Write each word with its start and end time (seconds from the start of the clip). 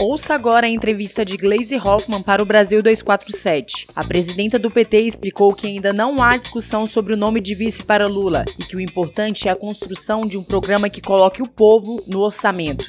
Ouça 0.00 0.32
agora 0.34 0.66
a 0.66 0.70
entrevista 0.70 1.26
de 1.26 1.36
Gleisi 1.36 1.76
Hoffmann 1.76 2.22
para 2.22 2.42
o 2.42 2.46
Brasil 2.46 2.82
247. 2.82 3.88
A 3.94 4.02
presidenta 4.02 4.58
do 4.58 4.70
PT 4.70 4.98
explicou 5.02 5.54
que 5.54 5.68
ainda 5.68 5.92
não 5.92 6.22
há 6.22 6.38
discussão 6.38 6.86
sobre 6.86 7.12
o 7.12 7.18
nome 7.18 7.38
de 7.38 7.52
vice 7.52 7.84
para 7.84 8.06
Lula 8.06 8.46
e 8.58 8.64
que 8.64 8.74
o 8.74 8.80
importante 8.80 9.46
é 9.46 9.50
a 9.50 9.56
construção 9.56 10.22
de 10.22 10.38
um 10.38 10.42
programa 10.42 10.88
que 10.88 11.02
coloque 11.02 11.42
o 11.42 11.46
povo 11.46 12.02
no 12.08 12.20
orçamento. 12.20 12.86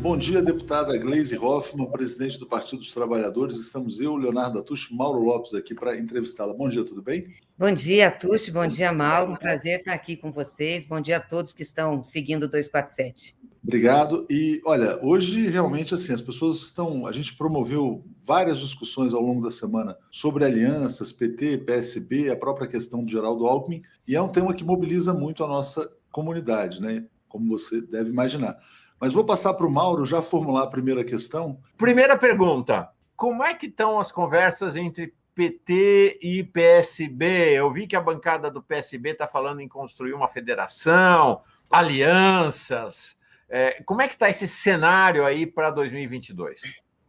Bom 0.00 0.16
dia, 0.16 0.40
deputada 0.40 0.96
Gleisi 0.96 1.36
Hoffmann, 1.36 1.90
presidente 1.90 2.38
do 2.38 2.46
Partido 2.46 2.78
dos 2.78 2.94
Trabalhadores. 2.94 3.58
Estamos 3.58 4.00
eu, 4.00 4.16
Leonardo 4.16 4.58
Atush, 4.58 4.90
Mauro 4.90 5.20
Lopes 5.20 5.52
aqui 5.52 5.74
para 5.74 5.98
entrevistá-la. 5.98 6.54
Bom 6.54 6.70
dia, 6.70 6.84
tudo 6.86 7.02
bem? 7.02 7.26
Bom 7.58 7.70
dia, 7.70 8.08
Atush. 8.08 8.48
Bom 8.48 8.66
dia, 8.66 8.90
Mauro. 8.92 9.32
Um 9.32 9.36
prazer 9.36 9.80
estar 9.80 9.92
aqui 9.92 10.16
com 10.16 10.32
vocês. 10.32 10.86
Bom 10.86 11.02
dia 11.02 11.18
a 11.18 11.20
todos 11.20 11.52
que 11.52 11.62
estão 11.62 12.02
seguindo 12.02 12.44
o 12.44 12.48
247. 12.48 13.35
Obrigado. 13.66 14.24
E 14.30 14.62
olha, 14.64 14.96
hoje 15.04 15.48
realmente 15.50 15.92
assim, 15.92 16.12
as 16.12 16.22
pessoas 16.22 16.58
estão. 16.58 17.04
A 17.04 17.10
gente 17.10 17.36
promoveu 17.36 18.04
várias 18.24 18.60
discussões 18.60 19.12
ao 19.12 19.20
longo 19.20 19.42
da 19.42 19.50
semana 19.50 19.98
sobre 20.08 20.44
alianças, 20.44 21.12
PT, 21.12 21.58
PSB, 21.58 22.30
a 22.30 22.36
própria 22.36 22.68
questão 22.68 23.04
do 23.04 23.10
Geraldo 23.10 23.44
Alckmin, 23.44 23.82
e 24.06 24.14
é 24.14 24.22
um 24.22 24.28
tema 24.28 24.54
que 24.54 24.62
mobiliza 24.62 25.12
muito 25.12 25.42
a 25.42 25.48
nossa 25.48 25.90
comunidade, 26.12 26.80
né? 26.80 27.06
Como 27.28 27.58
você 27.58 27.80
deve 27.80 28.08
imaginar. 28.08 28.56
Mas 29.00 29.12
vou 29.12 29.24
passar 29.24 29.52
para 29.54 29.66
o 29.66 29.70
Mauro 29.70 30.06
já 30.06 30.22
formular 30.22 30.62
a 30.62 30.70
primeira 30.70 31.04
questão. 31.04 31.58
Primeira 31.76 32.16
pergunta: 32.16 32.88
como 33.16 33.42
é 33.42 33.52
que 33.52 33.66
estão 33.66 33.98
as 33.98 34.12
conversas 34.12 34.76
entre 34.76 35.12
PT 35.34 36.20
e 36.22 36.44
PSB? 36.44 37.52
Eu 37.52 37.72
vi 37.72 37.88
que 37.88 37.96
a 37.96 38.00
bancada 38.00 38.48
do 38.48 38.62
PSB 38.62 39.10
está 39.10 39.26
falando 39.26 39.60
em 39.60 39.66
construir 39.66 40.12
uma 40.12 40.28
federação, 40.28 41.42
alianças. 41.68 43.18
É, 43.48 43.82
como 43.84 44.02
é 44.02 44.08
que 44.08 44.14
está 44.14 44.28
esse 44.28 44.46
cenário 44.46 45.24
aí 45.24 45.46
para 45.46 45.70
2022? 45.70 46.60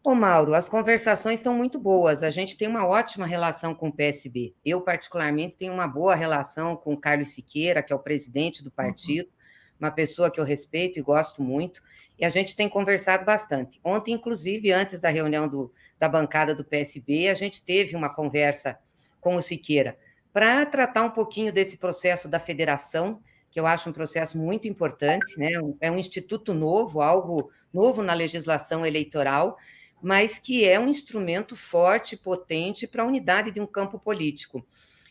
Ô, 0.04 0.16
Mauro, 0.16 0.54
as 0.54 0.70
conversações 0.70 1.40
estão 1.40 1.54
muito 1.54 1.80
boas. 1.80 2.24
A 2.24 2.30
gente 2.30 2.56
tem 2.56 2.68
uma 2.68 2.88
ótima 2.88 3.26
relação 3.26 3.76
com 3.76 3.90
o 3.90 3.94
PSB. 3.94 4.54
Eu, 4.64 4.80
particularmente, 4.82 5.58
tenho 5.58 5.74
uma 5.74 5.88
boa 5.88 6.16
relação 6.16 6.78
com 6.78 6.94
o 6.94 6.98
Carlos 6.98 7.30
Siqueira, 7.30 7.84
que 7.84 7.92
é 7.92 7.96
o 7.96 8.00
presidente 8.00 8.64
do 8.64 8.72
partido, 8.72 9.28
uhum. 9.28 9.76
uma 9.82 9.92
pessoa 9.92 10.32
que 10.32 10.40
eu 10.40 10.46
respeito 10.46 10.98
e 10.98 11.02
gosto 11.02 11.42
muito. 11.42 11.82
E 12.18 12.24
a 12.24 12.30
gente 12.30 12.56
tem 12.56 12.70
conversado 12.70 13.26
bastante. 13.26 13.80
Ontem, 13.84 14.14
inclusive, 14.14 14.72
antes 14.72 15.00
da 15.00 15.10
reunião 15.10 15.48
do, 15.48 15.74
da 16.00 16.08
bancada 16.08 16.56
do 16.56 16.64
PSB, 16.64 17.28
a 17.28 17.34
gente 17.34 17.64
teve 17.66 17.96
uma 17.96 18.10
conversa 18.10 18.80
com 19.20 19.36
o 19.36 19.42
Siqueira 19.42 19.98
para 20.32 20.66
tratar 20.66 21.04
um 21.04 21.10
pouquinho 21.10 21.52
desse 21.52 21.78
processo 21.78 22.30
da 22.30 22.40
federação 22.40 23.22
que 23.58 23.60
eu 23.60 23.66
acho 23.66 23.90
um 23.90 23.94
processo 23.94 24.38
muito 24.38 24.68
importante, 24.68 25.36
né? 25.36 25.50
É 25.82 25.90
um 25.90 25.98
instituto 25.98 26.54
novo, 26.54 27.02
algo 27.02 27.50
novo 27.74 28.04
na 28.04 28.14
legislação 28.14 28.86
eleitoral, 28.86 29.58
mas 30.00 30.38
que 30.38 30.64
é 30.64 30.80
um 30.80 30.88
instrumento 30.88 31.56
forte, 31.56 32.16
potente 32.16 32.86
para 32.86 33.02
a 33.02 33.06
unidade 33.08 33.50
de 33.50 33.60
um 33.60 33.66
campo 33.66 33.98
político. 33.98 34.64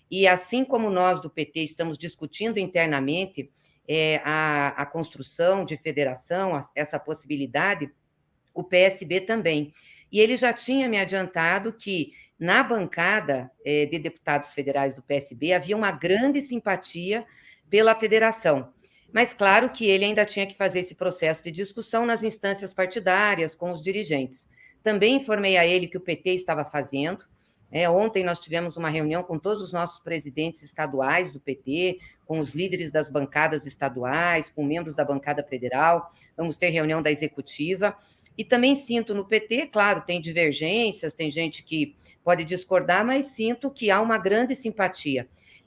E 0.08 0.28
assim 0.28 0.64
como 0.64 0.88
nós 0.88 1.20
do 1.20 1.28
PT 1.28 1.64
estamos 1.64 1.98
discutindo 1.98 2.58
internamente 2.58 3.50
é, 3.88 4.20
a, 4.24 4.68
a 4.80 4.86
construção 4.86 5.64
de 5.64 5.76
federação, 5.76 6.52
essa 6.72 7.00
possibilidade, 7.00 7.90
o 8.54 8.62
PSB 8.62 9.22
também. 9.22 9.74
E 10.12 10.20
ele 10.20 10.36
já 10.36 10.52
tinha 10.52 10.88
me 10.88 10.98
adiantado 10.98 11.72
que 11.72 12.12
na 12.38 12.62
bancada 12.62 13.50
é, 13.64 13.86
de 13.86 13.98
deputados 13.98 14.54
federais 14.54 14.94
do 14.94 15.02
PSB 15.02 15.52
havia 15.52 15.76
uma 15.76 15.90
grande 15.90 16.40
simpatia 16.42 17.26
pela 17.70 17.94
federação. 17.94 18.72
Mas 19.12 19.32
claro 19.32 19.70
que 19.70 19.86
ele 19.86 20.04
ainda 20.04 20.24
tinha 20.24 20.46
que 20.46 20.56
fazer 20.56 20.80
esse 20.80 20.94
processo 20.94 21.42
de 21.42 21.50
discussão 21.50 22.04
nas 22.04 22.22
instâncias 22.22 22.72
partidárias 22.72 23.54
com 23.54 23.70
os 23.70 23.80
dirigentes. 23.80 24.48
Também 24.82 25.16
informei 25.16 25.56
a 25.56 25.66
ele 25.66 25.86
que 25.86 25.96
o 25.96 26.00
PT 26.00 26.34
estava 26.34 26.64
fazendo. 26.64 27.24
É, 27.70 27.88
ontem 27.88 28.22
nós 28.22 28.38
tivemos 28.38 28.76
uma 28.76 28.88
reunião 28.88 29.22
com 29.22 29.38
todos 29.38 29.62
os 29.62 29.72
nossos 29.72 30.00
presidentes 30.00 30.62
estaduais 30.62 31.30
do 31.30 31.40
PT, 31.40 31.98
com 32.24 32.38
os 32.38 32.54
líderes 32.54 32.90
das 32.90 33.08
bancadas 33.08 33.66
estaduais, 33.66 34.50
com 34.50 34.64
membros 34.64 34.94
da 34.94 35.04
bancada 35.04 35.42
federal. 35.42 36.12
Vamos 36.36 36.56
ter 36.56 36.68
reunião 36.68 37.02
da 37.02 37.10
executiva. 37.10 37.96
E 38.38 38.44
também 38.44 38.74
sinto 38.74 39.14
no 39.14 39.24
PT, 39.24 39.68
claro, 39.68 40.02
tem 40.02 40.20
divergências, 40.20 41.14
tem 41.14 41.30
gente 41.30 41.62
que 41.62 41.96
pode 42.22 42.44
discordar, 42.44 43.04
mas 43.04 43.26
sinto 43.26 43.70
que 43.70 43.90
há 43.90 44.00
uma 44.00 44.18
grande 44.18 44.54
simpatia. 44.54 45.26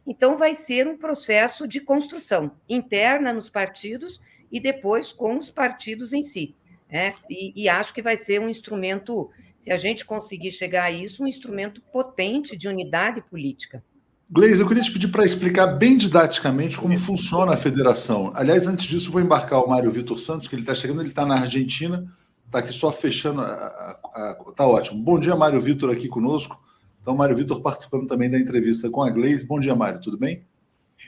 Então, 0.09 0.35
vai 0.35 0.55
ser 0.55 0.87
um 0.87 0.97
processo 0.97 1.67
de 1.67 1.79
construção 1.79 2.51
interna 2.67 3.31
nos 3.31 3.47
partidos 3.47 4.19
e 4.51 4.59
depois 4.59 5.13
com 5.13 5.37
os 5.37 5.51
partidos 5.51 6.13
em 6.13 6.23
si. 6.23 6.55
Né? 6.91 7.13
E, 7.29 7.53
e 7.55 7.69
acho 7.69 7.93
que 7.93 8.01
vai 8.01 8.17
ser 8.17 8.41
um 8.41 8.49
instrumento, 8.49 9.29
se 9.59 9.71
a 9.71 9.77
gente 9.77 10.03
conseguir 10.03 10.49
chegar 10.49 10.85
a 10.85 10.91
isso, 10.91 11.23
um 11.23 11.27
instrumento 11.27 11.79
potente 11.93 12.57
de 12.57 12.67
unidade 12.67 13.21
política. 13.21 13.83
Gleise, 14.31 14.59
eu 14.59 14.67
queria 14.67 14.81
te 14.81 14.91
pedir 14.91 15.09
para 15.09 15.23
explicar 15.23 15.67
bem 15.67 15.95
didaticamente 15.95 16.79
como 16.79 16.97
funciona 16.97 17.53
a 17.53 17.57
federação. 17.57 18.31
Aliás, 18.33 18.65
antes 18.65 18.87
disso, 18.87 19.11
vou 19.11 19.21
embarcar 19.21 19.63
o 19.63 19.69
Mário 19.69 19.91
Vitor 19.91 20.17
Santos, 20.17 20.47
que 20.47 20.55
ele 20.55 20.63
está 20.63 20.73
chegando, 20.73 21.03
ele 21.03 21.09
está 21.09 21.23
na 21.23 21.39
Argentina, 21.39 22.11
está 22.47 22.57
aqui 22.57 22.73
só 22.73 22.91
fechando. 22.91 23.43
Está 23.43 24.65
ótimo. 24.65 25.03
Bom 25.03 25.19
dia, 25.19 25.35
Mário 25.35 25.61
Vitor, 25.61 25.91
aqui 25.91 26.07
conosco. 26.07 26.59
Então, 27.01 27.15
Mário 27.15 27.35
Vitor 27.35 27.61
participando 27.61 28.07
também 28.07 28.29
da 28.29 28.37
entrevista 28.37 28.89
com 28.89 29.01
a 29.01 29.09
Gleise. 29.09 29.45
Bom 29.45 29.59
dia, 29.59 29.75
Mário, 29.75 30.01
tudo 30.01 30.17
bem? 30.17 30.45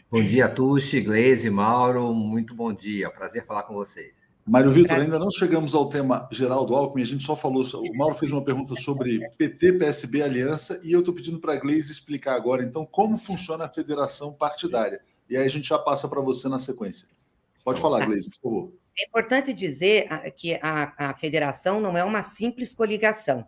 Bom 0.10 0.24
dia, 0.24 0.48
Tuxi, 0.48 1.02
Gleise, 1.02 1.50
Mauro, 1.50 2.14
muito 2.14 2.56
bom 2.56 2.74
dia. 2.74 3.10
Prazer 3.10 3.46
falar 3.46 3.64
com 3.64 3.74
vocês. 3.74 4.22
Mário 4.46 4.72
Vitor, 4.72 4.98
ainda 4.98 5.20
não 5.20 5.30
chegamos 5.30 5.76
ao 5.76 5.88
tema 5.88 6.28
geral 6.32 6.66
do 6.66 6.76
Alckmin, 6.76 7.04
a 7.04 7.06
gente 7.06 7.24
só 7.24 7.36
falou. 7.36 7.64
O 7.64 7.98
Mauro 7.98 8.16
fez 8.16 8.32
uma 8.32 8.44
pergunta 8.44 8.74
sobre 8.76 9.20
PT, 9.38 9.74
PSB, 9.74 10.24
Aliança, 10.24 10.80
e 10.84 10.92
eu 10.92 11.00
estou 11.00 11.14
pedindo 11.14 11.40
para 11.40 11.54
a 11.54 11.56
Gleise 11.58 11.92
explicar 11.92 12.36
agora, 12.36 12.64
então, 12.64 12.86
como 12.86 13.18
funciona 13.18 13.66
a 13.66 13.70
federação 13.70 14.34
partidária. 14.34 15.02
E 15.30 15.38
aí 15.38 15.46
a 15.46 15.50
gente 15.50 15.70
já 15.70 15.78
passa 15.78 16.08
para 16.08 16.22
você 16.22 16.50
na 16.50 16.58
sequência. 16.58 17.08
Pode 17.64 17.80
falar, 17.80 18.00
tá. 18.00 18.06
Gleise, 18.06 18.30
por 18.30 18.40
favor. 18.42 18.74
É 18.98 19.08
importante 19.08 19.54
dizer 19.54 20.08
que 20.36 20.56
a, 20.62 21.12
a 21.12 21.14
federação 21.16 21.80
não 21.80 21.98
é 21.98 22.04
uma 22.04 22.24
simples 22.24 22.74
coligação. 22.74 23.46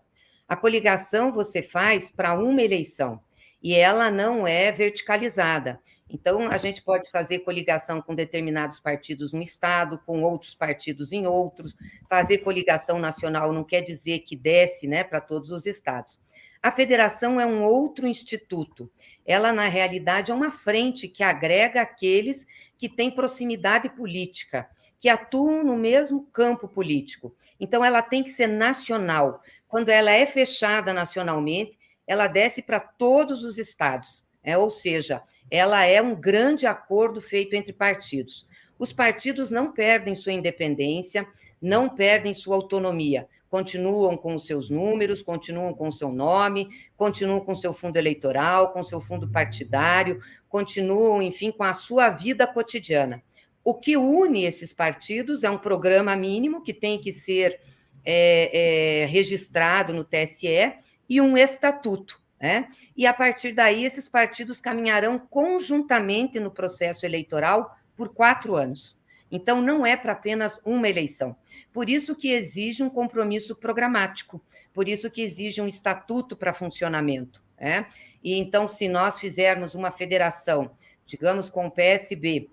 A 0.47 0.55
coligação 0.55 1.31
você 1.31 1.61
faz 1.61 2.11
para 2.11 2.33
uma 2.33 2.61
eleição 2.61 3.21
e 3.61 3.73
ela 3.73 4.11
não 4.11 4.45
é 4.45 4.71
verticalizada. 4.71 5.79
Então, 6.09 6.47
a 6.47 6.57
gente 6.57 6.83
pode 6.83 7.09
fazer 7.09 7.39
coligação 7.39 7.99
com 7.99 8.13
determinados 8.13 8.79
partidos 8.79 9.31
no 9.31 9.41
estado, 9.41 9.97
com 10.05 10.21
outros 10.21 10.53
partidos 10.53 11.11
em 11.11 11.25
outros. 11.25 11.75
Fazer 12.07 12.39
coligação 12.39 12.99
nacional 12.99 13.51
não 13.51 13.63
quer 13.63 13.81
dizer 13.81 14.19
que 14.19 14.35
desce 14.35 14.85
né, 14.85 15.03
para 15.03 15.19
todos 15.19 15.49
os 15.49 15.65
estados. 15.65 16.19
A 16.61 16.71
federação 16.71 17.41
é 17.41 17.45
um 17.45 17.63
outro 17.63 18.05
instituto. 18.05 18.91
Ela, 19.25 19.51
na 19.51 19.67
realidade, 19.67 20.31
é 20.31 20.35
uma 20.35 20.51
frente 20.51 21.07
que 21.07 21.23
agrega 21.23 21.81
aqueles 21.81 22.45
que 22.77 22.87
têm 22.87 23.09
proximidade 23.09 23.89
política, 23.89 24.69
que 24.99 25.09
atuam 25.09 25.63
no 25.63 25.75
mesmo 25.75 26.27
campo 26.31 26.67
político. 26.67 27.35
Então, 27.59 27.83
ela 27.83 28.01
tem 28.01 28.23
que 28.23 28.29
ser 28.29 28.47
nacional. 28.47 29.41
Quando 29.73 29.89
ela 29.89 30.11
é 30.11 30.27
fechada 30.27 30.93
nacionalmente, 30.93 31.79
ela 32.05 32.27
desce 32.27 32.61
para 32.61 32.79
todos 32.79 33.43
os 33.43 33.57
estados. 33.57 34.23
É, 34.43 34.55
ou 34.55 34.69
seja, 34.69 35.23
ela 35.49 35.83
é 35.83 35.99
um 35.99 36.13
grande 36.13 36.67
acordo 36.67 37.19
feito 37.19 37.55
entre 37.55 37.73
partidos. 37.73 38.47
Os 38.77 38.93
partidos 38.93 39.49
não 39.49 39.71
perdem 39.71 40.13
sua 40.13 40.31
independência, 40.31 41.27
não 41.59 41.89
perdem 41.89 42.35
sua 42.35 42.55
autonomia, 42.55 43.27
continuam 43.49 44.15
com 44.15 44.35
os 44.35 44.45
seus 44.45 44.69
números, 44.69 45.23
continuam 45.23 45.73
com 45.73 45.87
o 45.87 45.91
seu 45.91 46.11
nome, 46.11 46.69
continuam 46.95 47.39
com 47.39 47.55
seu 47.55 47.73
fundo 47.73 47.97
eleitoral, 47.97 48.73
com 48.73 48.83
seu 48.83 49.01
fundo 49.01 49.27
partidário, 49.27 50.21
continuam, 50.47 51.19
enfim, 51.19 51.49
com 51.49 51.63
a 51.63 51.73
sua 51.73 52.09
vida 52.09 52.45
cotidiana. 52.45 53.23
O 53.63 53.73
que 53.73 53.97
une 53.97 54.45
esses 54.45 54.71
partidos 54.71 55.43
é 55.43 55.49
um 55.49 55.57
programa 55.57 56.15
mínimo 56.15 56.61
que 56.61 56.75
tem 56.75 57.01
que 57.01 57.11
ser 57.11 57.59
é, 58.05 59.03
é, 59.03 59.05
registrado 59.05 59.93
no 59.93 60.03
TSE 60.03 60.73
e 61.09 61.21
um 61.21 61.37
estatuto. 61.37 62.21
Né? 62.39 62.67
E 62.95 63.07
a 63.07 63.13
partir 63.13 63.53
daí, 63.53 63.85
esses 63.85 64.07
partidos 64.07 64.59
caminharão 64.59 65.17
conjuntamente 65.17 66.39
no 66.39 66.51
processo 66.51 67.05
eleitoral 67.05 67.75
por 67.95 68.09
quatro 68.13 68.55
anos. 68.55 68.99
Então, 69.31 69.61
não 69.61 69.85
é 69.85 69.95
para 69.95 70.11
apenas 70.11 70.59
uma 70.63 70.87
eleição. 70.87 71.35
Por 71.71 71.89
isso 71.89 72.15
que 72.15 72.31
exige 72.31 72.83
um 72.83 72.89
compromisso 72.89 73.55
programático, 73.55 74.43
por 74.73 74.87
isso 74.87 75.09
que 75.09 75.21
exige 75.21 75.61
um 75.61 75.67
estatuto 75.67 76.35
para 76.35 76.53
funcionamento. 76.53 77.41
Né? 77.59 77.87
E 78.23 78.37
então, 78.37 78.67
se 78.67 78.87
nós 78.87 79.19
fizermos 79.19 79.73
uma 79.73 79.89
federação, 79.89 80.71
digamos, 81.05 81.49
com 81.49 81.67
o 81.67 81.71
PSB, 81.71 82.49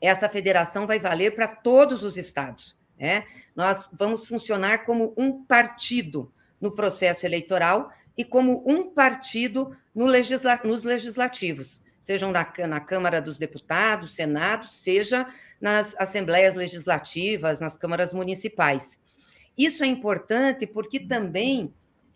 essa 0.00 0.28
federação 0.28 0.86
vai 0.86 0.98
valer 0.98 1.34
para 1.34 1.48
todos 1.48 2.02
os 2.02 2.16
estados. 2.16 2.75
Né? 2.98 3.24
Nós 3.54 3.90
vamos 3.92 4.26
funcionar 4.26 4.84
como 4.84 5.14
um 5.16 5.44
partido 5.44 6.32
no 6.60 6.74
processo 6.74 7.26
eleitoral 7.26 7.90
e 8.16 8.24
como 8.24 8.64
um 8.66 8.90
partido 8.90 9.76
no 9.94 10.06
legisla 10.06 10.60
nos 10.64 10.84
legislativos, 10.84 11.82
sejam 12.00 12.32
na, 12.32 12.50
na 12.66 12.80
Câmara 12.80 13.20
dos 13.20 13.38
Deputados, 13.38 14.14
Senado, 14.14 14.66
seja 14.66 15.26
nas 15.60 15.94
assembleias 15.98 16.54
legislativas, 16.54 17.60
nas 17.60 17.76
câmaras 17.76 18.12
municipais. 18.12 18.98
Isso 19.56 19.84
é 19.84 19.86
importante 19.86 20.66
porque 20.66 21.00
também 21.00 21.72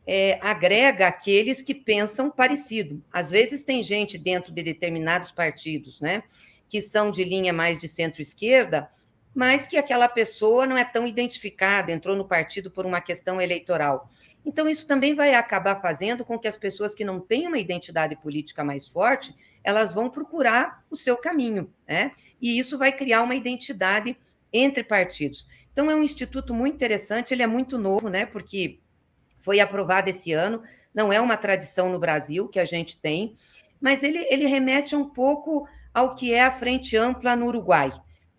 é, 0.07 0.39
agrega 0.43 1.07
aqueles 1.07 1.63
que 1.63 1.75
pensam 1.75 2.31
parecido. 2.31 3.03
Às 3.13 3.31
vezes 3.31 3.63
tem 3.63 3.83
gente 3.83 4.19
dentro 4.19 4.53
de 4.53 4.63
determinados 4.63 5.31
partidos, 5.31 6.01
né, 6.01 6.23
que 6.69 6.83
são 6.83 7.11
de 7.11 7.25
linha 7.25 7.53
mais 7.53 7.81
de 7.81 7.89
centro-esquerda, 7.89 8.91
mas 9.41 9.67
que 9.67 9.79
aquela 9.79 10.07
pessoa 10.07 10.67
não 10.67 10.77
é 10.77 10.85
tão 10.85 11.07
identificada, 11.07 11.91
entrou 11.91 12.15
no 12.15 12.27
partido 12.27 12.71
por 12.71 12.85
uma 12.85 13.01
questão 13.01 13.41
eleitoral. 13.41 14.11
Então, 14.45 14.69
isso 14.69 14.87
também 14.87 15.15
vai 15.15 15.35
acabar 15.35 15.81
fazendo 15.81 16.27
com 16.27 16.39
que 16.39 16.47
as 16.47 16.59
pessoas 16.59 16.95
que 16.95 17.07
não 17.07 17.19
têm 17.19 17.47
uma 17.47 17.57
identidade 17.57 18.15
política 18.17 18.63
mais 18.63 18.87
forte, 18.87 19.35
elas 19.65 19.95
vão 19.95 20.11
procurar 20.11 20.85
o 20.91 20.95
seu 20.95 21.17
caminho, 21.17 21.73
né? 21.89 22.13
E 22.39 22.59
isso 22.59 22.77
vai 22.77 22.93
criar 22.93 23.23
uma 23.23 23.35
identidade 23.35 24.15
entre 24.53 24.85
partidos. 24.85 25.49
Então, 25.73 25.91
é 25.91 25.95
um 25.95 26.03
instituto 26.03 26.53
muito 26.53 26.75
interessante, 26.75 27.33
ele 27.33 27.43
é 27.43 27.47
muito 27.47 27.79
novo, 27.79 28.11
né? 28.11 28.27
Porque 28.27 28.79
foi 29.41 29.59
aprovado 29.59 30.11
esse 30.11 30.35
ano, 30.35 30.63
não 30.93 31.11
é 31.11 31.19
uma 31.19 31.39
tradição 31.39 31.89
no 31.89 31.99
Brasil 31.99 32.47
que 32.47 32.61
a 32.61 32.67
gente 32.67 33.01
tem, 33.01 33.35
mas 33.81 34.03
ele, 34.03 34.19
ele 34.29 34.45
remete 34.45 34.95
um 34.95 35.09
pouco 35.09 35.67
ao 35.95 36.15
que 36.15 36.31
é 36.31 36.43
a 36.43 36.53
Frente 36.53 36.95
Ampla 36.95 37.35
no 37.35 37.47
Uruguai. 37.47 37.91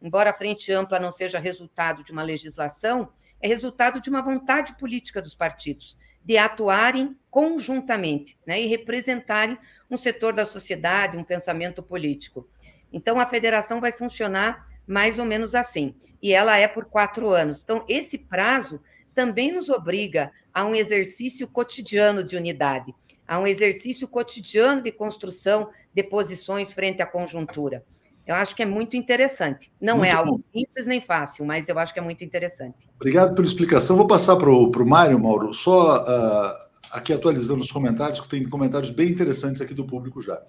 Embora 0.01 0.31
a 0.31 0.33
Frente 0.33 0.71
Ampla 0.71 1.00
não 1.00 1.12
seja 1.12 1.39
resultado 1.39 2.03
de 2.03 2.12
uma 2.12 2.24
legislação, 2.24 3.12
é 3.42 3.48
resultado 3.48 4.01
de 4.01 4.09
uma 4.09 4.21
vontade 4.21 4.75
política 4.77 5.21
dos 5.21 5.36
partidos 5.36 5.98
de 6.24 6.38
atuarem 6.38 7.18
conjuntamente 7.30 8.38
né, 8.45 8.62
e 8.62 8.68
representarem 8.68 9.57
um 9.89 9.98
setor 9.98 10.33
da 10.33 10.45
sociedade, 10.45 11.18
um 11.18 11.24
pensamento 11.24 11.81
político. 11.81 12.48
Então, 12.94 13.19
a 13.19 13.25
federação 13.25 13.81
vai 13.81 13.92
funcionar 13.92 14.68
mais 14.86 15.18
ou 15.18 15.25
menos 15.25 15.56
assim, 15.56 15.95
e 16.21 16.33
ela 16.33 16.57
é 16.57 16.68
por 16.68 16.86
quatro 16.86 17.30
anos. 17.30 17.62
Então, 17.63 17.86
esse 17.88 18.18
prazo 18.18 18.81
também 19.15 19.51
nos 19.51 19.69
obriga 19.69 20.31
a 20.53 20.65
um 20.65 20.75
exercício 20.75 21.48
cotidiano 21.48 22.24
de 22.24 22.36
unidade, 22.36 22.94
a 23.27 23.39
um 23.39 23.48
exercício 23.48 24.07
cotidiano 24.07 24.81
de 24.81 24.92
construção 24.92 25.69
de 25.94 26.03
posições 26.03 26.74
frente 26.74 27.01
à 27.01 27.06
conjuntura. 27.06 27.86
Eu 28.31 28.38
acho 28.38 28.56
que 28.56 28.63
é 28.63 28.66
muito 28.66 28.95
interessante. 28.95 29.72
Não 29.80 29.98
muito 29.98 30.10
é 30.10 30.12
algo 30.12 30.31
bom. 30.31 30.38
simples 30.38 30.86
nem 30.86 31.01
fácil, 31.01 31.45
mas 31.45 31.68
eu 31.68 31.78
acho 31.78 31.94
que 31.94 32.00
é 32.00 32.04
muito 32.04 32.24
interessante. 32.24 32.89
Obrigado 32.95 33.36
pela 33.36 33.45
explicação. 33.45 33.98
Vou 33.98 34.07
passar 34.07 34.36
para 34.36 34.50
o 34.50 34.86
Mário, 34.86 35.19
Mauro, 35.19 35.54
só 35.54 36.04
uh, 36.04 36.66
aqui 36.92 37.13
atualizando 37.13 37.62
os 37.62 37.72
comentários, 37.72 38.19
que 38.19 38.28
tem 38.28 38.48
comentários 38.48 38.92
bem 38.92 39.10
interessantes 39.10 39.62
aqui 39.62 39.74
do 39.74 39.86
público 39.86 40.22
já. 40.22 40.42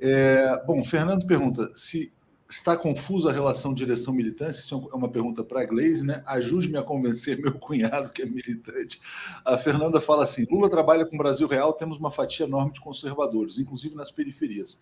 É, 0.00 0.62
bom, 0.66 0.82
Fernando 0.82 1.26
pergunta 1.26 1.70
se 1.74 2.12
está 2.50 2.76
confusa 2.76 3.30
a 3.30 3.32
relação 3.32 3.72
direção-militância? 3.72 4.60
Isso 4.60 4.88
é 4.92 4.96
uma 4.96 5.08
pergunta 5.08 5.44
para 5.44 5.62
a 5.62 5.64
Glaze, 5.64 6.04
né? 6.04 6.22
Ajude-me 6.26 6.76
a 6.76 6.82
convencer 6.82 7.40
meu 7.40 7.54
cunhado, 7.54 8.10
que 8.10 8.22
é 8.22 8.26
militante. 8.26 9.00
A 9.44 9.56
Fernanda 9.56 10.00
fala 10.00 10.24
assim: 10.24 10.46
Lula 10.50 10.68
trabalha 10.68 11.06
com 11.06 11.14
o 11.14 11.18
Brasil 11.18 11.46
Real, 11.46 11.72
temos 11.72 11.98
uma 11.98 12.10
fatia 12.10 12.46
enorme 12.46 12.72
de 12.72 12.80
conservadores, 12.80 13.58
inclusive 13.58 13.94
nas 13.94 14.10
periferias. 14.10 14.80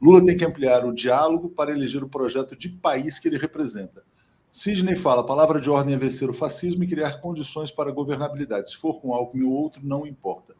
Lula 0.00 0.24
tem 0.24 0.36
que 0.36 0.44
ampliar 0.44 0.84
o 0.86 0.94
diálogo 0.94 1.50
para 1.50 1.70
eleger 1.70 2.02
o 2.02 2.08
projeto 2.08 2.56
de 2.56 2.68
país 2.68 3.18
que 3.18 3.28
ele 3.28 3.36
representa. 3.36 4.02
Sidney 4.50 4.96
fala: 4.96 5.20
a 5.20 5.24
palavra 5.26 5.60
de 5.60 5.68
ordem 5.68 5.94
é 5.94 5.98
vencer 5.98 6.28
o 6.28 6.34
fascismo 6.34 6.82
e 6.82 6.88
criar 6.88 7.20
condições 7.20 7.70
para 7.70 7.90
a 7.90 7.92
governabilidade. 7.94 8.70
Se 8.70 8.76
for 8.76 9.00
com 9.00 9.14
Alckmin 9.14 9.44
ou 9.44 9.52
outro, 9.52 9.86
não 9.86 10.06
importa. 10.06 10.54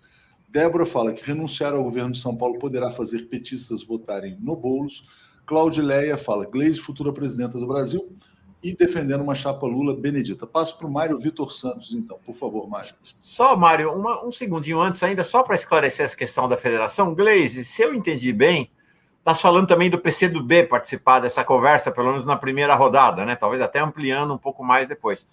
Débora 0.49 0.85
fala 0.85 1.13
que 1.13 1.25
renunciar 1.25 1.73
ao 1.73 1.85
governo 1.85 2.11
de 2.11 2.19
São 2.19 2.37
Paulo 2.37 2.59
poderá 2.59 2.91
fazer 2.91 3.29
petistas 3.29 3.83
votarem 3.83 4.37
no 4.41 4.57
Boulos. 4.57 5.07
Claudileia 5.51 6.17
fala, 6.17 6.47
Gleisi, 6.47 6.81
futura 6.81 7.13
presidenta 7.13 7.59
do 7.59 7.67
Brasil, 7.67 8.17
e 8.63 8.73
defendendo 8.73 9.21
uma 9.21 9.35
chapa 9.35 9.67
Lula 9.67 9.93
Benedita. 9.97 10.47
Passo 10.47 10.79
para 10.79 10.87
o 10.87 10.91
Mário 10.91 11.19
Vitor 11.19 11.53
Santos, 11.53 11.93
então, 11.93 12.21
por 12.25 12.37
favor, 12.37 12.69
Mário. 12.69 12.95
Só, 13.03 13.57
Mário, 13.57 13.93
uma, 13.93 14.25
um 14.25 14.31
segundinho 14.31 14.81
antes, 14.81 15.03
ainda 15.03 15.25
só 15.25 15.43
para 15.43 15.57
esclarecer 15.57 16.07
essa 16.07 16.17
questão 16.17 16.49
da 16.49 16.57
federação. 16.57 17.17
Gleisi, 17.17 17.65
se 17.65 17.83
eu 17.83 17.93
entendi 17.93 18.33
bem, 18.33 18.71
está 19.19 19.35
falando 19.35 19.67
também 19.67 19.91
do 19.91 19.99
PCdoB 19.99 20.69
participar 20.69 21.19
dessa 21.19 21.43
conversa, 21.43 21.91
pelo 21.91 22.11
menos 22.11 22.25
na 22.25 22.37
primeira 22.37 22.77
rodada, 22.77 23.27
né? 23.27 23.35
Talvez 23.35 23.61
até 23.61 23.81
ampliando 23.81 24.33
um 24.33 24.39
pouco 24.39 24.63
mais 24.63 24.87
depois. 24.87 25.27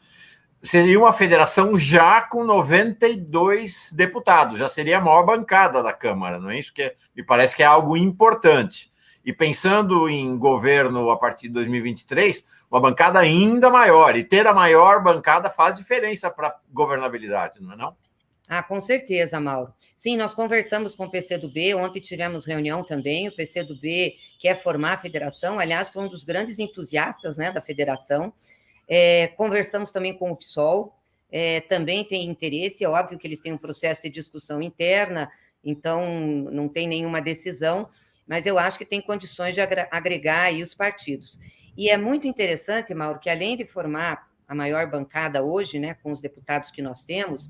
Seria 0.63 0.97
uma 0.97 1.13
federação 1.13 1.77
já 1.77 2.23
com 2.23 2.43
92 2.43 3.91
deputados, 3.93 4.57
já 4.57 4.67
seria 4.67 4.97
a 4.97 5.01
maior 5.01 5.21
bancada 5.21 5.83
da 5.83 5.93
Câmara, 5.93 6.39
não 6.39 6.49
é 6.49 6.57
isso? 6.57 6.73
Que 6.73 6.95
me 7.15 7.21
parece 7.21 7.55
que 7.55 7.61
é 7.61 7.67
algo 7.67 7.95
importante. 7.95 8.91
E 9.27 9.33
pensando 9.33 10.07
em 10.07 10.37
governo 10.37 11.11
a 11.11 11.17
partir 11.17 11.49
de 11.49 11.55
2023, 11.55 12.45
uma 12.71 12.79
bancada 12.79 13.19
ainda 13.19 13.69
maior. 13.69 14.15
E 14.15 14.23
ter 14.23 14.47
a 14.47 14.53
maior 14.53 15.03
bancada 15.03 15.49
faz 15.49 15.75
diferença 15.75 16.31
para 16.31 16.57
governabilidade, 16.71 17.61
não 17.61 17.73
é 17.73 17.75
não? 17.75 17.97
Ah, 18.47 18.63
com 18.63 18.79
certeza, 18.79 19.37
Mauro. 19.37 19.73
Sim, 19.97 20.15
nós 20.15 20.33
conversamos 20.33 20.95
com 20.95 21.03
o 21.03 21.11
PCdoB, 21.11 21.75
ontem 21.75 21.99
tivemos 21.99 22.45
reunião 22.45 22.85
também, 22.85 23.27
o 23.27 23.35
PCdoB 23.35 24.15
quer 24.39 24.55
formar 24.55 24.93
a 24.93 24.97
federação, 24.97 25.59
aliás, 25.59 25.89
foi 25.89 26.05
um 26.05 26.07
dos 26.07 26.23
grandes 26.23 26.57
entusiastas 26.57 27.35
né, 27.35 27.51
da 27.51 27.59
federação. 27.59 28.31
É, 28.87 29.27
conversamos 29.35 29.91
também 29.91 30.17
com 30.17 30.31
o 30.31 30.37
PSOL, 30.37 30.95
é, 31.29 31.59
também 31.59 32.05
tem 32.05 32.29
interesse, 32.29 32.85
é 32.85 32.87
óbvio 32.87 33.19
que 33.19 33.27
eles 33.27 33.41
têm 33.41 33.51
um 33.51 33.57
processo 33.57 34.03
de 34.03 34.09
discussão 34.09 34.61
interna, 34.61 35.29
então 35.61 36.07
não 36.49 36.69
tem 36.69 36.87
nenhuma 36.87 37.19
decisão, 37.19 37.89
mas 38.27 38.45
eu 38.45 38.59
acho 38.59 38.77
que 38.77 38.85
tem 38.85 39.01
condições 39.01 39.55
de 39.55 39.61
agregar 39.61 40.43
aí 40.43 40.61
os 40.61 40.73
partidos. 40.73 41.39
E 41.77 41.89
é 41.89 41.97
muito 41.97 42.27
interessante, 42.27 42.93
Mauro, 42.93 43.19
que 43.19 43.29
além 43.29 43.55
de 43.55 43.65
formar 43.65 44.27
a 44.47 44.55
maior 44.55 44.89
bancada 44.89 45.43
hoje, 45.43 45.79
né, 45.79 45.93
com 46.01 46.11
os 46.11 46.19
deputados 46.19 46.71
que 46.71 46.81
nós 46.81 47.05
temos, 47.05 47.49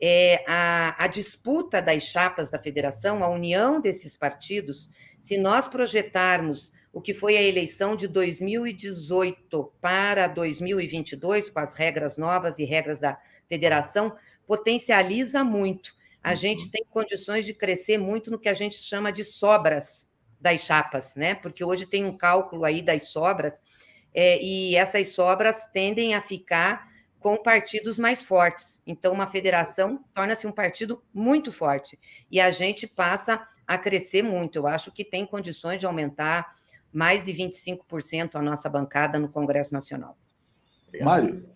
é, 0.00 0.44
a, 0.46 1.04
a 1.04 1.06
disputa 1.06 1.80
das 1.80 2.04
chapas 2.04 2.50
da 2.50 2.58
federação, 2.58 3.24
a 3.24 3.28
união 3.28 3.80
desses 3.80 4.16
partidos, 4.16 4.90
se 5.20 5.38
nós 5.38 5.66
projetarmos 5.66 6.72
o 6.92 7.00
que 7.00 7.12
foi 7.12 7.36
a 7.36 7.42
eleição 7.42 7.96
de 7.96 8.06
2018 8.06 9.72
para 9.80 10.28
2022, 10.28 11.50
com 11.50 11.58
as 11.58 11.74
regras 11.74 12.16
novas 12.16 12.58
e 12.58 12.64
regras 12.64 13.00
da 13.00 13.18
federação, 13.48 14.14
potencializa 14.46 15.42
muito. 15.42 15.92
A 16.22 16.30
uhum. 16.30 16.36
gente 16.36 16.70
tem 16.70 16.84
condições 16.88 17.44
de 17.44 17.52
crescer 17.52 17.98
muito 17.98 18.30
no 18.30 18.38
que 18.38 18.48
a 18.48 18.54
gente 18.54 18.76
chama 18.76 19.10
de 19.10 19.24
sobras 19.24 20.06
das 20.44 20.60
chapas, 20.60 21.10
né? 21.16 21.34
Porque 21.34 21.64
hoje 21.64 21.86
tem 21.86 22.04
um 22.04 22.14
cálculo 22.14 22.66
aí 22.66 22.82
das 22.82 23.06
sobras, 23.06 23.58
é, 24.12 24.40
e 24.42 24.76
essas 24.76 25.08
sobras 25.08 25.66
tendem 25.72 26.14
a 26.14 26.20
ficar 26.20 26.86
com 27.18 27.42
partidos 27.42 27.98
mais 27.98 28.22
fortes. 28.22 28.82
Então, 28.86 29.14
uma 29.14 29.26
federação 29.26 30.04
torna-se 30.12 30.46
um 30.46 30.52
partido 30.52 31.02
muito 31.14 31.50
forte 31.50 31.98
e 32.30 32.38
a 32.38 32.50
gente 32.50 32.86
passa 32.86 33.48
a 33.66 33.78
crescer 33.78 34.22
muito. 34.22 34.56
Eu 34.56 34.66
acho 34.66 34.92
que 34.92 35.02
tem 35.02 35.24
condições 35.24 35.80
de 35.80 35.86
aumentar 35.86 36.54
mais 36.92 37.24
de 37.24 37.32
25% 37.32 38.34
a 38.34 38.42
nossa 38.42 38.68
bancada 38.68 39.18
no 39.18 39.30
Congresso 39.30 39.72
Nacional. 39.72 40.18
Mário. 41.00 41.48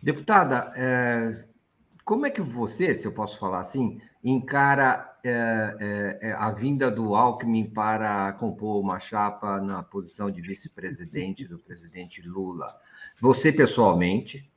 Deputada, 0.00 0.72
é, 0.76 1.44
como 2.04 2.24
é 2.24 2.30
que 2.30 2.40
você, 2.40 2.94
se 2.94 3.04
eu 3.04 3.12
posso 3.12 3.36
falar 3.38 3.60
assim, 3.60 4.00
encara 4.22 5.12
é, 5.24 5.30
é, 5.30 6.28
é, 6.28 6.32
a 6.32 6.50
vinda 6.50 6.90
do 6.90 7.14
Alckmin 7.14 7.70
para 7.70 8.32
compor 8.34 8.80
uma 8.80 9.00
chapa 9.00 9.60
na 9.60 9.82
posição 9.82 10.30
de 10.30 10.40
vice-presidente 10.40 11.46
do 11.46 11.58
presidente 11.58 12.20
Lula. 12.22 12.76
Você 13.20 13.52
pessoalmente, 13.52 14.50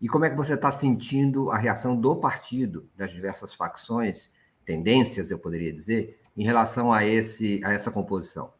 e 0.00 0.08
como 0.08 0.24
é 0.24 0.30
que 0.30 0.36
você 0.36 0.54
está 0.54 0.70
sentindo 0.70 1.50
a 1.50 1.58
reação 1.58 1.96
do 1.96 2.16
partido, 2.16 2.88
das 2.96 3.10
diversas 3.10 3.54
facções, 3.54 4.30
tendências, 4.64 5.30
eu 5.30 5.38
poderia 5.38 5.72
dizer, 5.72 6.20
em 6.36 6.44
relação 6.44 6.92
a, 6.92 7.04
esse, 7.04 7.60
a 7.64 7.72
essa 7.72 7.90
composição? 7.90 8.52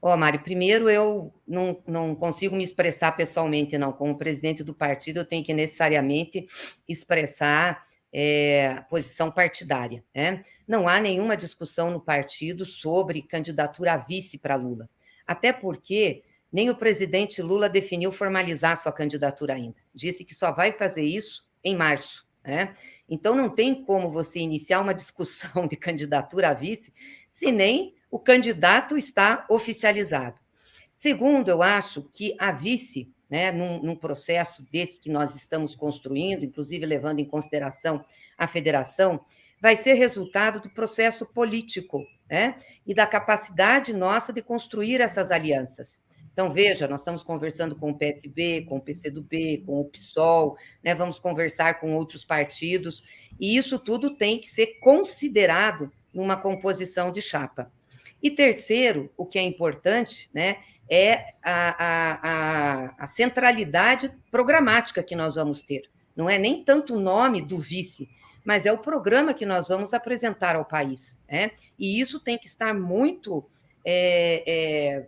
Ó, 0.00 0.14
oh, 0.14 0.16
Mário, 0.16 0.40
primeiro 0.40 0.88
eu 0.88 1.32
não, 1.46 1.82
não 1.86 2.14
consigo 2.14 2.54
me 2.54 2.62
expressar 2.62 3.12
pessoalmente, 3.12 3.76
não. 3.76 3.92
Como 3.92 4.16
presidente 4.16 4.62
do 4.62 4.72
partido, 4.72 5.20
eu 5.20 5.24
tenho 5.24 5.44
que 5.44 5.52
necessariamente 5.52 6.46
expressar 6.88 7.87
é, 8.12 8.82
posição 8.88 9.30
partidária. 9.30 10.04
Né? 10.14 10.44
Não 10.66 10.88
há 10.88 11.00
nenhuma 11.00 11.36
discussão 11.36 11.90
no 11.90 12.00
partido 12.00 12.64
sobre 12.64 13.22
candidatura 13.22 13.94
a 13.94 13.96
vice 13.96 14.38
para 14.38 14.56
Lula. 14.56 14.88
Até 15.26 15.52
porque 15.52 16.22
nem 16.50 16.70
o 16.70 16.76
presidente 16.76 17.42
Lula 17.42 17.68
definiu 17.68 18.10
formalizar 18.10 18.80
sua 18.80 18.92
candidatura 18.92 19.54
ainda. 19.54 19.76
Disse 19.94 20.24
que 20.24 20.34
só 20.34 20.52
vai 20.52 20.72
fazer 20.72 21.02
isso 21.02 21.46
em 21.62 21.76
março. 21.76 22.26
Né? 22.42 22.74
Então, 23.08 23.34
não 23.34 23.48
tem 23.48 23.84
como 23.84 24.10
você 24.10 24.40
iniciar 24.40 24.80
uma 24.80 24.94
discussão 24.94 25.66
de 25.66 25.76
candidatura 25.76 26.50
a 26.50 26.54
vice 26.54 26.92
se 27.30 27.52
nem 27.52 27.94
o 28.10 28.18
candidato 28.18 28.96
está 28.96 29.46
oficializado. 29.50 30.38
Segundo, 30.96 31.48
eu 31.48 31.62
acho 31.62 32.02
que 32.12 32.34
a 32.38 32.50
vice 32.50 33.12
né, 33.28 33.52
num, 33.52 33.82
num, 33.82 33.96
processo 33.96 34.62
desse 34.70 34.98
que 34.98 35.10
nós 35.10 35.34
estamos 35.34 35.74
construindo, 35.74 36.44
inclusive 36.44 36.84
levando 36.86 37.18
em 37.20 37.24
consideração 37.24 38.04
a 38.36 38.46
federação, 38.46 39.20
vai 39.60 39.76
ser 39.76 39.94
resultado 39.94 40.60
do 40.60 40.70
processo 40.70 41.26
político 41.26 42.06
né, 42.30 42.56
e 42.86 42.94
da 42.94 43.06
capacidade 43.06 43.92
nossa 43.92 44.32
de 44.32 44.42
construir 44.42 45.00
essas 45.00 45.30
alianças. 45.30 46.00
Então, 46.38 46.52
veja, 46.52 46.86
nós 46.86 47.00
estamos 47.00 47.24
conversando 47.24 47.74
com 47.74 47.90
o 47.90 47.98
PSB, 47.98 48.64
com 48.68 48.76
o 48.76 48.80
PCdoB, 48.80 49.64
com 49.66 49.80
o 49.80 49.84
PSOL, 49.86 50.56
né? 50.84 50.94
vamos 50.94 51.18
conversar 51.18 51.80
com 51.80 51.96
outros 51.96 52.24
partidos, 52.24 53.02
e 53.40 53.56
isso 53.56 53.76
tudo 53.76 54.14
tem 54.14 54.38
que 54.40 54.46
ser 54.46 54.78
considerado 54.78 55.90
numa 56.14 56.36
composição 56.36 57.10
de 57.10 57.20
chapa. 57.20 57.72
E 58.22 58.30
terceiro, 58.30 59.12
o 59.16 59.26
que 59.26 59.36
é 59.36 59.42
importante, 59.42 60.30
né, 60.32 60.58
é 60.90 61.34
a, 61.42 61.76
a, 61.78 62.94
a, 62.98 63.06
centralidade 63.06 64.10
programática 64.30 65.02
que 65.02 65.14
nós 65.14 65.34
vamos 65.34 65.62
ter. 65.62 65.82
Não 66.16 66.28
é 66.28 66.38
nem 66.38 66.64
tanto 66.64 66.96
o 66.96 67.00
nome 67.00 67.42
do 67.42 67.58
vice, 67.58 68.08
mas 68.44 68.64
é 68.64 68.72
o 68.72 68.78
programa 68.78 69.34
que 69.34 69.44
nós 69.44 69.68
vamos 69.68 69.92
apresentar 69.92 70.56
ao 70.56 70.64
país. 70.64 71.16
Né? 71.30 71.50
E 71.78 72.00
isso 72.00 72.18
tem 72.18 72.38
que 72.38 72.46
estar 72.46 72.74
muito 72.74 73.44
é, 73.84 74.42
é, 74.46 75.06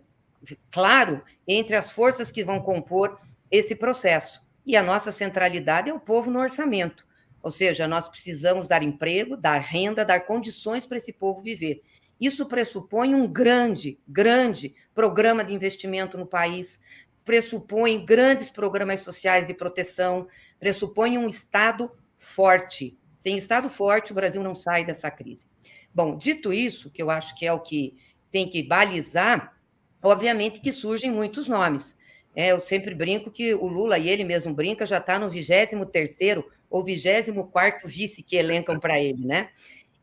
claro 0.69 1.23
entre 1.47 1.75
as 1.75 1.91
forças 1.91 2.31
que 2.31 2.43
vão 2.43 2.59
compor 2.59 3.19
esse 3.49 3.75
processo. 3.75 4.41
E 4.65 4.77
a 4.77 4.83
nossa 4.83 5.11
centralidade 5.11 5.89
é 5.89 5.93
o 5.93 5.99
povo 5.99 6.29
no 6.29 6.39
orçamento. 6.39 7.05
Ou 7.41 7.49
seja, 7.49 7.87
nós 7.87 8.07
precisamos 8.07 8.67
dar 8.67 8.83
emprego, 8.83 9.35
dar 9.35 9.59
renda, 9.59 10.05
dar 10.05 10.21
condições 10.21 10.85
para 10.85 10.97
esse 10.97 11.11
povo 11.11 11.41
viver. 11.41 11.81
Isso 12.21 12.45
pressupõe 12.45 13.15
um 13.15 13.27
grande, 13.27 13.99
grande 14.07 14.75
programa 14.93 15.43
de 15.43 15.53
investimento 15.53 16.17
no 16.17 16.27
país, 16.27 16.79
pressupõe 17.25 18.05
grandes 18.05 18.49
programas 18.49 18.99
sociais 18.99 19.47
de 19.47 19.53
proteção, 19.55 20.27
pressupõe 20.59 21.17
um 21.17 21.27
Estado 21.27 21.91
forte. 22.15 22.95
Sem 23.19 23.35
Estado 23.35 23.67
forte, 23.69 24.11
o 24.11 24.15
Brasil 24.15 24.43
não 24.43 24.53
sai 24.53 24.85
dessa 24.85 25.09
crise. 25.09 25.47
Bom, 25.93 26.15
dito 26.15 26.53
isso, 26.53 26.91
que 26.91 27.01
eu 27.01 27.09
acho 27.09 27.35
que 27.35 27.45
é 27.45 27.51
o 27.51 27.59
que 27.59 27.95
tem 28.31 28.47
que 28.47 28.63
balizar 28.63 29.59
Obviamente 30.01 30.59
que 30.61 30.71
surgem 30.71 31.11
muitos 31.11 31.47
nomes. 31.47 31.95
É, 32.35 32.51
eu 32.51 32.59
sempre 32.59 32.95
brinco 32.95 33.29
que 33.29 33.53
o 33.53 33.67
Lula, 33.67 33.99
e 33.99 34.09
ele 34.09 34.23
mesmo 34.23 34.53
brinca, 34.53 34.85
já 34.85 34.97
está 34.97 35.19
no 35.19 35.29
23º 35.29 36.43
ou 36.69 36.83
24º 36.83 37.85
vice 37.85 38.23
que 38.23 38.35
elencam 38.35 38.79
para 38.79 38.99
ele, 38.99 39.25
né? 39.25 39.49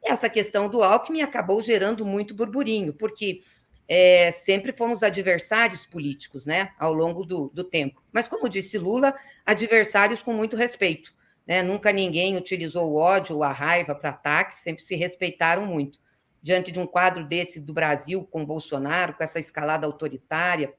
Essa 0.03 0.29
questão 0.29 0.69
do 0.69 0.83
Alckmin 0.83 1.23
acabou 1.23 1.61
gerando 1.61 2.05
muito 2.05 2.35
burburinho, 2.35 2.93
porque 2.93 3.43
é, 3.87 4.31
sempre 4.33 4.73
fomos 4.73 5.03
adversários 5.03 5.87
políticos, 5.87 6.45
né, 6.45 6.73
ao 6.79 6.93
longo 6.93 7.25
do, 7.25 7.51
do 7.55 7.65
tempo. 7.65 8.03
Mas, 8.13 8.29
como 8.29 8.49
disse 8.49 8.79
Lula, 8.79 9.15
adversários 9.45 10.23
com 10.23 10.33
muito 10.33 10.57
respeito. 10.57 11.13
Né? 11.47 11.63
Nunca 11.63 11.91
ninguém 11.91 12.37
utilizou 12.37 12.91
o 12.91 12.97
ódio 12.97 13.37
ou 13.37 13.43
a 13.43 13.51
raiva 13.51 13.95
para 13.95 14.11
ataques, 14.11 14.59
sempre 14.59 14.85
se 14.85 14.95
respeitaram 14.95 15.65
muito 15.65 15.99
diante 16.43 16.71
de 16.71 16.79
um 16.79 16.87
quadro 16.87 17.25
desse 17.25 17.61
do 17.61 17.73
Brasil 17.73 18.27
com 18.31 18.45
Bolsonaro, 18.45 19.15
com 19.15 19.25
essa 19.25 19.39
escalada 19.39 19.87
autoritária, 19.87 20.73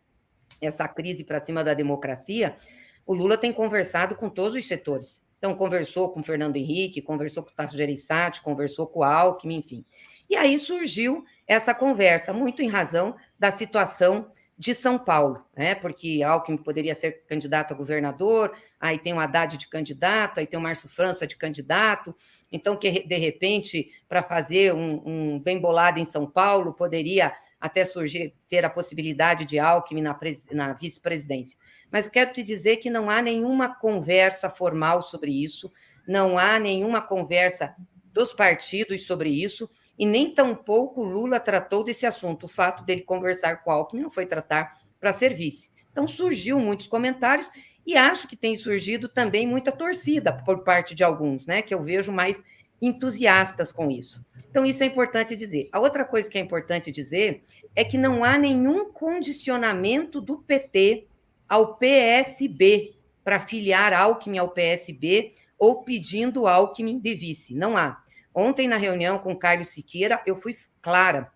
essa 0.62 0.88
crise 0.88 1.24
para 1.24 1.42
cima 1.42 1.64
da 1.64 1.74
democracia, 1.74 2.58
o 3.06 3.14
Lula 3.14 3.38
tem 3.38 3.52
conversado 3.52 4.16
com 4.16 4.30
todos 4.30 4.56
os 4.56 4.68
setores. 4.68 5.22
Então, 5.40 5.56
conversou 5.56 6.10
com 6.10 6.20
o 6.20 6.24
Fernando 6.24 6.58
Henrique, 6.58 7.02
conversou 7.02 7.42
com 7.42 7.50
o 7.50 7.54
Tasso 7.54 7.76
Gereissati, 7.76 8.42
conversou 8.42 8.86
com 8.86 9.00
o 9.00 9.04
Alckmin, 9.04 9.58
enfim. 9.58 9.84
E 10.30 10.36
aí 10.36 10.60
surgiu 10.60 11.24
essa 11.48 11.74
conversa, 11.74 12.32
muito 12.32 12.62
em 12.62 12.68
razão 12.68 13.16
da 13.40 13.50
situação 13.50 14.32
de 14.60 14.76
São 14.76 15.00
Paulo, 15.00 15.42
né? 15.56 15.74
porque 15.74 16.22
Alckmin 16.22 16.58
poderia 16.58 16.94
ser 16.94 17.24
candidato 17.26 17.74
a 17.74 17.78
governador, 17.78 18.54
aí 18.78 19.00
tem 19.00 19.14
o 19.14 19.20
Haddad 19.20 19.58
de 19.58 19.70
candidato, 19.70 20.40
aí 20.40 20.46
tem 20.46 20.60
o 20.60 20.62
Márcio 20.62 20.90
França 20.90 21.26
de 21.26 21.38
candidato, 21.38 22.14
então 22.52 22.76
que 22.76 23.08
de 23.08 23.16
repente, 23.16 23.90
para 24.10 24.22
fazer 24.22 24.74
um, 24.74 25.02
um, 25.06 25.40
bem 25.40 25.58
bolado 25.58 25.98
em 25.98 26.04
São 26.04 26.30
Paulo, 26.30 26.74
poderia 26.74 27.34
até 27.58 27.86
surgir, 27.86 28.36
ter 28.50 28.66
a 28.66 28.70
possibilidade 28.70 29.46
de 29.46 29.58
Alckmin 29.58 30.02
na, 30.02 30.20
na 30.52 30.74
vice-presidência. 30.74 31.58
Mas 31.92 32.08
quero 32.08 32.32
te 32.32 32.44
dizer 32.44 32.78
que 32.78 32.90
não 32.90 33.10
há 33.10 33.22
nenhuma 33.22 33.74
conversa 33.74 34.50
formal 34.50 35.02
sobre 35.02 35.32
isso, 35.32 35.72
não 36.08 36.38
há 36.38 36.60
nenhuma 36.60 37.02
conversa 37.02 37.76
dos 38.14 38.34
partidos 38.34 39.06
sobre 39.06 39.30
isso, 39.30 39.70
e 39.98 40.06
nem 40.06 40.34
tampouco 40.34 41.04
Lula 41.04 41.40
tratou 41.40 41.84
desse 41.84 42.06
assunto. 42.06 42.46
O 42.46 42.50
fato 42.50 42.84
dele 42.84 43.02
conversar 43.02 43.58
com 43.58 43.72
Alckmin 43.72 44.02
não 44.02 44.10
foi 44.10 44.26
tratar 44.26 44.80
para 45.00 45.14
ser 45.14 45.34
vice. 45.34 45.70
Então 45.92 46.08
surgiu 46.08 46.60
muitos 46.60 46.88
comentários 46.88 47.52
e 47.86 47.98
acho 47.98 48.28
que 48.28 48.36
tem 48.36 48.56
surgido 48.56 49.10
também 49.10 49.46
muita 49.48 49.72
torcida 49.72 50.32
por 50.32 50.64
parte 50.64 50.96
de 50.96 51.04
alguns, 51.04 51.46
né? 51.46 51.62
Que 51.62 51.74
eu 51.74 51.82
vejo 51.82 52.12
mais 52.12 52.42
entusiastas 52.82 53.72
com 53.72 53.92
isso. 53.92 54.26
Então 54.50 54.66
isso 54.66 54.84
é 54.84 54.86
importante 54.86 55.36
dizer. 55.36 55.68
A 55.72 55.80
outra 55.80 56.06
coisa 56.06 56.30
que 56.30 56.38
é 56.38 56.42
importante 56.42 56.92
dizer 56.92 57.44
é 57.76 57.84
que 57.84 57.98
não 57.98 58.24
há 58.24 58.38
nenhum 58.38 58.92
condicionamento 58.92 60.22
do 60.22 60.38
PT 60.38 61.08
ao 61.50 61.76
PSB 61.76 62.96
para 63.24 63.40
filiar 63.40 63.92
Alckmin 63.92 64.38
ao 64.38 64.50
PSB 64.50 65.34
ou 65.58 65.84
pedindo 65.84 66.48
Alckmin 66.48 67.00
de 67.00 67.16
vice. 67.16 67.56
Não 67.56 67.76
há. 67.76 68.02
Ontem, 68.34 68.68
na 68.68 68.78
reunião 68.78 69.18
com 69.18 69.36
Carlos 69.36 69.70
Siqueira, 69.70 70.22
eu 70.26 70.36
fui 70.36 70.56
clara, 70.82 71.32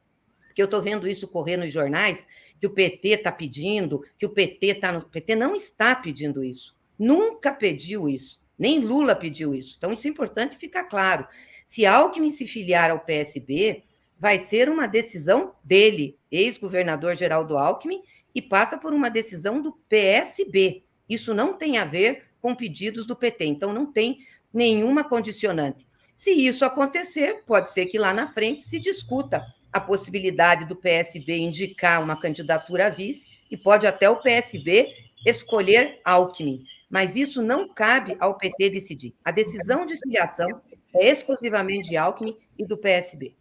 porque 0.47 0.61
eu 0.61 0.65
estou 0.65 0.81
vendo 0.81 1.07
isso 1.07 1.27
correr 1.27 1.57
nos 1.57 1.71
jornais, 1.71 2.25
que 2.59 2.67
o 2.67 2.69
PT 2.69 3.09
está 3.09 3.31
pedindo, 3.31 4.05
que 4.17 4.25
o 4.25 4.29
PT 4.29 4.67
está 4.67 4.91
no. 4.91 4.99
O 4.99 5.09
PT 5.09 5.35
não 5.35 5.55
está 5.55 5.95
pedindo 5.95 6.43
isso. 6.43 6.77
Nunca 6.97 7.51
pediu 7.51 8.07
isso. 8.07 8.39
Nem 8.57 8.79
Lula 8.79 9.15
pediu 9.15 9.53
isso. 9.53 9.75
Então, 9.77 9.91
isso 9.91 10.07
é 10.07 10.09
importante 10.09 10.55
ficar 10.55 10.85
claro. 10.85 11.27
Se 11.67 11.85
Alckmin 11.85 12.31
se 12.31 12.45
filiar 12.45 12.91
ao 12.91 12.99
PSB, 12.99 13.83
vai 14.17 14.39
ser 14.39 14.69
uma 14.69 14.87
decisão 14.87 15.53
dele, 15.63 16.17
ex-governador 16.31 17.15
Geraldo 17.15 17.57
Alckmin, 17.57 18.01
e 18.33 18.41
passa 18.41 18.77
por 18.77 18.93
uma 18.93 19.09
decisão 19.09 19.61
do 19.61 19.73
PSB. 19.89 20.83
Isso 21.09 21.33
não 21.33 21.53
tem 21.53 21.77
a 21.77 21.85
ver 21.85 22.25
com 22.41 22.55
pedidos 22.55 23.05
do 23.05 23.15
PT. 23.15 23.45
Então, 23.45 23.73
não 23.73 23.85
tem 23.85 24.19
nenhuma 24.53 25.03
condicionante. 25.03 25.87
Se 26.15 26.31
isso 26.31 26.63
acontecer, 26.63 27.43
pode 27.45 27.71
ser 27.71 27.87
que 27.87 27.97
lá 27.97 28.13
na 28.13 28.31
frente 28.31 28.61
se 28.61 28.79
discuta 28.79 29.45
a 29.71 29.79
possibilidade 29.79 30.65
do 30.65 30.75
PSB 30.75 31.37
indicar 31.37 32.01
uma 32.01 32.15
candidatura 32.15 32.87
a 32.87 32.89
vice 32.89 33.29
e 33.49 33.57
pode 33.57 33.87
até 33.87 34.09
o 34.09 34.17
PSB 34.17 34.87
escolher 35.25 35.99
Alckmin. 36.05 36.63
Mas 36.89 37.15
isso 37.15 37.41
não 37.41 37.67
cabe 37.67 38.15
ao 38.19 38.37
PT 38.37 38.69
decidir. 38.69 39.15
A 39.25 39.31
decisão 39.31 39.85
de 39.85 39.97
filiação 39.97 40.61
é 40.93 41.09
exclusivamente 41.09 41.89
de 41.89 41.97
Alckmin 41.97 42.37
e 42.57 42.65
do 42.65 42.77
PSB. 42.77 43.35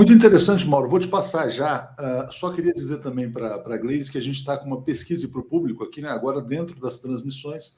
Muito 0.00 0.14
interessante, 0.14 0.66
Mauro. 0.66 0.88
Vou 0.88 0.98
te 0.98 1.08
passar 1.08 1.50
já. 1.50 1.94
Uh, 2.00 2.32
só 2.32 2.50
queria 2.50 2.72
dizer 2.72 3.02
também 3.02 3.30
para 3.30 3.56
a 3.56 3.76
Gleise 3.76 4.10
que 4.10 4.16
a 4.16 4.22
gente 4.22 4.36
está 4.36 4.56
com 4.56 4.64
uma 4.64 4.80
pesquisa 4.80 5.28
para 5.28 5.40
o 5.40 5.44
público 5.44 5.84
aqui, 5.84 6.00
né? 6.00 6.08
Agora, 6.08 6.40
dentro 6.40 6.80
das 6.80 6.96
transmissões, 6.96 7.76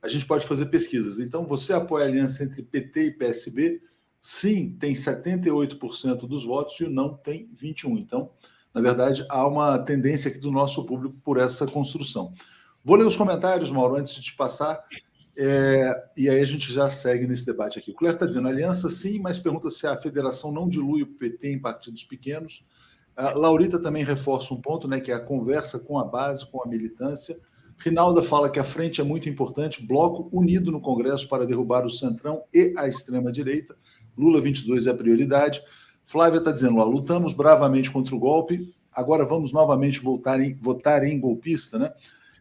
a 0.00 0.06
gente 0.06 0.24
pode 0.24 0.46
fazer 0.46 0.66
pesquisas. 0.66 1.18
Então, 1.18 1.44
você 1.44 1.72
apoia 1.72 2.04
a 2.04 2.08
aliança 2.08 2.44
entre 2.44 2.62
PT 2.62 3.06
e 3.06 3.10
PSB? 3.10 3.82
Sim, 4.20 4.76
tem 4.78 4.94
78% 4.94 6.28
dos 6.28 6.44
votos 6.44 6.78
e 6.78 6.84
o 6.84 6.90
não 6.90 7.12
tem 7.12 7.50
21%. 7.60 7.98
Então, 7.98 8.30
na 8.72 8.80
verdade, 8.80 9.26
há 9.28 9.44
uma 9.44 9.76
tendência 9.80 10.30
aqui 10.30 10.38
do 10.38 10.52
nosso 10.52 10.86
público 10.86 11.16
por 11.24 11.38
essa 11.38 11.66
construção. 11.66 12.32
Vou 12.84 12.94
ler 12.94 13.04
os 13.04 13.16
comentários, 13.16 13.72
Mauro, 13.72 13.96
antes 13.96 14.14
de 14.14 14.22
te 14.22 14.36
passar. 14.36 14.80
É, 15.36 16.04
e 16.16 16.28
aí 16.28 16.40
a 16.40 16.44
gente 16.44 16.72
já 16.72 16.88
segue 16.88 17.26
nesse 17.26 17.44
debate 17.44 17.78
aqui. 17.78 17.90
O 17.90 17.94
Cléber 17.94 18.14
está 18.14 18.26
dizendo, 18.26 18.48
aliança 18.48 18.88
sim, 18.88 19.18
mas 19.18 19.38
pergunta 19.38 19.68
se 19.70 19.86
a 19.86 19.96
federação 19.96 20.52
não 20.52 20.68
dilui 20.68 21.02
o 21.02 21.06
PT 21.06 21.52
em 21.52 21.58
partidos 21.58 22.04
pequenos. 22.04 22.64
A 23.16 23.30
Laurita 23.30 23.80
também 23.80 24.04
reforça 24.04 24.54
um 24.54 24.60
ponto, 24.60 24.88
né, 24.88 25.00
que 25.00 25.10
é 25.10 25.14
a 25.14 25.20
conversa 25.20 25.78
com 25.78 25.98
a 25.98 26.04
base, 26.04 26.46
com 26.50 26.62
a 26.62 26.66
militância. 26.66 27.38
Rinalda 27.78 28.22
fala 28.22 28.48
que 28.48 28.58
a 28.58 28.64
frente 28.64 29.00
é 29.00 29.04
muito 29.04 29.28
importante, 29.28 29.84
bloco 29.84 30.28
unido 30.32 30.70
no 30.70 30.80
Congresso 30.80 31.28
para 31.28 31.46
derrubar 31.46 31.84
o 31.84 31.90
Centrão 31.90 32.42
e 32.52 32.72
a 32.76 32.86
extrema-direita. 32.86 33.76
Lula 34.16 34.40
22 34.40 34.86
é 34.86 34.90
a 34.90 34.94
prioridade. 34.94 35.62
Flávia 36.04 36.38
está 36.38 36.52
dizendo, 36.52 36.78
ó, 36.78 36.84
lutamos 36.84 37.32
bravamente 37.32 37.90
contra 37.90 38.14
o 38.14 38.18
golpe, 38.18 38.72
agora 38.92 39.24
vamos 39.24 39.52
novamente 39.52 40.00
voltar 40.00 40.40
em, 40.40 40.54
votar 40.54 41.02
em 41.02 41.18
golpista, 41.18 41.78
né? 41.78 41.92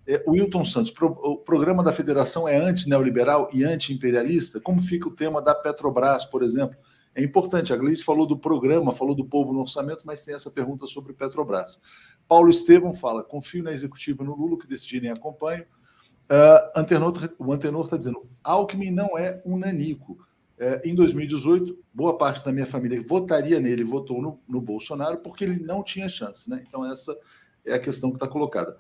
É, 0.06 0.24
Wilton 0.28 0.66
Santos, 0.66 0.92
pro, 0.92 1.08
o 1.08 1.38
programa 1.38 1.84
da 1.84 1.94
federação 1.94 2.48
é 2.48 2.58
anti-neoliberal 2.58 3.50
e 3.54 3.64
anti-imperialista? 3.64 4.60
Como 4.60 4.82
fica 4.82 5.08
o 5.08 5.16
tema 5.16 5.42
da 5.42 5.56
Petrobras, 5.56 6.26
por 6.26 6.44
exemplo? 6.44 6.78
É 7.16 7.24
importante, 7.24 7.72
a 7.72 7.78
Gleice 7.78 8.04
falou 8.04 8.26
do 8.26 8.38
programa, 8.38 8.92
falou 8.92 9.16
do 9.16 9.24
povo 9.24 9.54
no 9.54 9.62
orçamento, 9.62 10.02
mas 10.04 10.22
tem 10.22 10.34
essa 10.34 10.50
pergunta 10.50 10.88
sobre 10.88 11.14
Petrobras. 11.14 11.80
Paulo 12.28 12.50
Estevam 12.50 12.94
fala: 12.96 13.24
confio 13.24 13.64
na 13.64 13.72
executiva 13.72 14.24
no 14.24 14.36
Lula, 14.36 14.58
que 14.58 14.68
decidirem 14.68 15.12
acompanho. 15.12 15.64
Uh, 16.24 16.80
Antenor, 16.80 17.14
o 17.38 17.54
Antenor 17.54 17.86
está 17.86 17.98
dizendo: 17.98 18.28
Alckmin 18.44 18.92
não 18.92 19.18
é 19.18 19.42
um 19.46 19.58
nanico. 19.58 20.14
Uh, 20.60 20.88
em 20.88 20.96
2018, 20.96 21.78
boa 21.94 22.18
parte 22.18 22.44
da 22.44 22.52
minha 22.52 22.66
família 22.66 23.02
votaria 23.02 23.60
nele, 23.60 23.84
votou 23.84 24.22
no, 24.22 24.40
no 24.48 24.60
Bolsonaro, 24.60 25.18
porque 25.20 25.44
ele 25.44 25.60
não 25.60 25.84
tinha 25.84 26.10
chance. 26.10 26.50
Né? 26.50 26.64
Então, 26.68 26.90
essa 26.90 27.16
é 27.64 27.74
a 27.74 27.80
questão 27.80 28.10
que 28.10 28.16
está 28.16 28.28
colocada. 28.28 28.76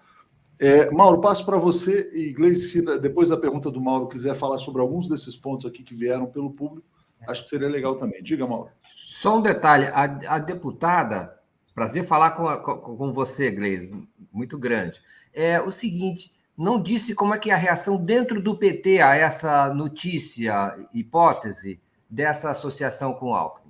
É, 0.60 0.89
Mauro, 0.91 1.19
passo 1.19 1.45
para 1.45 1.57
você 1.57 2.10
e 2.13 2.31
Gleice, 2.31 2.81
depois 3.00 3.29
da 3.29 3.38
pergunta 3.38 3.72
do 3.72 3.81
Mauro, 3.81 4.07
quiser 4.07 4.36
falar 4.36 4.57
sobre 4.60 4.81
alguns 4.81 5.10
desses 5.10 5.36
pontos 5.36 5.65
aqui 5.65 5.83
que 5.83 5.95
vieram 5.95 6.27
pelo 6.27 6.51
público, 6.51 6.88
acho 7.27 7.43
que 7.43 7.50
seria 7.50 7.67
legal 7.67 7.95
também. 7.95 8.22
Diga, 8.22 8.48
Mauro. 8.48 8.69
Só 8.95 9.38
um 9.38 9.41
detalhe: 9.41 9.86
a, 9.88 10.36
a 10.36 10.39
deputada 10.39 11.33
Prazer 11.74 12.05
falar 12.05 12.31
com, 12.31 12.48
a, 12.48 12.57
com, 12.57 13.12
você, 13.12 13.50
Gleise, 13.50 13.91
muito 14.31 14.60
grande. 14.60 15.01
é 15.33 15.60
o 15.60 15.72
seguinte: 15.72 16.31
não 16.55 16.81
disse 16.81 17.15
como 17.15 17.33
é 17.33 17.39
que 17.39 17.50
é 17.50 17.53
a 17.53 17.57
reação 17.57 17.98
dentro 17.98 18.41
do 18.41 18.55
PT 18.55 19.01
a 19.01 19.15
essa 19.15 19.74
notícia, 19.74 20.75
hipótese 20.93 21.81
dessa 22.07 22.51
associação 22.51 23.13
com 23.13 23.31
o 23.31 23.33
Alckmin. 23.33 23.62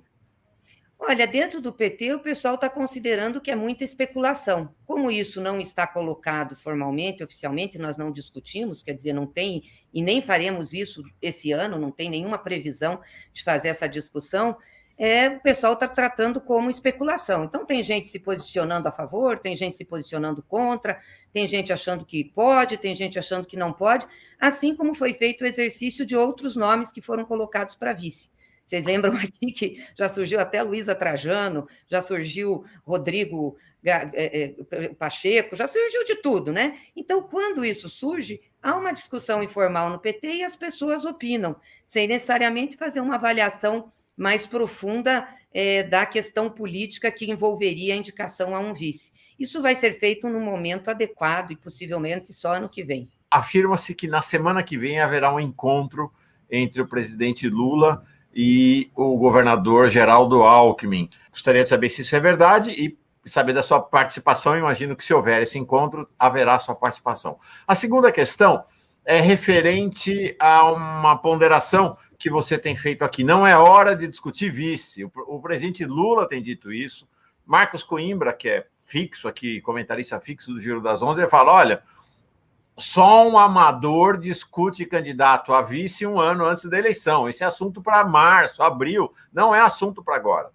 Olha, 0.98 1.26
dentro 1.26 1.60
do 1.60 1.72
PT, 1.72 2.14
o 2.14 2.20
pessoal 2.20 2.54
está 2.54 2.68
considerando 2.70 3.40
que 3.40 3.50
é 3.50 3.54
muita 3.54 3.84
especulação. 3.84 4.74
Como 4.86 5.10
isso 5.10 5.40
não 5.40 5.60
está 5.60 5.86
colocado 5.86 6.56
formalmente, 6.56 7.22
oficialmente, 7.22 7.78
nós 7.78 7.96
não 7.96 8.10
discutimos, 8.10 8.82
quer 8.82 8.94
dizer, 8.94 9.12
não 9.12 9.26
tem, 9.26 9.64
e 9.92 10.00
nem 10.00 10.22
faremos 10.22 10.72
isso 10.72 11.02
esse 11.20 11.52
ano, 11.52 11.78
não 11.78 11.90
tem 11.90 12.08
nenhuma 12.08 12.38
previsão 12.38 13.00
de 13.32 13.42
fazer 13.42 13.68
essa 13.68 13.88
discussão, 13.88 14.56
é, 14.96 15.28
o 15.28 15.40
pessoal 15.40 15.72
está 15.72 15.88
tratando 15.88 16.40
como 16.40 16.70
especulação. 16.70 17.44
Então, 17.44 17.66
tem 17.66 17.82
gente 17.82 18.08
se 18.08 18.18
posicionando 18.18 18.88
a 18.88 18.92
favor, 18.92 19.38
tem 19.38 19.56
gente 19.56 19.76
se 19.76 19.84
posicionando 19.84 20.42
contra, 20.42 21.00
tem 21.32 21.48
gente 21.48 21.72
achando 21.72 22.04
que 22.04 22.24
pode, 22.24 22.76
tem 22.76 22.94
gente 22.94 23.18
achando 23.18 23.46
que 23.46 23.56
não 23.56 23.72
pode, 23.72 24.06
assim 24.38 24.74
como 24.74 24.94
foi 24.94 25.12
feito 25.12 25.42
o 25.42 25.46
exercício 25.46 26.06
de 26.06 26.16
outros 26.16 26.54
nomes 26.54 26.92
que 26.92 27.00
foram 27.00 27.24
colocados 27.24 27.74
para 27.74 27.92
vice. 27.92 28.30
Vocês 28.64 28.84
lembram 28.84 29.14
aqui 29.18 29.52
que 29.52 29.84
já 29.96 30.08
surgiu 30.08 30.40
até 30.40 30.62
Luísa 30.62 30.94
Trajano, 30.94 31.68
já 31.86 32.00
surgiu 32.00 32.64
Rodrigo 32.84 33.56
é, 33.84 34.54
é, 34.70 34.88
Pacheco, 34.94 35.54
já 35.54 35.66
surgiu 35.66 36.04
de 36.04 36.16
tudo, 36.16 36.52
né? 36.52 36.78
Então, 36.96 37.22
quando 37.22 37.64
isso 37.64 37.88
surge, 37.90 38.40
há 38.62 38.74
uma 38.74 38.92
discussão 38.92 39.42
informal 39.42 39.90
no 39.90 39.98
PT 39.98 40.36
e 40.36 40.44
as 40.44 40.56
pessoas 40.56 41.04
opinam, 41.04 41.56
sem 41.86 42.08
necessariamente 42.08 42.76
fazer 42.76 43.00
uma 43.00 43.16
avaliação 43.16 43.92
mais 44.16 44.46
profunda 44.46 45.28
é, 45.52 45.82
da 45.82 46.06
questão 46.06 46.48
política 46.48 47.10
que 47.10 47.30
envolveria 47.30 47.94
a 47.94 47.96
indicação 47.96 48.54
a 48.54 48.58
um 48.58 48.72
vice. 48.72 49.12
Isso 49.38 49.60
vai 49.60 49.76
ser 49.76 49.98
feito 49.98 50.28
no 50.28 50.40
momento 50.40 50.88
adequado 50.88 51.50
e 51.50 51.56
possivelmente 51.56 52.32
só 52.32 52.54
ano 52.54 52.68
que 52.68 52.82
vem. 52.82 53.10
Afirma-se 53.30 53.94
que 53.94 54.08
na 54.08 54.22
semana 54.22 54.62
que 54.62 54.78
vem 54.78 55.00
haverá 55.00 55.32
um 55.32 55.40
encontro 55.40 56.10
entre 56.50 56.80
o 56.80 56.86
presidente 56.86 57.48
Lula 57.48 58.02
e 58.34 58.90
o 58.94 59.16
governador 59.16 59.88
Geraldo 59.88 60.42
Alckmin. 60.42 61.08
Gostaria 61.30 61.62
de 61.62 61.68
saber 61.68 61.88
se 61.88 62.02
isso 62.02 62.16
é 62.16 62.20
verdade 62.20 62.70
e 62.70 62.98
saber 63.28 63.52
da 63.52 63.62
sua 63.62 63.80
participação. 63.80 64.58
Imagino 64.58 64.96
que 64.96 65.04
se 65.04 65.14
houver 65.14 65.42
esse 65.42 65.58
encontro, 65.58 66.08
haverá 66.18 66.58
sua 66.58 66.74
participação. 66.74 67.38
A 67.66 67.74
segunda 67.74 68.10
questão 68.10 68.64
é 69.04 69.20
referente 69.20 70.34
a 70.40 70.70
uma 70.70 71.16
ponderação 71.16 71.96
que 72.18 72.30
você 72.30 72.58
tem 72.58 72.74
feito 72.74 73.04
aqui. 73.04 73.22
Não 73.22 73.46
é 73.46 73.56
hora 73.56 73.94
de 73.94 74.08
discutir 74.08 74.50
vice. 74.50 75.04
O, 75.04 75.40
presidente 75.40 75.84
Lula 75.84 76.28
tem 76.28 76.42
dito 76.42 76.72
isso. 76.72 77.06
Marcos 77.44 77.82
Coimbra, 77.82 78.32
que 78.32 78.48
é 78.48 78.66
fixo 78.80 79.28
aqui, 79.28 79.60
comentarista 79.60 80.18
fixo 80.18 80.52
do 80.52 80.60
Giro 80.60 80.80
das 80.80 81.02
Onze, 81.02 81.20
ele 81.20 81.28
fala: 81.28 81.52
olha, 81.52 81.82
só 82.76 83.28
um 83.28 83.38
amador 83.38 84.18
discute 84.18 84.84
candidato 84.84 85.52
a 85.52 85.62
vice 85.62 86.06
um 86.06 86.18
ano 86.18 86.44
antes 86.44 86.64
da 86.68 86.78
eleição. 86.78 87.28
Esse 87.28 87.44
é 87.44 87.46
assunto 87.46 87.80
para 87.80 88.04
março, 88.04 88.62
abril, 88.62 89.12
não 89.32 89.54
é 89.54 89.60
assunto 89.60 90.02
para 90.02 90.16
agora. 90.16 90.50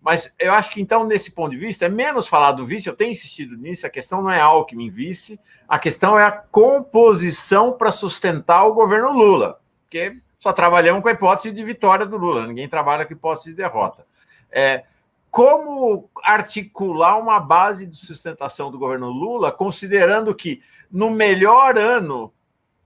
Mas 0.00 0.32
eu 0.38 0.52
acho 0.52 0.70
que, 0.70 0.80
então, 0.80 1.04
nesse 1.04 1.32
ponto 1.32 1.50
de 1.50 1.56
vista, 1.56 1.86
é 1.86 1.88
menos 1.88 2.28
falar 2.28 2.52
do 2.52 2.64
vice, 2.64 2.88
eu 2.88 2.94
tenho 2.94 3.10
insistido 3.10 3.56
nisso, 3.56 3.84
a 3.84 3.90
questão 3.90 4.22
não 4.22 4.30
é 4.30 4.40
Alckmin 4.40 4.88
vice, 4.88 5.40
a 5.68 5.80
questão 5.80 6.16
é 6.16 6.24
a 6.24 6.30
composição 6.30 7.72
para 7.72 7.90
sustentar 7.90 8.64
o 8.66 8.74
governo 8.74 9.12
Lula, 9.12 9.58
porque 9.82 10.16
só 10.38 10.52
trabalhamos 10.52 11.02
com 11.02 11.08
a 11.08 11.12
hipótese 11.12 11.50
de 11.50 11.64
vitória 11.64 12.06
do 12.06 12.16
Lula, 12.16 12.46
ninguém 12.46 12.68
trabalha 12.68 13.04
com 13.04 13.12
a 13.12 13.16
hipótese 13.16 13.50
de 13.50 13.56
derrota. 13.56 14.06
É, 14.48 14.84
como 15.28 16.08
articular 16.22 17.18
uma 17.18 17.40
base 17.40 17.84
de 17.84 17.96
sustentação 17.96 18.70
do 18.70 18.78
governo 18.78 19.10
Lula, 19.10 19.50
considerando 19.50 20.32
que 20.34 20.62
no 20.90 21.10
melhor 21.10 21.78
ano 21.78 22.32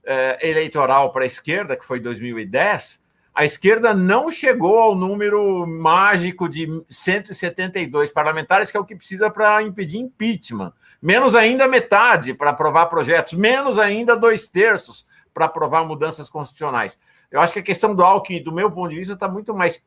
é, 0.03 0.49
eleitoral 0.49 1.11
para 1.11 1.23
a 1.23 1.27
esquerda, 1.27 1.75
que 1.75 1.85
foi 1.85 1.99
2010, 1.99 3.01
a 3.33 3.45
esquerda 3.45 3.93
não 3.93 4.29
chegou 4.29 4.77
ao 4.77 4.93
número 4.93 5.65
mágico 5.65 6.49
de 6.49 6.83
172 6.89 8.11
parlamentares, 8.11 8.69
que 8.69 8.77
é 8.77 8.79
o 8.79 8.85
que 8.85 8.95
precisa 8.95 9.29
para 9.29 9.63
impedir 9.63 9.99
impeachment. 9.99 10.73
Menos 11.01 11.33
ainda 11.33 11.67
metade 11.67 12.33
para 12.33 12.49
aprovar 12.49 12.87
projetos, 12.87 13.33
menos 13.33 13.79
ainda 13.79 14.17
dois 14.17 14.49
terços 14.49 15.05
para 15.33 15.45
aprovar 15.45 15.85
mudanças 15.85 16.29
constitucionais. 16.29 16.99
Eu 17.31 17.39
acho 17.39 17.53
que 17.53 17.59
a 17.59 17.63
questão 17.63 17.95
do 17.95 18.03
Alckmin, 18.03 18.43
do 18.43 18.51
meu 18.51 18.69
ponto 18.69 18.89
de 18.89 18.97
vista, 18.97 19.13
está 19.13 19.27
muito 19.27 19.53
mais 19.53 19.81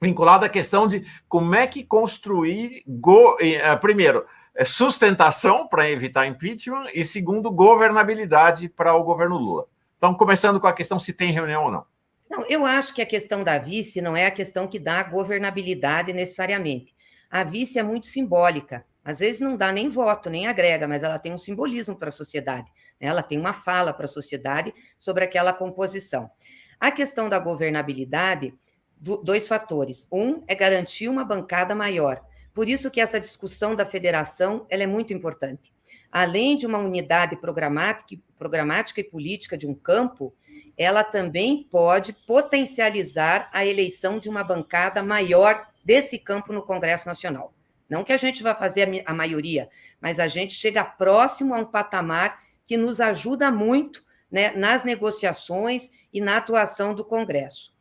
vinculada 0.00 0.46
à 0.46 0.48
questão 0.48 0.86
de 0.86 1.04
como 1.28 1.54
é 1.54 1.66
que 1.66 1.82
construir, 1.82 2.82
go... 2.86 3.36
Eh, 3.40 3.74
primeiro, 3.76 4.24
sustentação 4.64 5.66
para 5.68 5.88
evitar 5.90 6.26
impeachment 6.26 6.86
e, 6.94 7.04
segundo, 7.04 7.50
governabilidade 7.50 8.68
para 8.68 8.94
o 8.94 9.04
governo 9.04 9.36
Lula. 9.36 9.66
Então, 9.96 10.14
começando 10.14 10.60
com 10.60 10.66
a 10.66 10.72
questão 10.72 10.98
se 10.98 11.12
tem 11.12 11.32
reunião 11.32 11.64
ou 11.64 11.70
não. 11.70 11.84
Não, 12.30 12.44
eu 12.46 12.66
acho 12.66 12.94
que 12.94 13.00
a 13.00 13.06
questão 13.06 13.42
da 13.42 13.58
vice 13.58 14.00
não 14.00 14.16
é 14.16 14.26
a 14.26 14.30
questão 14.30 14.66
que 14.66 14.78
dá 14.78 15.02
governabilidade 15.02 16.12
necessariamente. 16.12 16.94
A 17.30 17.42
vice 17.42 17.78
é 17.78 17.82
muito 17.82 18.06
simbólica. 18.06 18.84
Às 19.04 19.20
vezes 19.20 19.40
não 19.40 19.56
dá 19.56 19.72
nem 19.72 19.88
voto, 19.88 20.28
nem 20.28 20.46
agrega, 20.46 20.86
mas 20.86 21.02
ela 21.02 21.18
tem 21.18 21.32
um 21.32 21.38
simbolismo 21.38 21.96
para 21.96 22.08
a 22.08 22.12
sociedade. 22.12 22.70
Né? 23.00 23.08
Ela 23.08 23.22
tem 23.22 23.38
uma 23.38 23.54
fala 23.54 23.92
para 23.92 24.04
a 24.04 24.08
sociedade 24.08 24.74
sobre 24.98 25.24
aquela 25.24 25.52
composição. 25.52 26.30
A 26.78 26.90
questão 26.90 27.28
da 27.28 27.38
governabilidade, 27.38 28.54
dois 29.00 29.48
fatores. 29.48 30.06
Um 30.12 30.42
é 30.46 30.54
garantir 30.54 31.08
uma 31.08 31.24
bancada 31.24 31.74
maior. 31.74 32.22
Por 32.58 32.68
isso 32.68 32.90
que 32.90 33.00
essa 33.00 33.20
discussão 33.20 33.76
da 33.76 33.86
federação 33.86 34.66
ela 34.68 34.82
é 34.82 34.86
muito 34.86 35.14
importante. 35.14 35.72
Além 36.10 36.56
de 36.56 36.66
uma 36.66 36.78
unidade 36.78 37.36
programática, 37.36 38.20
programática 38.36 39.00
e 39.00 39.04
política 39.04 39.56
de 39.56 39.64
um 39.64 39.72
campo, 39.72 40.34
ela 40.76 41.04
também 41.04 41.68
pode 41.70 42.12
potencializar 42.26 43.48
a 43.52 43.64
eleição 43.64 44.18
de 44.18 44.28
uma 44.28 44.42
bancada 44.42 45.04
maior 45.04 45.68
desse 45.84 46.18
campo 46.18 46.52
no 46.52 46.60
Congresso 46.60 47.06
Nacional. 47.06 47.54
Não 47.88 48.02
que 48.02 48.12
a 48.12 48.16
gente 48.16 48.42
vá 48.42 48.56
fazer 48.56 49.04
a 49.06 49.14
maioria, 49.14 49.68
mas 50.00 50.18
a 50.18 50.26
gente 50.26 50.54
chega 50.54 50.82
próximo 50.82 51.54
a 51.54 51.58
um 51.58 51.64
patamar 51.64 52.42
que 52.66 52.76
nos 52.76 53.00
ajuda 53.00 53.52
muito 53.52 54.02
né, 54.28 54.50
nas 54.56 54.82
negociações 54.82 55.92
e 56.12 56.20
na 56.20 56.38
atuação 56.38 56.92
do 56.92 57.04
Congresso. 57.04 57.72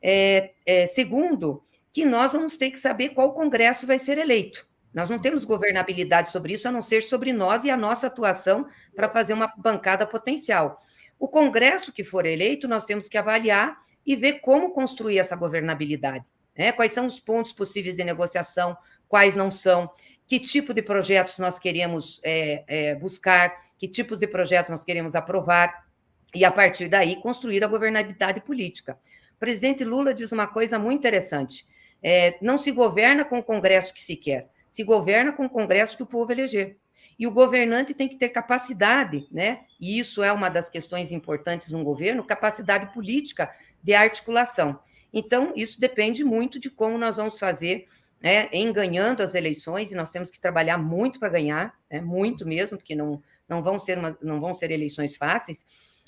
É, 0.00 0.52
é, 0.64 0.86
segundo, 0.86 1.64
que 1.92 2.04
nós 2.04 2.32
vamos 2.32 2.56
ter 2.56 2.70
que 2.70 2.78
saber 2.78 3.10
qual 3.10 3.34
Congresso 3.34 3.86
vai 3.86 3.98
ser 3.98 4.18
eleito. 4.18 4.66
Nós 4.92 5.08
não 5.08 5.18
temos 5.18 5.44
governabilidade 5.44 6.30
sobre 6.30 6.54
isso, 6.54 6.66
a 6.66 6.72
não 6.72 6.82
ser 6.82 7.02
sobre 7.02 7.32
nós 7.32 7.64
e 7.64 7.70
a 7.70 7.76
nossa 7.76 8.06
atuação 8.06 8.66
para 8.94 9.08
fazer 9.08 9.34
uma 9.34 9.52
bancada 9.56 10.06
potencial. 10.06 10.80
O 11.18 11.28
Congresso 11.28 11.92
que 11.92 12.02
for 12.02 12.26
eleito, 12.26 12.66
nós 12.66 12.84
temos 12.84 13.08
que 13.08 13.16
avaliar 13.16 13.78
e 14.04 14.16
ver 14.16 14.40
como 14.40 14.72
construir 14.72 15.18
essa 15.18 15.36
governabilidade. 15.36 16.24
Né? 16.56 16.72
Quais 16.72 16.92
são 16.92 17.06
os 17.06 17.20
pontos 17.20 17.52
possíveis 17.52 17.96
de 17.96 18.04
negociação, 18.04 18.76
quais 19.08 19.36
não 19.36 19.50
são, 19.50 19.90
que 20.26 20.38
tipo 20.38 20.74
de 20.74 20.82
projetos 20.82 21.38
nós 21.38 21.58
queremos 21.58 22.20
é, 22.24 22.64
é, 22.66 22.94
buscar, 22.94 23.54
que 23.78 23.86
tipos 23.86 24.18
de 24.18 24.26
projetos 24.26 24.70
nós 24.70 24.84
queremos 24.84 25.14
aprovar, 25.14 25.86
e 26.34 26.44
a 26.44 26.50
partir 26.50 26.88
daí 26.88 27.20
construir 27.20 27.62
a 27.62 27.66
governabilidade 27.68 28.40
política. 28.40 28.98
O 29.34 29.38
presidente 29.38 29.84
Lula 29.84 30.14
diz 30.14 30.32
uma 30.32 30.46
coisa 30.46 30.78
muito 30.78 31.00
interessante: 31.00 31.66
é, 32.02 32.36
não 32.40 32.58
se 32.58 32.70
governa 32.72 33.24
com 33.24 33.38
o 33.38 33.42
Congresso 33.42 33.94
que 33.94 34.00
se 34.00 34.16
quer, 34.16 34.50
se 34.70 34.82
governa 34.82 35.32
com 35.32 35.44
o 35.44 35.50
Congresso 35.50 35.96
que 35.96 36.02
o 36.02 36.06
povo 36.06 36.32
eleger. 36.32 36.76
E 37.18 37.26
o 37.26 37.30
governante 37.30 37.94
tem 37.94 38.08
que 38.08 38.16
ter 38.16 38.30
capacidade, 38.30 39.28
né? 39.30 39.60
E 39.80 39.98
isso 39.98 40.22
é 40.22 40.32
uma 40.32 40.48
das 40.48 40.68
questões 40.68 41.12
importantes 41.12 41.70
no 41.70 41.84
governo, 41.84 42.24
capacidade 42.24 42.92
política 42.92 43.54
de 43.82 43.94
articulação. 43.94 44.78
Então, 45.12 45.52
isso 45.54 45.78
depende 45.78 46.24
muito 46.24 46.58
de 46.58 46.70
como 46.70 46.96
nós 46.96 47.16
vamos 47.16 47.38
fazer 47.38 47.86
né, 48.22 48.48
em 48.52 48.72
ganhando 48.72 49.20
as 49.20 49.34
eleições, 49.34 49.90
e 49.90 49.94
nós 49.96 50.10
temos 50.10 50.30
que 50.30 50.40
trabalhar 50.40 50.78
muito 50.78 51.18
para 51.18 51.28
ganhar, 51.28 51.74
né, 51.90 52.00
muito 52.00 52.46
mesmo, 52.46 52.78
porque 52.78 52.94
não, 52.94 53.20
não, 53.48 53.62
vão 53.62 53.78
ser 53.78 53.98
uma, 53.98 54.16
não 54.22 54.40
vão 54.40 54.54
ser 54.54 54.70
eleições 54.70 55.16
fáceis, 55.16 55.64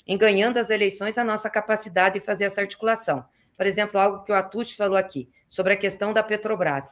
em 0.07 0.17
ganhando 0.17 0.57
as 0.57 0.69
eleições, 0.69 1.17
a 1.17 1.23
nossa 1.25 1.49
capacidade 1.49 2.19
de 2.19 2.25
fazer 2.25 2.45
essa 2.45 2.61
articulação. 2.61 3.25
Por 3.57 3.65
exemplo, 3.65 3.99
algo 3.99 4.23
que 4.23 4.31
o 4.31 4.35
Atush 4.35 4.75
falou 4.75 4.97
aqui, 4.97 5.29
sobre 5.47 5.73
a 5.73 5.77
questão 5.77 6.13
da 6.13 6.23
Petrobras. 6.23 6.85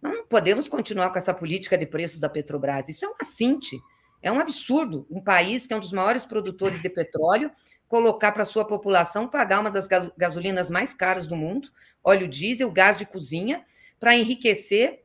Não 0.00 0.26
podemos 0.26 0.68
continuar 0.68 1.10
com 1.10 1.18
essa 1.18 1.34
política 1.34 1.76
de 1.76 1.86
preços 1.86 2.20
da 2.20 2.28
Petrobras. 2.28 2.88
Isso 2.88 3.04
é 3.04 3.08
um 3.08 3.14
assinte. 3.20 3.80
É 4.22 4.32
um 4.32 4.40
absurdo 4.40 5.06
um 5.10 5.20
país 5.20 5.66
que 5.66 5.72
é 5.72 5.76
um 5.76 5.80
dos 5.80 5.92
maiores 5.92 6.24
produtores 6.24 6.80
de 6.80 6.88
petróleo 6.88 7.50
colocar 7.88 8.32
para 8.32 8.44
sua 8.44 8.64
população 8.64 9.28
pagar 9.28 9.60
uma 9.60 9.70
das 9.70 9.86
gasolinas 10.16 10.70
mais 10.70 10.92
caras 10.92 11.26
do 11.26 11.36
mundo, 11.36 11.68
óleo 12.02 12.26
diesel, 12.26 12.70
gás 12.70 12.98
de 12.98 13.06
cozinha, 13.06 13.64
para 13.98 14.16
enriquecer 14.16 15.04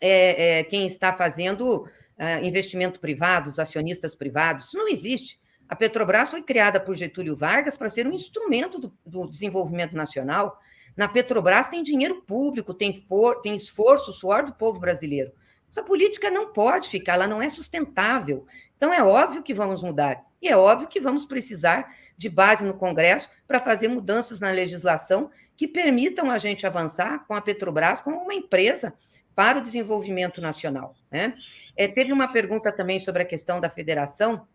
é, 0.00 0.58
é, 0.58 0.64
quem 0.64 0.86
está 0.86 1.12
fazendo 1.12 1.88
é, 2.16 2.44
investimento 2.44 2.98
privado, 2.98 3.50
os 3.50 3.58
acionistas 3.58 4.14
privados. 4.14 4.66
Isso 4.66 4.78
não 4.78 4.88
existe. 4.88 5.38
A 5.68 5.74
Petrobras 5.74 6.30
foi 6.30 6.42
criada 6.42 6.78
por 6.78 6.94
Getúlio 6.94 7.34
Vargas 7.34 7.76
para 7.76 7.88
ser 7.88 8.06
um 8.06 8.12
instrumento 8.12 8.78
do, 8.78 8.92
do 9.04 9.26
desenvolvimento 9.26 9.96
nacional. 9.96 10.58
Na 10.96 11.08
Petrobras 11.08 11.68
tem 11.68 11.82
dinheiro 11.82 12.22
público, 12.22 12.74
tem, 12.74 13.02
for, 13.08 13.40
tem 13.40 13.54
esforço, 13.54 14.12
suor 14.12 14.44
do 14.44 14.54
povo 14.54 14.78
brasileiro. 14.78 15.32
Essa 15.68 15.82
política 15.82 16.30
não 16.30 16.52
pode 16.52 16.88
ficar, 16.88 17.14
ela 17.14 17.26
não 17.26 17.42
é 17.42 17.48
sustentável. 17.48 18.46
Então, 18.76 18.92
é 18.92 19.02
óbvio 19.02 19.42
que 19.42 19.52
vamos 19.52 19.82
mudar. 19.82 20.24
E 20.40 20.48
é 20.48 20.56
óbvio 20.56 20.86
que 20.86 21.00
vamos 21.00 21.24
precisar 21.24 21.92
de 22.16 22.28
base 22.28 22.64
no 22.64 22.74
Congresso 22.74 23.28
para 23.46 23.60
fazer 23.60 23.88
mudanças 23.88 24.38
na 24.38 24.50
legislação 24.50 25.30
que 25.56 25.66
permitam 25.66 26.30
a 26.30 26.38
gente 26.38 26.66
avançar 26.66 27.26
com 27.26 27.34
a 27.34 27.40
Petrobras 27.40 28.00
como 28.00 28.18
uma 28.18 28.34
empresa 28.34 28.94
para 29.34 29.58
o 29.58 29.62
desenvolvimento 29.62 30.40
nacional. 30.40 30.94
Né? 31.10 31.34
É, 31.76 31.88
teve 31.88 32.12
uma 32.12 32.32
pergunta 32.32 32.70
também 32.70 33.00
sobre 33.00 33.22
a 33.22 33.26
questão 33.26 33.60
da 33.60 33.68
federação, 33.68 34.46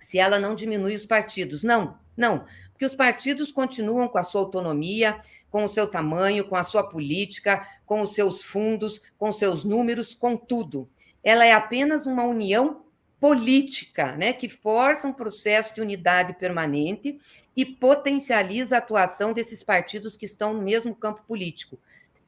se 0.00 0.18
ela 0.18 0.38
não 0.38 0.54
diminui 0.54 0.94
os 0.94 1.06
partidos. 1.06 1.62
Não, 1.62 1.98
não, 2.16 2.44
porque 2.72 2.84
os 2.84 2.94
partidos 2.94 3.52
continuam 3.52 4.08
com 4.08 4.18
a 4.18 4.22
sua 4.22 4.40
autonomia, 4.40 5.20
com 5.50 5.64
o 5.64 5.68
seu 5.68 5.86
tamanho, 5.86 6.44
com 6.44 6.56
a 6.56 6.62
sua 6.62 6.82
política, 6.82 7.66
com 7.84 8.00
os 8.00 8.14
seus 8.14 8.42
fundos, 8.42 9.00
com 9.18 9.30
seus 9.30 9.64
números, 9.64 10.14
com 10.14 10.36
tudo. 10.36 10.88
Ela 11.22 11.44
é 11.44 11.52
apenas 11.52 12.06
uma 12.06 12.24
união 12.24 12.82
política, 13.20 14.16
né, 14.16 14.32
que 14.32 14.48
força 14.48 15.06
um 15.06 15.12
processo 15.12 15.74
de 15.74 15.80
unidade 15.80 16.32
permanente 16.32 17.20
e 17.56 17.64
potencializa 17.64 18.74
a 18.74 18.78
atuação 18.78 19.32
desses 19.32 19.62
partidos 19.62 20.16
que 20.16 20.26
estão 20.26 20.54
no 20.54 20.62
mesmo 20.62 20.94
campo 20.94 21.22
político. 21.28 21.78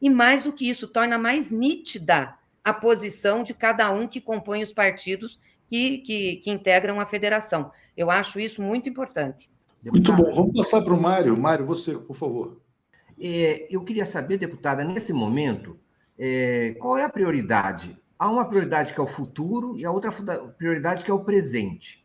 E 0.01 0.09
mais 0.09 0.45
do 0.45 0.53
que 0.53 0.69
isso, 0.69 0.87
torna 0.87 1.19
mais 1.19 1.51
nítida 1.51 2.35
a 2.63 2.73
posição 2.73 3.43
de 3.43 3.53
cada 3.53 3.91
um 3.91 4.07
que 4.07 4.21
compõe 4.21 4.63
os 4.63 4.73
partidos 4.73 5.41
que, 5.75 5.99
que, 5.99 6.37
que 6.37 6.51
integram 6.53 7.01
a 7.01 7.07
federação. 7.07 7.73
Eu 7.97 8.09
acho 8.09 8.39
isso 8.39 8.63
muito 8.63 8.89
importante. 8.89 9.51
Muito 9.85 10.13
bom. 10.13 10.31
Vamos 10.33 10.57
passar 10.57 10.81
para 10.83 10.95
o 10.95 11.01
Mário. 11.01 11.37
Mário, 11.37 11.67
você, 11.67 11.99
por 11.99 12.15
favor. 12.15 12.61
É, 13.19 13.67
eu 13.69 13.83
queria 13.85 14.07
saber, 14.07 14.39
deputada, 14.39 14.85
nesse 14.85 15.13
momento, 15.13 15.77
é, 16.17 16.77
qual 16.79 16.97
é 16.97 17.05
a 17.05 17.09
prioridade? 17.09 17.99
Há 18.17 18.31
uma 18.31 18.45
prioridade 18.45 18.95
que 18.95 19.01
é 19.01 19.03
o 19.03 19.09
futuro 19.09 19.77
e 19.77 19.85
a 19.85 19.91
outra 19.91 20.13
prioridade 20.57 21.05
que 21.05 21.11
é 21.11 21.15
o 21.15 21.25
presente. 21.25 22.05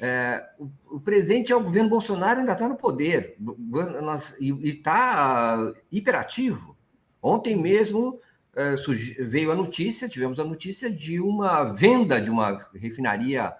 É, 0.00 0.42
o, 0.58 0.70
o, 0.96 1.00
presente 1.00 1.52
é 1.52 1.56
o 1.56 1.62
governo 1.62 1.90
Bolsonaro 1.90 2.40
ainda 2.40 2.52
está 2.52 2.66
no 2.66 2.76
poder 2.76 3.36
nós, 3.38 4.34
e 4.40 4.50
está 4.70 5.72
hiperativo. 5.92 6.74
Ontem 7.22 7.54
mesmo 7.54 8.18
é, 8.54 8.74
veio 9.20 9.50
a 9.50 9.54
notícia, 9.54 10.08
tivemos 10.08 10.38
a 10.38 10.44
notícia 10.44 10.90
de 10.90 11.20
uma 11.20 11.64
venda 11.64 12.20
de 12.20 12.30
uma 12.30 12.66
refinaria 12.74 13.54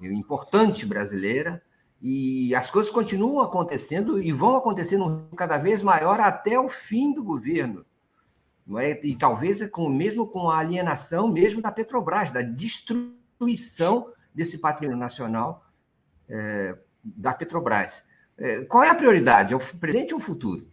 importante 0.00 0.86
brasileira 0.86 1.62
e 2.00 2.54
as 2.54 2.70
coisas 2.70 2.90
continuam 2.90 3.40
acontecendo 3.40 4.22
e 4.22 4.32
vão 4.32 4.56
acontecendo 4.56 5.28
cada 5.36 5.58
vez 5.58 5.82
maior 5.82 6.20
até 6.20 6.58
o 6.58 6.68
fim 6.68 7.12
do 7.12 7.22
governo. 7.22 7.84
É? 8.76 9.04
E 9.04 9.16
talvez 9.16 9.66
com, 9.70 9.88
mesmo 9.88 10.26
com 10.26 10.50
a 10.50 10.58
alienação 10.58 11.26
mesmo 11.26 11.60
da 11.60 11.72
Petrobras, 11.72 12.30
da 12.30 12.42
destruição 12.42 14.12
desse 14.34 14.58
patrimônio 14.58 15.00
nacional 15.00 15.64
é, 16.28 16.76
da 17.02 17.32
Petrobras. 17.32 18.02
É, 18.36 18.64
qual 18.66 18.84
é 18.84 18.90
a 18.90 18.94
prioridade? 18.94 19.52
É 19.52 19.56
o 19.56 19.60
presente 19.60 20.14
ou 20.14 20.20
o 20.20 20.22
futuro? 20.22 20.70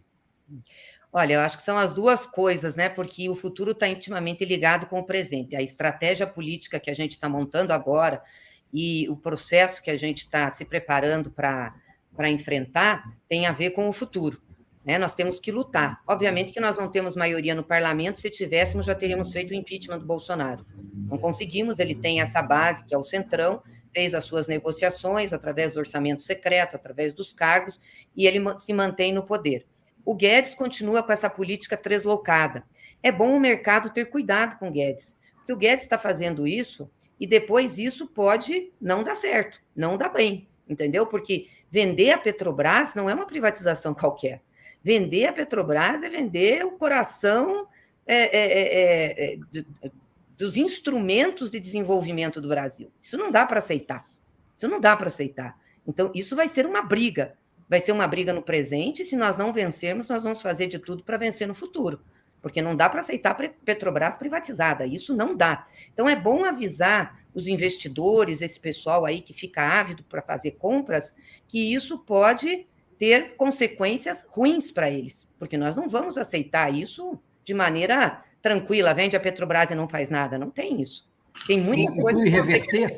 Olha, 1.18 1.32
eu 1.32 1.40
acho 1.40 1.56
que 1.56 1.62
são 1.62 1.78
as 1.78 1.94
duas 1.94 2.26
coisas, 2.26 2.76
né? 2.76 2.90
Porque 2.90 3.26
o 3.30 3.34
futuro 3.34 3.70
está 3.70 3.88
intimamente 3.88 4.44
ligado 4.44 4.84
com 4.84 4.98
o 4.98 5.02
presente. 5.02 5.56
A 5.56 5.62
estratégia 5.62 6.26
política 6.26 6.78
que 6.78 6.90
a 6.90 6.94
gente 6.94 7.12
está 7.12 7.26
montando 7.26 7.72
agora 7.72 8.22
e 8.70 9.08
o 9.08 9.16
processo 9.16 9.82
que 9.82 9.90
a 9.90 9.96
gente 9.96 10.18
está 10.18 10.50
se 10.50 10.62
preparando 10.62 11.30
para 11.30 11.72
enfrentar 12.28 13.16
tem 13.30 13.46
a 13.46 13.52
ver 13.52 13.70
com 13.70 13.88
o 13.88 13.94
futuro. 13.94 14.42
Né? 14.84 14.98
Nós 14.98 15.14
temos 15.14 15.40
que 15.40 15.50
lutar. 15.50 16.02
Obviamente 16.06 16.52
que 16.52 16.60
nós 16.60 16.76
não 16.76 16.90
temos 16.90 17.16
maioria 17.16 17.54
no 17.54 17.64
parlamento, 17.64 18.20
se 18.20 18.28
tivéssemos, 18.28 18.84
já 18.84 18.94
teríamos 18.94 19.32
feito 19.32 19.52
o 19.52 19.54
impeachment 19.54 20.00
do 20.00 20.04
Bolsonaro. 20.04 20.66
Não 20.92 21.16
conseguimos, 21.16 21.78
ele 21.78 21.94
tem 21.94 22.20
essa 22.20 22.42
base, 22.42 22.84
que 22.84 22.94
é 22.94 22.98
o 22.98 23.02
Centrão, 23.02 23.62
fez 23.90 24.12
as 24.12 24.24
suas 24.24 24.48
negociações 24.48 25.32
através 25.32 25.72
do 25.72 25.78
orçamento 25.78 26.20
secreto, 26.20 26.76
através 26.76 27.14
dos 27.14 27.32
cargos, 27.32 27.80
e 28.14 28.26
ele 28.26 28.38
se 28.58 28.74
mantém 28.74 29.14
no 29.14 29.22
poder. 29.22 29.64
O 30.06 30.14
Guedes 30.14 30.54
continua 30.54 31.02
com 31.02 31.10
essa 31.10 31.28
política 31.28 31.76
deslocada. 31.76 32.64
É 33.02 33.10
bom 33.10 33.36
o 33.36 33.40
mercado 33.40 33.90
ter 33.90 34.04
cuidado 34.04 34.56
com 34.56 34.68
o 34.68 34.70
Guedes, 34.70 35.12
porque 35.34 35.52
o 35.52 35.56
Guedes 35.56 35.84
está 35.84 35.98
fazendo 35.98 36.46
isso 36.46 36.88
e 37.18 37.26
depois 37.26 37.76
isso 37.76 38.06
pode 38.06 38.72
não 38.80 39.02
dar 39.02 39.16
certo, 39.16 39.60
não 39.74 39.98
dar 39.98 40.08
bem, 40.08 40.48
entendeu? 40.68 41.06
Porque 41.06 41.48
vender 41.68 42.12
a 42.12 42.18
Petrobras 42.18 42.94
não 42.94 43.10
é 43.10 43.14
uma 43.14 43.26
privatização 43.26 43.92
qualquer. 43.92 44.40
Vender 44.80 45.26
a 45.26 45.32
Petrobras 45.32 46.00
é 46.04 46.08
vender 46.08 46.64
o 46.64 46.72
coração 46.72 47.66
é, 48.06 48.14
é, 48.14 49.34
é, 49.34 49.38
é 49.82 49.90
dos 50.38 50.56
instrumentos 50.56 51.50
de 51.50 51.58
desenvolvimento 51.58 52.40
do 52.40 52.48
Brasil. 52.48 52.92
Isso 53.02 53.16
não 53.16 53.30
dá 53.30 53.44
para 53.44 53.58
aceitar. 53.58 54.06
Isso 54.56 54.68
não 54.68 54.80
dá 54.80 54.96
para 54.96 55.08
aceitar. 55.08 55.58
Então, 55.86 56.12
isso 56.14 56.36
vai 56.36 56.48
ser 56.48 56.64
uma 56.66 56.82
briga. 56.82 57.36
Vai 57.68 57.80
ser 57.80 57.92
uma 57.92 58.06
briga 58.06 58.32
no 58.32 58.42
presente, 58.42 59.04
se 59.04 59.16
nós 59.16 59.36
não 59.36 59.52
vencermos, 59.52 60.08
nós 60.08 60.22
vamos 60.22 60.40
fazer 60.40 60.66
de 60.66 60.78
tudo 60.78 61.02
para 61.02 61.16
vencer 61.16 61.48
no 61.48 61.54
futuro 61.54 62.00
porque 62.46 62.62
não 62.62 62.76
dá 62.76 62.88
para 62.88 63.00
aceitar 63.00 63.34
Petrobras 63.64 64.16
privatizada, 64.16 64.86
isso 64.86 65.12
não 65.12 65.36
dá. 65.36 65.66
Então 65.92 66.08
é 66.08 66.14
bom 66.14 66.44
avisar 66.44 67.20
os 67.34 67.48
investidores, 67.48 68.40
esse 68.40 68.60
pessoal 68.60 69.04
aí 69.04 69.20
que 69.20 69.34
fica 69.34 69.62
ávido 69.62 70.04
para 70.04 70.22
fazer 70.22 70.52
compras, 70.52 71.12
que 71.48 71.74
isso 71.74 71.98
pode 71.98 72.64
ter 73.00 73.34
consequências 73.34 74.24
ruins 74.30 74.70
para 74.70 74.88
eles, 74.88 75.26
porque 75.40 75.56
nós 75.56 75.74
não 75.74 75.88
vamos 75.88 76.16
aceitar 76.16 76.72
isso 76.72 77.18
de 77.44 77.52
maneira 77.52 78.22
tranquila, 78.40 78.94
vende 78.94 79.16
a 79.16 79.20
Petrobras 79.20 79.72
e 79.72 79.74
não 79.74 79.88
faz 79.88 80.08
nada, 80.08 80.38
não 80.38 80.48
tem 80.48 80.80
isso. 80.80 81.04
Tem 81.48 81.60
muita 81.60 81.90
Sim, 81.90 82.00
coisa. 82.00 82.24
reverter, 82.24 82.88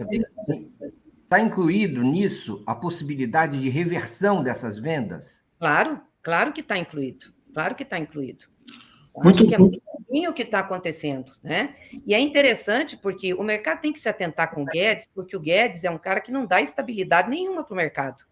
Está 1.28 1.38
incluído 1.40 2.02
nisso 2.02 2.62
a 2.66 2.74
possibilidade 2.74 3.60
de 3.60 3.68
reversão 3.68 4.42
dessas 4.42 4.78
vendas? 4.78 5.44
Claro, 5.58 6.00
claro 6.22 6.54
que 6.54 6.62
está 6.62 6.78
incluído. 6.78 7.26
Claro 7.52 7.74
que 7.74 7.82
está 7.82 7.98
incluído. 7.98 8.46
Muito 9.14 9.40
Acho 9.40 9.46
que 9.46 9.54
é 9.54 9.58
muito 9.58 9.82
o 10.30 10.32
que 10.32 10.40
está 10.40 10.60
acontecendo, 10.60 11.34
né? 11.42 11.76
E 12.06 12.14
é 12.14 12.18
interessante 12.18 12.96
porque 12.96 13.34
o 13.34 13.42
mercado 13.42 13.82
tem 13.82 13.92
que 13.92 14.00
se 14.00 14.08
atentar 14.08 14.54
com 14.54 14.62
o 14.62 14.64
Guedes, 14.64 15.06
porque 15.14 15.36
o 15.36 15.40
Guedes 15.40 15.84
é 15.84 15.90
um 15.90 15.98
cara 15.98 16.22
que 16.22 16.32
não 16.32 16.46
dá 16.46 16.62
estabilidade 16.62 17.28
nenhuma 17.28 17.62
para 17.62 17.74
o 17.74 17.76
mercado. 17.76 18.22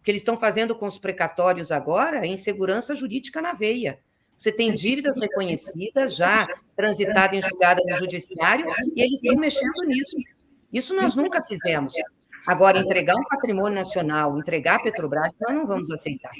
O 0.00 0.02
que 0.02 0.10
eles 0.10 0.22
estão 0.22 0.38
fazendo 0.38 0.74
com 0.74 0.86
os 0.86 0.96
precatórios 0.96 1.70
agora 1.70 2.24
é 2.24 2.26
insegurança 2.26 2.94
jurídica 2.94 3.42
na 3.42 3.52
veia. 3.52 3.98
Você 4.38 4.50
tem 4.50 4.72
dívidas 4.72 5.18
reconhecidas, 5.18 6.16
já 6.16 6.48
transitadas 6.74 7.36
em 7.36 7.46
julgada 7.46 7.82
no 7.86 7.98
judiciário, 7.98 8.64
e 8.94 9.02
eles 9.02 9.22
estão 9.22 9.36
mexendo 9.36 9.84
nisso. 9.86 10.16
Isso 10.72 10.94
nós 10.94 11.14
nunca 11.14 11.42
fizemos. 11.44 11.92
Agora, 12.46 12.78
entregar 12.78 13.16
um 13.16 13.24
patrimônio 13.24 13.74
nacional, 13.74 14.38
entregar 14.38 14.76
a 14.76 14.82
Petrobras, 14.82 15.32
nós 15.40 15.56
não 15.56 15.66
vamos 15.66 15.90
aceitar. 15.90 16.30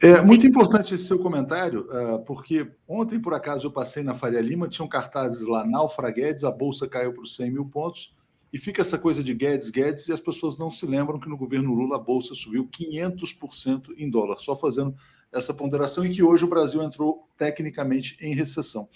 É 0.00 0.20
muito 0.20 0.44
importante 0.44 0.94
esse 0.94 1.04
seu 1.04 1.18
comentário, 1.20 1.86
ah, 1.92 2.18
porque 2.26 2.68
ontem, 2.88 3.20
por 3.20 3.32
acaso, 3.34 3.68
eu 3.68 3.70
passei 3.70 4.02
na 4.02 4.14
Faria 4.14 4.40
Lima, 4.40 4.68
tinham 4.68 4.88
cartazes 4.88 5.46
lá, 5.46 5.64
Naufra 5.64 6.10
Guedes, 6.10 6.42
a 6.42 6.50
bolsa 6.50 6.88
caiu 6.88 7.12
para 7.12 7.22
os 7.22 7.36
100 7.36 7.52
mil 7.52 7.66
pontos, 7.66 8.12
e 8.52 8.58
fica 8.58 8.82
essa 8.82 8.98
coisa 8.98 9.22
de 9.22 9.32
Guedes, 9.32 9.70
Guedes, 9.70 10.08
e 10.08 10.12
as 10.12 10.18
pessoas 10.18 10.58
não 10.58 10.72
se 10.72 10.84
lembram 10.84 11.20
que 11.20 11.28
no 11.28 11.36
governo 11.36 11.72
Lula 11.72 11.96
a 11.96 12.00
bolsa 12.00 12.34
subiu 12.34 12.68
500% 12.68 13.94
em 13.96 14.10
dólar, 14.10 14.38
só 14.40 14.56
fazendo 14.56 14.92
essa 15.32 15.54
ponderação, 15.54 16.04
e 16.04 16.10
que 16.10 16.22
hoje 16.22 16.44
o 16.44 16.48
Brasil 16.48 16.82
entrou 16.82 17.28
tecnicamente 17.38 18.16
em 18.20 18.34
recessão. 18.34 18.88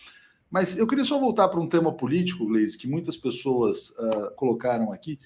Mas 0.50 0.76
eu 0.76 0.86
queria 0.86 1.04
só 1.04 1.18
voltar 1.20 1.48
para 1.48 1.60
um 1.60 1.68
tema 1.68 1.92
político, 1.92 2.46
Gleisi, 2.46 2.76
que 2.76 2.88
muitas 2.88 3.16
pessoas 3.16 3.90
uh, 3.90 4.34
colocaram 4.34 4.92
aqui, 4.92 5.18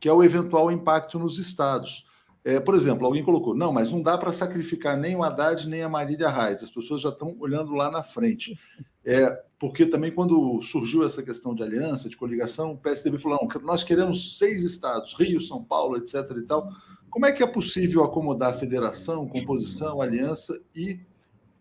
que 0.00 0.08
é 0.08 0.12
o 0.12 0.22
eventual 0.22 0.70
impacto 0.70 1.18
nos 1.18 1.38
estados. 1.38 2.06
É, 2.44 2.58
por 2.58 2.74
exemplo, 2.74 3.04
alguém 3.04 3.22
colocou, 3.22 3.54
não, 3.54 3.72
mas 3.72 3.90
não 3.90 4.00
dá 4.00 4.16
para 4.16 4.32
sacrificar 4.32 4.96
nem 4.96 5.16
o 5.16 5.22
Haddad 5.22 5.68
nem 5.68 5.82
a 5.82 5.88
Marília 5.88 6.30
Reis, 6.30 6.62
as 6.62 6.70
pessoas 6.70 7.00
já 7.00 7.10
estão 7.10 7.36
olhando 7.38 7.72
lá 7.72 7.90
na 7.90 8.02
frente. 8.02 8.58
É, 9.04 9.30
porque 9.58 9.84
também 9.84 10.12
quando 10.12 10.62
surgiu 10.62 11.04
essa 11.04 11.22
questão 11.22 11.54
de 11.54 11.62
aliança, 11.62 12.08
de 12.08 12.16
coligação, 12.16 12.72
o 12.72 12.78
PSDB 12.78 13.18
falou, 13.18 13.40
não, 13.42 13.60
nós 13.62 13.82
queremos 13.82 14.38
seis 14.38 14.62
estados, 14.62 15.14
Rio, 15.14 15.40
São 15.40 15.62
Paulo, 15.62 15.96
etc. 15.96 16.14
e 16.38 16.42
tal. 16.42 16.70
Como 17.10 17.26
é 17.26 17.32
que 17.32 17.42
é 17.42 17.46
possível 17.46 18.04
acomodar 18.04 18.58
federação, 18.58 19.26
composição, 19.26 20.00
aliança 20.00 20.60
e 20.74 21.00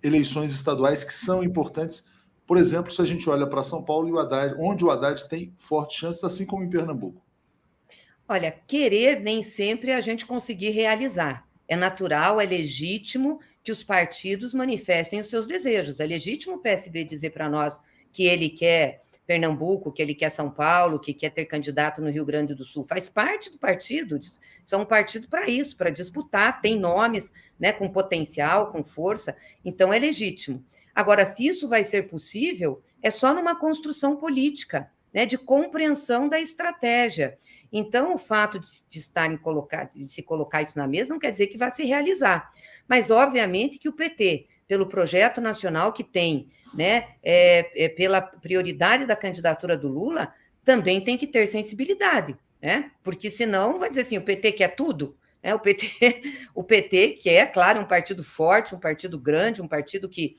eleições 0.03 0.51
estaduais 0.51 1.03
que 1.03 1.13
são 1.13 1.43
importantes? 1.43 2.05
Por 2.45 2.57
exemplo, 2.57 2.93
se 2.93 3.01
a 3.01 3.05
gente 3.05 3.29
olha 3.29 3.47
para 3.47 3.63
São 3.63 3.83
Paulo 3.83 4.07
e 4.07 4.11
o 4.13 4.19
Haddad, 4.19 4.55
onde 4.59 4.85
o 4.85 4.91
Haddad 4.91 5.27
tem 5.27 5.53
fortes 5.57 5.97
chances, 5.97 6.23
assim 6.23 6.45
como 6.45 6.63
em 6.63 6.69
Pernambuco. 6.69 7.26
Olha, 8.27 8.51
querer 8.67 9.21
nem 9.21 9.41
sempre 9.41 9.91
a 9.91 10.01
gente 10.01 10.25
conseguir 10.25 10.71
realizar. 10.71 11.47
É 11.67 11.75
natural, 11.75 12.41
é 12.41 12.45
legítimo 12.45 13.39
que 13.63 13.71
os 13.71 13.83
partidos 13.83 14.53
manifestem 14.53 15.19
os 15.19 15.27
seus 15.27 15.47
desejos. 15.47 15.99
É 15.99 16.05
legítimo 16.05 16.55
o 16.55 16.59
PSB 16.59 17.03
dizer 17.03 17.29
para 17.29 17.49
nós 17.49 17.81
que 18.11 18.25
ele 18.25 18.49
quer 18.49 19.01
Pernambuco, 19.27 19.91
que 19.91 20.01
ele 20.01 20.15
quer 20.15 20.29
São 20.29 20.49
Paulo, 20.49 20.99
que 20.99 21.13
quer 21.13 21.29
ter 21.29 21.45
candidato 21.45 22.01
no 22.01 22.09
Rio 22.09 22.25
Grande 22.25 22.55
do 22.55 22.63
Sul. 22.63 22.85
Faz 22.85 23.09
parte 23.09 23.49
do 23.51 23.57
partido, 23.57 24.19
são 24.65 24.81
um 24.81 24.85
partido 24.85 25.27
para 25.27 25.49
isso, 25.49 25.75
para 25.75 25.89
disputar, 25.89 26.61
tem 26.61 26.79
nomes 26.79 27.29
né, 27.59 27.73
com 27.73 27.89
potencial, 27.89 28.71
com 28.71 28.83
força, 28.83 29.35
então 29.65 29.91
é 29.91 29.99
legítimo. 29.99 30.63
Agora, 30.95 31.25
se 31.25 31.45
isso 31.45 31.67
vai 31.67 31.83
ser 31.83 32.07
possível, 32.07 32.81
é 33.03 33.11
só 33.11 33.33
numa 33.33 33.55
construção 33.55 34.15
política 34.15 34.89
né, 35.13 35.25
de 35.25 35.37
compreensão 35.37 36.29
da 36.29 36.39
estratégia. 36.39 37.37
Então, 37.71 38.13
o 38.13 38.17
fato 38.17 38.59
de, 38.59 38.67
de 38.87 38.99
estarem 38.99 39.37
colocar, 39.37 39.91
de 39.93 40.07
se 40.07 40.21
colocar 40.21 40.61
isso 40.61 40.77
na 40.77 40.87
mesa 40.87 41.13
não 41.13 41.19
quer 41.19 41.31
dizer 41.31 41.47
que 41.47 41.57
vai 41.57 41.71
se 41.71 41.83
realizar. 41.83 42.49
Mas, 42.87 43.11
obviamente, 43.11 43.77
que 43.77 43.89
o 43.89 43.93
PT, 43.93 44.47
pelo 44.67 44.87
projeto 44.87 45.41
nacional 45.41 45.91
que 45.91 46.03
tem, 46.03 46.49
né, 46.73 47.09
é, 47.23 47.85
é, 47.85 47.89
pela 47.89 48.21
prioridade 48.21 49.05
da 49.05 49.15
candidatura 49.15 49.75
do 49.75 49.87
Lula, 49.87 50.33
também 50.63 51.01
tem 51.01 51.17
que 51.17 51.27
ter 51.27 51.47
sensibilidade, 51.47 52.35
né? 52.61 52.91
Porque 53.01 53.29
senão 53.29 53.79
vai 53.79 53.89
dizer 53.89 54.01
assim, 54.01 54.17
o 54.17 54.21
PT 54.21 54.51
quer 54.51 54.75
tudo, 54.75 55.17
né? 55.41 55.55
O 55.55 55.59
PT, 55.59 56.21
o 56.53 56.63
PT 56.63 57.09
que 57.21 57.29
é, 57.29 57.45
claro, 57.45 57.79
um 57.79 57.85
partido 57.85 58.23
forte, 58.23 58.75
um 58.75 58.79
partido 58.79 59.17
grande, 59.17 59.61
um 59.61 59.67
partido 59.67 60.09
que, 60.09 60.35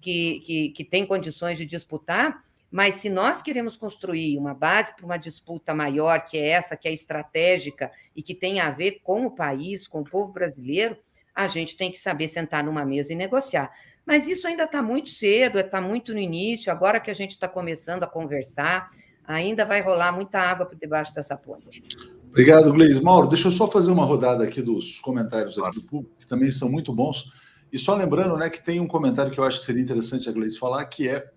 que, 0.00 0.40
que, 0.40 0.68
que 0.70 0.84
tem 0.84 1.04
condições 1.04 1.58
de 1.58 1.66
disputar, 1.66 2.44
mas 2.72 2.94
se 2.96 3.10
nós 3.10 3.42
queremos 3.42 3.76
construir 3.76 4.38
uma 4.38 4.54
base 4.54 4.96
para 4.96 5.04
uma 5.04 5.18
disputa 5.18 5.74
maior, 5.74 6.24
que 6.24 6.38
é 6.38 6.48
essa, 6.48 6.74
que 6.74 6.88
é 6.88 6.92
estratégica 6.92 7.92
e 8.16 8.22
que 8.22 8.34
tem 8.34 8.60
a 8.60 8.70
ver 8.70 9.02
com 9.04 9.26
o 9.26 9.30
país, 9.30 9.86
com 9.86 10.00
o 10.00 10.04
povo 10.04 10.32
brasileiro, 10.32 10.96
a 11.34 11.46
gente 11.46 11.76
tem 11.76 11.92
que 11.92 11.98
saber 11.98 12.28
sentar 12.28 12.64
numa 12.64 12.82
mesa 12.82 13.12
e 13.12 13.16
negociar. 13.16 13.70
Mas 14.06 14.26
isso 14.26 14.48
ainda 14.48 14.64
está 14.64 14.82
muito 14.82 15.10
cedo, 15.10 15.58
está 15.58 15.82
muito 15.82 16.14
no 16.14 16.18
início, 16.18 16.72
agora 16.72 16.98
que 16.98 17.10
a 17.10 17.14
gente 17.14 17.32
está 17.32 17.46
começando 17.46 18.04
a 18.04 18.06
conversar, 18.06 18.90
ainda 19.22 19.66
vai 19.66 19.82
rolar 19.82 20.10
muita 20.10 20.40
água 20.40 20.64
por 20.64 20.76
debaixo 20.76 21.14
dessa 21.14 21.36
ponte. 21.36 21.82
Obrigado, 22.30 22.72
Gleis. 22.72 22.98
Mauro, 23.00 23.28
deixa 23.28 23.48
eu 23.48 23.52
só 23.52 23.70
fazer 23.70 23.90
uma 23.90 24.06
rodada 24.06 24.44
aqui 24.44 24.62
dos 24.62 24.98
comentários 24.98 25.58
aqui 25.58 25.78
do 25.78 25.86
público, 25.86 26.16
que 26.18 26.26
também 26.26 26.50
são 26.50 26.70
muito 26.70 26.90
bons. 26.90 27.26
E 27.70 27.78
só 27.78 27.94
lembrando 27.94 28.34
né, 28.38 28.48
que 28.48 28.64
tem 28.64 28.80
um 28.80 28.86
comentário 28.86 29.30
que 29.30 29.38
eu 29.38 29.44
acho 29.44 29.58
que 29.58 29.66
seria 29.66 29.82
interessante 29.82 30.26
a 30.26 30.32
Gleis 30.32 30.56
falar, 30.56 30.86
que 30.86 31.06
é 31.06 31.30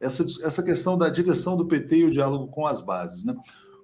essa, 0.00 0.24
essa 0.42 0.62
questão 0.62 0.96
da 0.96 1.08
direção 1.08 1.56
do 1.56 1.66
PT 1.66 1.96
e 1.96 2.04
o 2.04 2.10
diálogo 2.10 2.48
com 2.48 2.66
as 2.66 2.80
bases. 2.80 3.24
Né? 3.24 3.34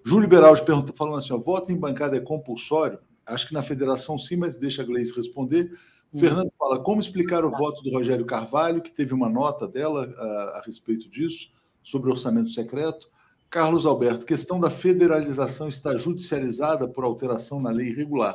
Júlio 0.05 0.29
Beraldi 0.29 0.65
pergunta, 0.65 0.93
falando 0.93 1.17
assim: 1.17 1.33
ó, 1.33 1.39
voto 1.39 1.73
em 1.73 1.77
bancada 1.77 2.17
é 2.17 2.21
compulsório? 2.21 2.99
Acho 3.25 3.49
que 3.49 3.55
na 3.55 3.63
federação 3.63 4.19
sim, 4.19 4.37
mas 4.37 4.59
deixa 4.59 4.83
a 4.83 4.85
Gleice 4.85 5.15
responder. 5.15 5.71
Hum. 6.13 6.19
Fernando 6.19 6.51
fala: 6.59 6.79
como 6.81 7.01
explicar 7.01 7.45
o 7.45 7.51
voto 7.51 7.83
do 7.83 7.91
Rogério 7.91 8.27
Carvalho, 8.27 8.83
que 8.83 8.93
teve 8.93 9.15
uma 9.15 9.29
nota 9.29 9.67
dela 9.67 10.13
a, 10.17 10.59
a 10.59 10.63
respeito 10.65 11.09
disso, 11.09 11.51
sobre 11.83 12.11
orçamento 12.11 12.51
secreto. 12.51 13.11
Carlos 13.49 13.85
Alberto, 13.85 14.25
questão 14.25 14.59
da 14.59 14.71
federalização 14.71 15.69
está 15.69 15.95
judicializada 15.95 16.89
por 16.89 17.05
alteração 17.05 17.61
na 17.61 17.71
lei 17.71 17.93
regular. 17.93 18.35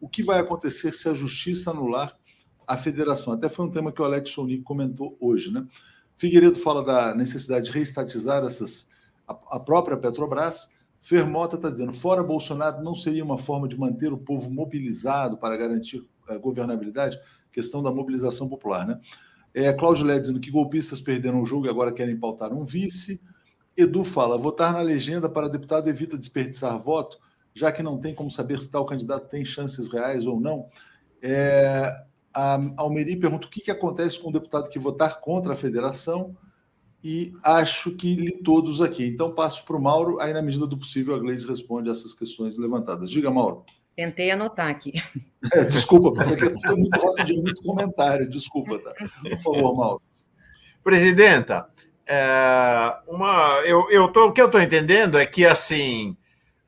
O 0.00 0.08
que 0.08 0.24
vai 0.24 0.40
acontecer 0.40 0.92
se 0.92 1.08
a 1.08 1.14
justiça 1.14 1.70
anular 1.70 2.18
a 2.66 2.76
federação? 2.76 3.32
Até 3.32 3.48
foi 3.48 3.64
um 3.64 3.70
tema 3.70 3.92
que 3.92 4.02
o 4.02 4.04
Alex 4.04 4.30
Sonic 4.30 4.64
comentou 4.64 5.16
hoje, 5.20 5.52
né? 5.52 5.64
Figueiredo 6.16 6.58
fala 6.58 6.82
da 6.82 7.14
necessidade 7.14 7.66
de 7.66 7.72
reestatizar 7.72 8.44
essas, 8.44 8.88
a, 9.26 9.32
a 9.56 9.60
própria 9.60 9.96
Petrobras. 9.96 10.70
Fermota 11.02 11.56
está 11.56 11.70
dizendo, 11.70 11.92
fora 11.92 12.22
Bolsonaro, 12.22 12.82
não 12.82 12.94
seria 12.94 13.24
uma 13.24 13.38
forma 13.38 13.68
de 13.68 13.78
manter 13.78 14.12
o 14.12 14.18
povo 14.18 14.50
mobilizado 14.50 15.36
para 15.36 15.56
garantir 15.56 16.04
a 16.28 16.36
governabilidade? 16.36 17.18
Questão 17.52 17.82
da 17.82 17.92
mobilização 17.92 18.48
popular, 18.48 18.86
né? 18.86 19.00
É, 19.54 19.72
Cláudio 19.72 20.04
Lé 20.04 20.18
dizendo 20.18 20.40
que 20.40 20.50
golpistas 20.50 21.00
perderam 21.00 21.40
o 21.40 21.46
jogo 21.46 21.66
e 21.66 21.70
agora 21.70 21.92
querem 21.92 22.18
pautar 22.18 22.52
um 22.52 22.64
vice. 22.64 23.20
Edu 23.76 24.04
fala, 24.04 24.36
votar 24.36 24.72
na 24.72 24.80
legenda 24.80 25.28
para 25.28 25.48
deputado 25.48 25.88
evita 25.88 26.18
desperdiçar 26.18 26.78
voto, 26.78 27.18
já 27.54 27.70
que 27.70 27.82
não 27.82 27.98
tem 27.98 28.14
como 28.14 28.30
saber 28.30 28.60
se 28.60 28.70
tal 28.70 28.84
candidato 28.84 29.28
tem 29.28 29.44
chances 29.44 29.88
reais 29.88 30.26
ou 30.26 30.40
não. 30.40 30.68
É, 31.22 31.90
a 32.36 32.60
Almeri 32.76 33.16
pergunta 33.16 33.46
o 33.46 33.50
que, 33.50 33.62
que 33.62 33.70
acontece 33.70 34.20
com 34.20 34.28
o 34.28 34.32
deputado 34.32 34.68
que 34.68 34.78
votar 34.78 35.20
contra 35.20 35.54
a 35.54 35.56
federação 35.56 36.36
e 37.02 37.32
acho 37.42 37.92
que 37.92 38.14
li 38.14 38.32
todos 38.42 38.82
aqui. 38.82 39.06
Então 39.06 39.34
passo 39.34 39.64
para 39.64 39.76
o 39.76 39.80
Mauro, 39.80 40.20
aí 40.20 40.34
na 40.34 40.42
medida 40.42 40.66
do 40.66 40.76
possível 40.76 41.14
a 41.14 41.18
Gleisi 41.18 41.46
responde 41.46 41.88
essas 41.88 42.12
questões 42.12 42.58
levantadas. 42.58 43.10
Diga, 43.10 43.30
Mauro. 43.30 43.64
Tentei 43.96 44.30
anotar 44.30 44.68
aqui. 44.68 44.92
É, 45.52 45.62
desculpa, 45.62 46.10
mas 46.12 46.32
aqui 46.32 46.42
é 46.42 46.74
muito 46.74 46.98
rápido, 46.98 47.40
muito 47.40 47.62
comentário. 47.62 48.28
Desculpa, 48.28 48.80
tá? 48.80 48.92
Por 49.22 49.38
favor, 49.42 49.76
Mauro. 49.76 50.02
Presidenta, 50.82 51.68
é, 52.04 52.96
uma, 53.06 53.60
eu, 53.64 53.88
eu 53.88 54.08
tô, 54.08 54.26
o 54.26 54.32
que 54.32 54.42
eu 54.42 54.46
estou 54.46 54.60
entendendo 54.60 55.16
é 55.16 55.24
que 55.24 55.46
assim 55.46 56.16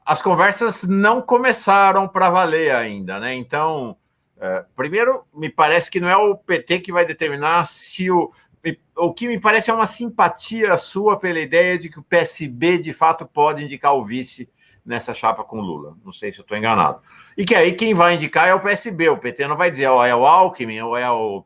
as 0.06 0.22
conversas 0.22 0.84
não 0.84 1.20
começaram 1.20 2.06
para 2.06 2.30
valer 2.30 2.72
ainda, 2.72 3.18
né? 3.18 3.34
Então 3.34 3.96
é, 4.40 4.64
primeiro, 4.76 5.24
me 5.34 5.48
parece 5.50 5.90
que 5.90 6.00
não 6.00 6.08
é 6.08 6.16
o 6.16 6.36
PT 6.36 6.80
que 6.80 6.92
vai 6.92 7.04
determinar 7.04 7.66
se 7.66 8.10
o. 8.10 8.32
O 8.96 9.14
que 9.14 9.28
me 9.28 9.40
parece 9.40 9.70
é 9.70 9.74
uma 9.74 9.86
simpatia 9.86 10.76
sua 10.76 11.16
pela 11.16 11.38
ideia 11.38 11.78
de 11.78 11.88
que 11.88 12.00
o 12.00 12.02
PSB 12.02 12.78
de 12.78 12.92
fato 12.92 13.24
pode 13.24 13.64
indicar 13.64 13.94
o 13.94 14.02
vice 14.02 14.50
nessa 14.84 15.14
chapa 15.14 15.44
com 15.44 15.60
Lula. 15.60 15.96
Não 16.04 16.12
sei 16.12 16.32
se 16.32 16.40
eu 16.40 16.42
estou 16.42 16.56
enganado. 16.56 17.00
E 17.36 17.44
que 17.44 17.54
aí 17.54 17.72
quem 17.72 17.94
vai 17.94 18.14
indicar 18.14 18.48
é 18.48 18.54
o 18.54 18.60
PSB. 18.60 19.08
O 19.10 19.16
PT 19.16 19.46
não 19.46 19.56
vai 19.56 19.70
dizer, 19.70 19.86
ó, 19.86 20.04
é 20.04 20.14
o 20.14 20.26
Alckmin, 20.26 20.80
ou 20.80 20.96
é 20.96 21.08
o, 21.10 21.44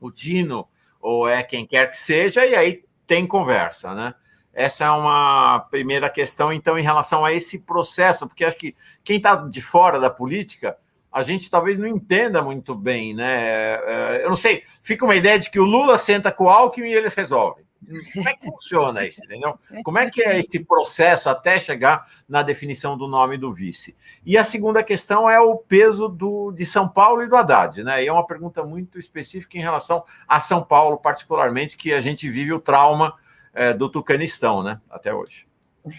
o 0.00 0.10
Dino, 0.12 0.68
ou 1.00 1.28
é 1.28 1.42
quem 1.42 1.66
quer 1.66 1.90
que 1.90 1.96
seja, 1.98 2.46
e 2.46 2.54
aí 2.54 2.84
tem 3.06 3.26
conversa, 3.26 3.94
né? 3.94 4.14
Essa 4.52 4.84
é 4.84 4.90
uma 4.90 5.66
primeira 5.70 6.08
questão, 6.08 6.52
então, 6.52 6.78
em 6.78 6.82
relação 6.82 7.24
a 7.24 7.32
esse 7.32 7.58
processo, 7.58 8.28
porque 8.28 8.44
acho 8.44 8.56
que 8.56 8.76
quem 9.02 9.16
está 9.16 9.34
de 9.34 9.60
fora 9.60 9.98
da 9.98 10.08
política 10.08 10.76
a 11.14 11.22
gente 11.22 11.48
talvez 11.48 11.78
não 11.78 11.86
entenda 11.86 12.42
muito 12.42 12.74
bem, 12.74 13.14
né? 13.14 13.76
É, 13.76 14.20
eu 14.24 14.28
não 14.28 14.34
sei, 14.34 14.64
fica 14.82 15.04
uma 15.04 15.14
ideia 15.14 15.38
de 15.38 15.48
que 15.48 15.60
o 15.60 15.64
Lula 15.64 15.96
senta 15.96 16.32
com 16.32 16.44
o 16.44 16.48
Alckmin 16.48 16.88
e 16.88 16.94
eles 16.94 17.14
resolvem. 17.14 17.64
Como 18.12 18.28
é 18.28 18.34
que 18.34 18.46
funciona 18.46 19.06
isso, 19.06 19.22
entendeu? 19.22 19.56
Como 19.84 19.98
é 19.98 20.10
que 20.10 20.24
é 20.24 20.40
esse 20.40 20.64
processo 20.64 21.28
até 21.28 21.56
chegar 21.60 22.10
na 22.28 22.42
definição 22.42 22.98
do 22.98 23.06
nome 23.06 23.38
do 23.38 23.52
vice? 23.52 23.96
E 24.26 24.36
a 24.36 24.42
segunda 24.42 24.82
questão 24.82 25.30
é 25.30 25.38
o 25.38 25.56
peso 25.56 26.08
do, 26.08 26.50
de 26.50 26.66
São 26.66 26.88
Paulo 26.88 27.22
e 27.22 27.28
do 27.28 27.36
Haddad, 27.36 27.84
né? 27.84 28.02
E 28.02 28.08
é 28.08 28.12
uma 28.12 28.26
pergunta 28.26 28.64
muito 28.64 28.98
específica 28.98 29.56
em 29.56 29.60
relação 29.60 30.02
a 30.26 30.40
São 30.40 30.64
Paulo, 30.64 30.98
particularmente, 30.98 31.76
que 31.76 31.92
a 31.92 32.00
gente 32.00 32.28
vive 32.28 32.52
o 32.52 32.58
trauma 32.58 33.14
é, 33.52 33.72
do 33.72 33.88
Tucanistão, 33.88 34.64
né? 34.64 34.80
Até 34.90 35.14
hoje. 35.14 35.46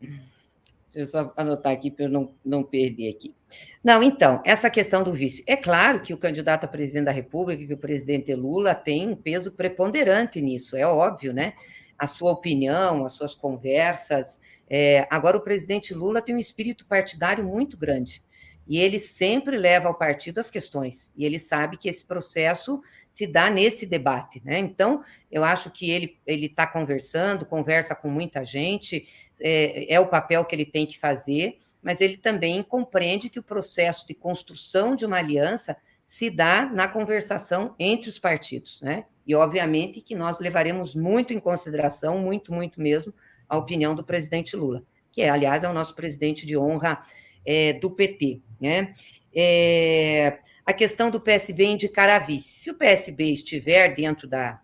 Deixa 0.00 0.98
eu 0.98 1.06
só 1.06 1.32
anotar 1.36 1.72
aqui 1.72 1.90
para 1.90 2.06
eu 2.06 2.08
não, 2.08 2.34
não 2.44 2.62
perder 2.64 3.10
aqui. 3.10 3.34
Não, 3.82 4.02
então, 4.02 4.40
essa 4.44 4.70
questão 4.70 5.02
do 5.02 5.12
vice. 5.12 5.44
É 5.46 5.56
claro 5.56 6.00
que 6.00 6.14
o 6.14 6.18
candidato 6.18 6.64
a 6.64 6.68
presidente 6.68 7.04
da 7.04 7.12
República, 7.12 7.66
que 7.66 7.74
o 7.74 7.78
presidente 7.78 8.34
Lula, 8.34 8.74
tem 8.74 9.08
um 9.08 9.14
peso 9.14 9.52
preponderante 9.52 10.40
nisso, 10.40 10.76
é 10.76 10.86
óbvio, 10.86 11.34
né? 11.34 11.52
A 11.98 12.06
sua 12.06 12.32
opinião, 12.32 13.04
as 13.04 13.12
suas 13.12 13.34
conversas. 13.34 14.40
É... 14.68 15.06
Agora, 15.10 15.36
o 15.36 15.42
presidente 15.42 15.92
Lula 15.92 16.22
tem 16.22 16.34
um 16.34 16.38
espírito 16.38 16.86
partidário 16.86 17.44
muito 17.44 17.76
grande. 17.76 18.22
E 18.66 18.78
ele 18.78 18.98
sempre 18.98 19.58
leva 19.58 19.88
ao 19.88 19.94
partido 19.94 20.38
as 20.38 20.50
questões. 20.50 21.12
E 21.14 21.26
ele 21.26 21.38
sabe 21.38 21.76
que 21.76 21.88
esse 21.88 22.04
processo 22.04 22.82
se 23.12 23.26
dá 23.26 23.48
nesse 23.48 23.86
debate, 23.86 24.42
né? 24.44 24.58
Então, 24.58 25.04
eu 25.30 25.44
acho 25.44 25.70
que 25.70 25.90
ele 25.90 26.18
ele 26.26 26.46
está 26.46 26.66
conversando, 26.66 27.46
conversa 27.46 27.94
com 27.94 28.08
muita 28.08 28.44
gente, 28.44 29.06
é, 29.40 29.92
é 29.94 30.00
o 30.00 30.08
papel 30.08 30.44
que 30.44 30.54
ele 30.54 30.66
tem 30.66 30.86
que 30.86 30.98
fazer, 30.98 31.58
mas 31.84 32.00
ele 32.00 32.16
também 32.16 32.62
compreende 32.62 33.28
que 33.28 33.38
o 33.38 33.42
processo 33.42 34.06
de 34.06 34.14
construção 34.14 34.96
de 34.96 35.04
uma 35.04 35.18
aliança 35.18 35.76
se 36.06 36.30
dá 36.30 36.64
na 36.64 36.88
conversação 36.88 37.74
entre 37.78 38.08
os 38.08 38.18
partidos, 38.18 38.80
né? 38.80 39.04
E 39.26 39.34
obviamente 39.34 40.00
que 40.00 40.14
nós 40.14 40.40
levaremos 40.40 40.94
muito 40.94 41.32
em 41.32 41.38
consideração, 41.38 42.18
muito, 42.18 42.52
muito 42.52 42.80
mesmo, 42.80 43.12
a 43.48 43.58
opinião 43.58 43.94
do 43.94 44.02
presidente 44.02 44.56
Lula, 44.56 44.82
que 45.12 45.20
é, 45.20 45.28
aliás, 45.28 45.62
é 45.62 45.68
o 45.68 45.72
nosso 45.72 45.94
presidente 45.94 46.46
de 46.46 46.56
honra 46.56 47.02
é, 47.44 47.74
do 47.74 47.90
PT, 47.90 48.40
né? 48.58 48.94
É, 49.34 50.38
a 50.64 50.72
questão 50.72 51.10
do 51.10 51.20
PSB 51.20 51.66
indicar 51.66 52.08
a 52.08 52.18
vice. 52.18 52.60
Se 52.60 52.70
o 52.70 52.74
PSB 52.74 53.30
estiver 53.32 53.94
dentro 53.94 54.26
da, 54.26 54.62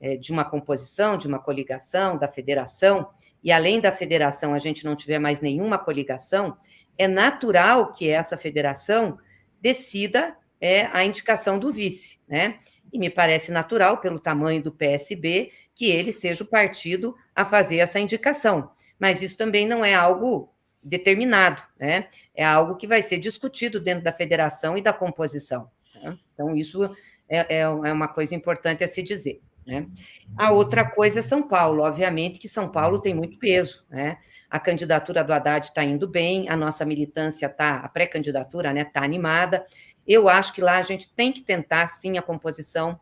é, 0.00 0.16
de 0.16 0.30
uma 0.30 0.44
composição, 0.44 1.16
de 1.16 1.26
uma 1.26 1.40
coligação, 1.40 2.16
da 2.16 2.28
federação, 2.28 3.10
e 3.44 3.52
além 3.52 3.78
da 3.78 3.92
federação 3.92 4.54
a 4.54 4.58
gente 4.58 4.84
não 4.84 4.96
tiver 4.96 5.18
mais 5.18 5.42
nenhuma 5.42 5.76
coligação, 5.78 6.56
é 6.96 7.06
natural 7.06 7.92
que 7.92 8.08
essa 8.08 8.38
federação 8.38 9.18
decida 9.60 10.34
é, 10.60 10.86
a 10.92 11.04
indicação 11.04 11.58
do 11.58 11.70
vice, 11.70 12.18
né? 12.26 12.58
E 12.90 12.98
me 12.98 13.10
parece 13.10 13.50
natural, 13.50 13.98
pelo 13.98 14.18
tamanho 14.18 14.62
do 14.62 14.72
PSB, 14.72 15.52
que 15.74 15.90
ele 15.90 16.12
seja 16.12 16.42
o 16.42 16.46
partido 16.46 17.14
a 17.34 17.44
fazer 17.44 17.76
essa 17.76 17.98
indicação. 17.98 18.70
Mas 18.98 19.20
isso 19.20 19.36
também 19.36 19.66
não 19.66 19.84
é 19.84 19.94
algo 19.94 20.54
determinado, 20.82 21.62
né? 21.78 22.08
É 22.34 22.44
algo 22.44 22.76
que 22.76 22.86
vai 22.86 23.02
ser 23.02 23.18
discutido 23.18 23.80
dentro 23.80 24.04
da 24.04 24.12
federação 24.12 24.78
e 24.78 24.80
da 24.80 24.92
composição. 24.92 25.70
Né? 25.94 26.16
Então, 26.32 26.54
isso 26.54 26.84
é, 27.28 27.56
é, 27.56 27.60
é 27.60 27.68
uma 27.68 28.08
coisa 28.08 28.34
importante 28.34 28.84
a 28.84 28.88
se 28.88 29.02
dizer. 29.02 29.42
Né? 29.66 29.86
A 30.36 30.50
outra 30.50 30.84
coisa 30.84 31.20
é 31.20 31.22
São 31.22 31.46
Paulo, 31.46 31.82
obviamente 31.82 32.38
que 32.38 32.48
São 32.48 32.68
Paulo 32.68 33.00
tem 33.00 33.14
muito 33.14 33.38
peso, 33.38 33.84
né? 33.90 34.18
A 34.50 34.60
candidatura 34.60 35.24
do 35.24 35.32
Haddad 35.32 35.66
está 35.66 35.82
indo 35.82 36.06
bem, 36.06 36.48
a 36.48 36.56
nossa 36.56 36.84
militância 36.84 37.46
está, 37.46 37.78
a 37.78 37.88
pré-candidatura 37.88 38.68
está 38.68 38.74
né, 38.74 38.84
tá 38.84 39.02
animada. 39.02 39.66
Eu 40.06 40.28
acho 40.28 40.52
que 40.52 40.60
lá 40.60 40.78
a 40.78 40.82
gente 40.82 41.12
tem 41.12 41.32
que 41.32 41.42
tentar, 41.42 41.88
sim, 41.88 42.18
a 42.18 42.22
composição. 42.22 43.00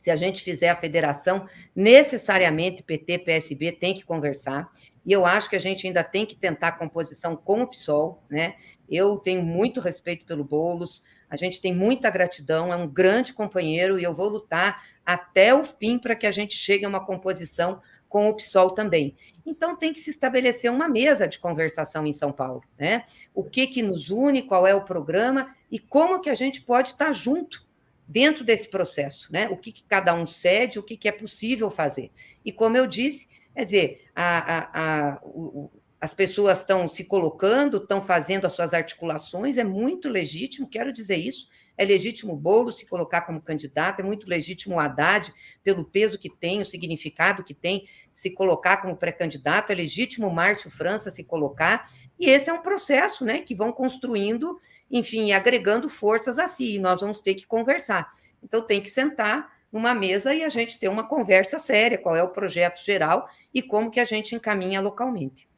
Se 0.00 0.12
a 0.12 0.16
gente 0.16 0.44
fizer 0.44 0.68
a 0.68 0.76
federação, 0.76 1.48
necessariamente 1.74 2.84
PT, 2.84 3.18
PSB 3.18 3.72
tem 3.72 3.94
que 3.94 4.04
conversar. 4.04 4.70
e 5.04 5.12
eu 5.12 5.26
acho 5.26 5.50
que 5.50 5.56
a 5.56 5.60
gente 5.60 5.88
ainda 5.88 6.04
tem 6.04 6.24
que 6.24 6.36
tentar 6.36 6.72
composição 6.72 7.34
com 7.34 7.62
o 7.62 7.66
PSOL, 7.66 8.22
né? 8.30 8.54
Eu 8.88 9.16
tenho 9.16 9.42
muito 9.42 9.80
respeito 9.80 10.24
pelo 10.24 10.44
Boulos, 10.44 11.02
a 11.28 11.34
gente 11.34 11.60
tem 11.60 11.74
muita 11.74 12.08
gratidão, 12.10 12.72
é 12.72 12.76
um 12.76 12.86
grande 12.86 13.32
companheiro 13.32 13.98
e 13.98 14.04
eu 14.04 14.14
vou 14.14 14.28
lutar 14.28 14.84
até 15.06 15.54
o 15.54 15.64
fim 15.64 15.98
para 15.98 16.16
que 16.16 16.26
a 16.26 16.30
gente 16.32 16.54
chegue 16.56 16.84
a 16.84 16.88
uma 16.88 17.06
composição 17.06 17.80
com 18.08 18.28
o 18.28 18.34
PSOL 18.34 18.70
também. 18.70 19.16
Então 19.44 19.76
tem 19.76 19.92
que 19.92 20.00
se 20.00 20.10
estabelecer 20.10 20.70
uma 20.70 20.88
mesa 20.88 21.28
de 21.28 21.38
conversação 21.38 22.06
em 22.06 22.12
São 22.12 22.32
Paulo, 22.32 22.62
né? 22.78 23.04
O 23.34 23.44
que 23.44 23.66
que 23.66 23.82
nos 23.82 24.10
une, 24.10 24.42
qual 24.42 24.66
é 24.66 24.74
o 24.74 24.84
programa 24.84 25.54
e 25.70 25.78
como 25.78 26.20
que 26.20 26.30
a 26.30 26.34
gente 26.34 26.62
pode 26.62 26.90
estar 26.90 27.12
junto 27.12 27.66
dentro 28.08 28.44
desse 28.44 28.68
processo, 28.68 29.32
né? 29.32 29.48
O 29.48 29.56
que, 29.56 29.72
que 29.72 29.82
cada 29.84 30.14
um 30.14 30.26
cede, 30.26 30.78
o 30.78 30.82
que, 30.82 30.96
que 30.96 31.08
é 31.08 31.12
possível 31.12 31.70
fazer. 31.70 32.10
E 32.44 32.52
como 32.52 32.76
eu 32.76 32.86
disse, 32.86 33.28
quer 33.54 33.64
dizer, 33.64 34.04
a, 34.14 34.56
a, 34.56 35.10
a, 35.12 35.20
o, 35.22 35.70
as 36.00 36.14
pessoas 36.14 36.60
estão 36.60 36.88
se 36.88 37.04
colocando, 37.04 37.78
estão 37.78 38.00
fazendo 38.00 38.46
as 38.46 38.52
suas 38.52 38.72
articulações, 38.72 39.58
é 39.58 39.64
muito 39.64 40.08
legítimo, 40.08 40.68
quero 40.68 40.92
dizer 40.92 41.16
isso. 41.16 41.48
É 41.76 41.84
legítimo 41.84 42.32
o 42.32 42.36
Bolo 42.36 42.70
se 42.72 42.86
colocar 42.86 43.22
como 43.22 43.40
candidato, 43.40 44.00
é 44.00 44.02
muito 44.02 44.28
legítimo 44.28 44.76
o 44.76 44.80
Haddad, 44.80 45.32
pelo 45.62 45.84
peso 45.84 46.18
que 46.18 46.30
tem, 46.30 46.60
o 46.60 46.64
significado 46.64 47.44
que 47.44 47.54
tem, 47.54 47.86
se 48.12 48.30
colocar 48.30 48.78
como 48.78 48.96
pré-candidato, 48.96 49.70
é 49.70 49.74
legítimo 49.74 50.26
o 50.26 50.34
Márcio 50.34 50.70
França 50.70 51.10
se 51.10 51.22
colocar, 51.22 51.90
e 52.18 52.30
esse 52.30 52.48
é 52.48 52.52
um 52.52 52.62
processo 52.62 53.24
né, 53.24 53.40
que 53.40 53.54
vão 53.54 53.72
construindo, 53.72 54.58
enfim, 54.90 55.32
agregando 55.32 55.88
forças 55.88 56.38
a 56.38 56.48
si, 56.48 56.76
e 56.76 56.78
nós 56.78 57.00
vamos 57.00 57.20
ter 57.20 57.34
que 57.34 57.46
conversar. 57.46 58.12
Então, 58.42 58.62
tem 58.62 58.80
que 58.80 58.88
sentar 58.88 59.54
numa 59.72 59.94
mesa 59.94 60.34
e 60.34 60.42
a 60.42 60.48
gente 60.48 60.78
ter 60.78 60.88
uma 60.88 61.04
conversa 61.04 61.58
séria, 61.58 61.98
qual 61.98 62.16
é 62.16 62.22
o 62.22 62.28
projeto 62.28 62.82
geral 62.84 63.28
e 63.52 63.60
como 63.60 63.90
que 63.90 64.00
a 64.00 64.04
gente 64.04 64.34
encaminha 64.34 64.80
localmente. 64.80 65.48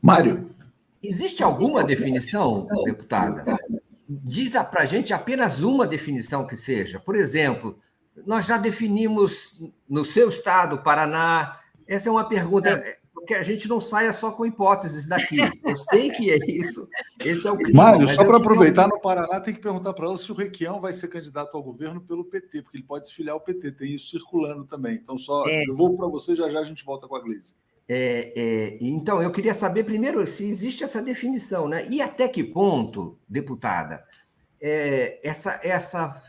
Mário. 0.00 0.54
Existe 1.02 1.42
alguma 1.42 1.84
definição, 1.84 2.66
deputada? 2.84 3.58
Diz 4.08 4.52
para 4.52 4.82
a 4.82 4.86
gente 4.86 5.12
apenas 5.12 5.62
uma 5.62 5.86
definição 5.86 6.46
que 6.46 6.56
seja. 6.56 7.00
Por 7.00 7.16
exemplo, 7.16 7.78
nós 8.24 8.46
já 8.46 8.56
definimos 8.56 9.60
no 9.88 10.04
seu 10.04 10.28
estado, 10.28 10.82
Paraná. 10.82 11.58
Essa 11.86 12.08
é 12.08 12.12
uma 12.12 12.28
pergunta 12.28 12.68
é. 12.70 12.98
porque 13.12 13.34
a 13.34 13.42
gente 13.42 13.68
não 13.68 13.80
saia 13.80 14.12
só 14.12 14.30
com 14.30 14.46
hipóteses 14.46 15.06
daqui. 15.06 15.38
Eu 15.64 15.76
sei 15.76 16.10
que 16.10 16.30
é 16.30 16.38
isso. 16.48 16.88
Esse 17.24 17.46
é 17.48 17.50
o 17.50 17.56
clima, 17.56 17.82
Mário, 17.82 18.08
só 18.08 18.24
para 18.24 18.36
aproveitar, 18.36 18.88
no 18.88 19.00
Paraná 19.00 19.40
tem 19.40 19.54
que 19.54 19.60
perguntar 19.60 19.92
para 19.92 20.06
ela 20.06 20.16
se 20.16 20.30
o 20.30 20.34
Requião 20.34 20.80
vai 20.80 20.92
ser 20.92 21.08
candidato 21.08 21.56
ao 21.56 21.62
governo 21.62 22.00
pelo 22.00 22.24
PT, 22.24 22.62
porque 22.62 22.78
ele 22.78 22.84
pode 22.84 23.08
se 23.08 23.14
filiar 23.14 23.34
ao 23.34 23.40
PT. 23.40 23.72
Tem 23.72 23.94
isso 23.94 24.10
circulando 24.10 24.64
também. 24.64 24.94
Então, 24.94 25.18
só 25.18 25.46
é. 25.48 25.64
eu 25.68 25.74
vou 25.74 25.96
para 25.96 26.06
você, 26.06 26.36
já 26.36 26.48
já 26.48 26.60
a 26.60 26.64
gente 26.64 26.84
volta 26.84 27.08
com 27.08 27.16
a 27.16 27.20
Gleisi. 27.20 27.54
É, 27.88 28.32
é, 28.36 28.78
então, 28.80 29.22
eu 29.22 29.30
queria 29.30 29.54
saber 29.54 29.84
primeiro 29.84 30.26
se 30.26 30.46
existe 30.48 30.82
essa 30.82 31.00
definição, 31.00 31.68
né? 31.68 31.86
E 31.88 32.02
até 32.02 32.26
que 32.26 32.42
ponto, 32.42 33.18
deputada, 33.28 34.04
é, 34.60 35.20
essa, 35.26 35.60
essa 35.62 36.20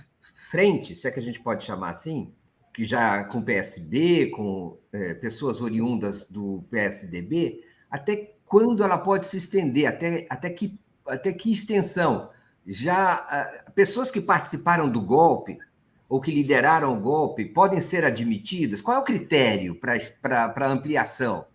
frente, 0.52 0.96
se 0.96 1.08
é 1.08 1.12
que 1.12 1.20
a 1.20 1.24
gente 1.24 1.41
pode 1.41 1.63
chamar 1.63 1.89
assim, 1.89 2.32
que 2.74 2.86
já 2.86 3.24
com 3.26 3.41
PSD, 3.41 4.28
com 4.28 4.78
é, 4.93 5.15
pessoas 5.15 5.60
oriundas 5.60 6.26
do 6.30 6.63
PSDB, 6.70 7.63
até 7.89 8.36
quando 8.46 8.84
ela 8.84 8.98
pode 8.98 9.26
se 9.26 9.38
estender, 9.38 9.88
até, 9.88 10.28
até, 10.30 10.50
que, 10.52 10.80
até 11.08 11.34
que 11.34 11.52
extensão? 11.52 12.30
Já 12.65 13.63
pessoas 13.74 14.12
que 14.12 14.22
participaram 14.22 14.91
do 14.91 15.02
golpe 15.02 15.58
ou 16.10 16.22
que 16.22 16.32
lideraram 16.32 16.98
o 16.98 17.00
golpe 17.00 17.46
podem 17.46 17.80
ser 17.80 18.06
admitidas? 18.06 18.82
Qual 18.82 18.98
é 18.98 19.00
o 19.00 19.04
critério 19.04 19.76
para 19.76 20.72
ampliação? 20.72 21.46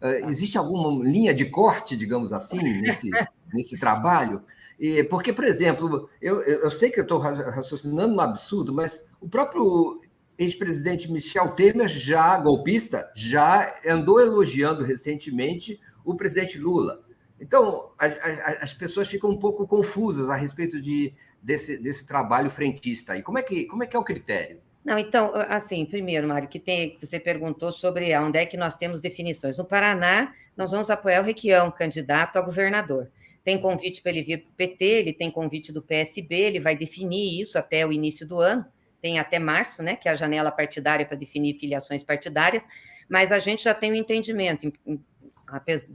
Uh, 0.00 0.28
existe 0.28 0.58
alguma 0.58 1.02
linha 1.04 1.34
de 1.34 1.46
corte, 1.46 1.96
digamos 1.96 2.32
assim, 2.32 2.58
nesse, 2.80 3.10
nesse 3.52 3.78
trabalho? 3.78 4.42
E, 4.78 5.02
porque, 5.04 5.32
por 5.32 5.44
exemplo, 5.44 6.08
eu, 6.20 6.42
eu 6.42 6.70
sei 6.70 6.90
que 6.90 7.00
eu 7.00 7.04
estou 7.04 7.18
raciocinando 7.18 8.14
um 8.14 8.20
absurdo, 8.20 8.72
mas 8.72 9.04
o 9.20 9.28
próprio 9.28 10.00
ex-presidente 10.38 11.10
Michel 11.10 11.52
Temer, 11.52 11.88
já 11.88 12.38
golpista, 12.38 13.10
já 13.14 13.74
andou 13.86 14.20
elogiando 14.20 14.84
recentemente 14.84 15.80
o 16.04 16.14
presidente 16.14 16.58
Lula. 16.58 17.02
Então, 17.40 17.90
a, 17.98 18.06
a, 18.06 18.58
as 18.62 18.72
pessoas 18.72 19.08
ficam 19.08 19.30
um 19.30 19.38
pouco 19.38 19.66
confusas 19.66 20.28
a 20.28 20.36
respeito 20.36 20.80
de 20.80 21.12
desse, 21.42 21.76
desse 21.78 22.06
trabalho 22.06 22.50
frentista 22.50 23.12
aí? 23.12 23.22
Como 23.22 23.38
é, 23.38 23.42
que, 23.42 23.66
como 23.66 23.82
é 23.82 23.86
que 23.86 23.96
é 23.96 23.98
o 23.98 24.04
critério? 24.04 24.60
Não, 24.84 24.96
então, 24.96 25.32
assim, 25.48 25.84
primeiro, 25.84 26.28
Mário, 26.28 26.48
que 26.48 26.60
tem, 26.60 26.96
você 27.00 27.18
perguntou 27.18 27.72
sobre 27.72 28.16
onde 28.18 28.38
é 28.38 28.46
que 28.46 28.56
nós 28.56 28.76
temos 28.76 29.00
definições. 29.00 29.56
No 29.56 29.64
Paraná, 29.64 30.32
nós 30.56 30.70
vamos 30.70 30.90
apoiar 30.90 31.20
o 31.20 31.24
Requião, 31.24 31.72
candidato 31.72 32.36
a 32.36 32.40
governador. 32.40 33.10
Tem 33.42 33.60
convite 33.60 34.00
para 34.00 34.12
ele 34.12 34.22
vir 34.22 34.38
para 34.42 34.50
o 34.50 34.54
PT, 34.54 34.84
ele 34.84 35.12
tem 35.12 35.30
convite 35.30 35.72
do 35.72 35.82
PSB, 35.82 36.36
ele 36.36 36.60
vai 36.60 36.76
definir 36.76 37.40
isso 37.40 37.58
até 37.58 37.84
o 37.84 37.92
início 37.92 38.26
do 38.26 38.40
ano, 38.40 38.64
tem 39.02 39.18
até 39.18 39.38
março, 39.38 39.82
né, 39.82 39.96
que 39.96 40.08
é 40.08 40.12
a 40.12 40.16
janela 40.16 40.50
partidária 40.50 41.06
para 41.06 41.16
definir 41.16 41.58
filiações 41.58 42.02
partidárias, 42.02 42.64
mas 43.08 43.30
a 43.30 43.38
gente 43.38 43.64
já 43.64 43.74
tem 43.74 43.92
um 43.92 43.94
entendimento, 43.94 44.72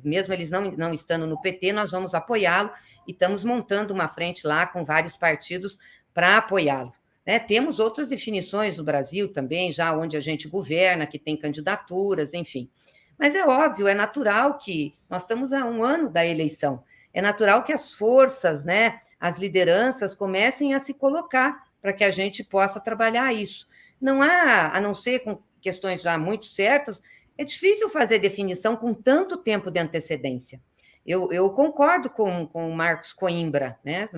mesmo 0.03 0.33
eles 0.33 0.49
não, 0.49 0.71
não 0.71 0.93
estando 0.93 1.27
no 1.27 1.41
PT, 1.41 1.73
nós 1.73 1.91
vamos 1.91 2.13
apoiá-lo 2.13 2.71
e 3.07 3.11
estamos 3.11 3.43
montando 3.43 3.93
uma 3.93 4.07
frente 4.07 4.45
lá 4.45 4.65
com 4.65 4.83
vários 4.83 5.15
partidos 5.15 5.77
para 6.13 6.37
apoiá-lo. 6.37 6.91
Né? 7.25 7.39
Temos 7.39 7.79
outras 7.79 8.09
definições 8.09 8.77
no 8.77 8.83
Brasil 8.83 9.31
também, 9.31 9.71
já 9.71 9.95
onde 9.95 10.17
a 10.17 10.19
gente 10.19 10.47
governa, 10.47 11.05
que 11.07 11.19
tem 11.19 11.37
candidaturas, 11.37 12.33
enfim. 12.33 12.69
Mas 13.17 13.35
é 13.35 13.45
óbvio, 13.45 13.87
é 13.87 13.93
natural 13.93 14.57
que 14.57 14.95
nós 15.09 15.21
estamos 15.21 15.53
a 15.53 15.65
um 15.65 15.83
ano 15.83 16.09
da 16.09 16.25
eleição. 16.25 16.83
É 17.13 17.21
natural 17.21 17.63
que 17.63 17.71
as 17.71 17.93
forças, 17.93 18.65
né, 18.65 18.99
as 19.19 19.37
lideranças 19.37 20.15
comecem 20.15 20.73
a 20.73 20.79
se 20.79 20.93
colocar 20.93 21.67
para 21.81 21.93
que 21.93 22.03
a 22.03 22.11
gente 22.11 22.43
possa 22.43 22.79
trabalhar 22.79 23.33
isso. 23.33 23.67
Não 23.99 24.21
há, 24.21 24.75
a 24.75 24.81
não 24.81 24.93
ser 24.93 25.19
com 25.19 25.39
questões 25.61 26.01
já 26.01 26.17
muito 26.17 26.47
certas, 26.47 27.01
é 27.37 27.43
difícil 27.43 27.89
fazer 27.89 28.19
definição 28.19 28.75
com 28.75 28.93
tanto 28.93 29.37
tempo 29.37 29.69
de 29.69 29.79
antecedência. 29.79 30.59
Eu, 31.05 31.31
eu 31.31 31.49
concordo 31.49 32.09
com, 32.09 32.45
com 32.47 32.69
o 32.69 32.75
Marcos 32.75 33.13
Coimbra, 33.13 33.79
né? 33.83 34.09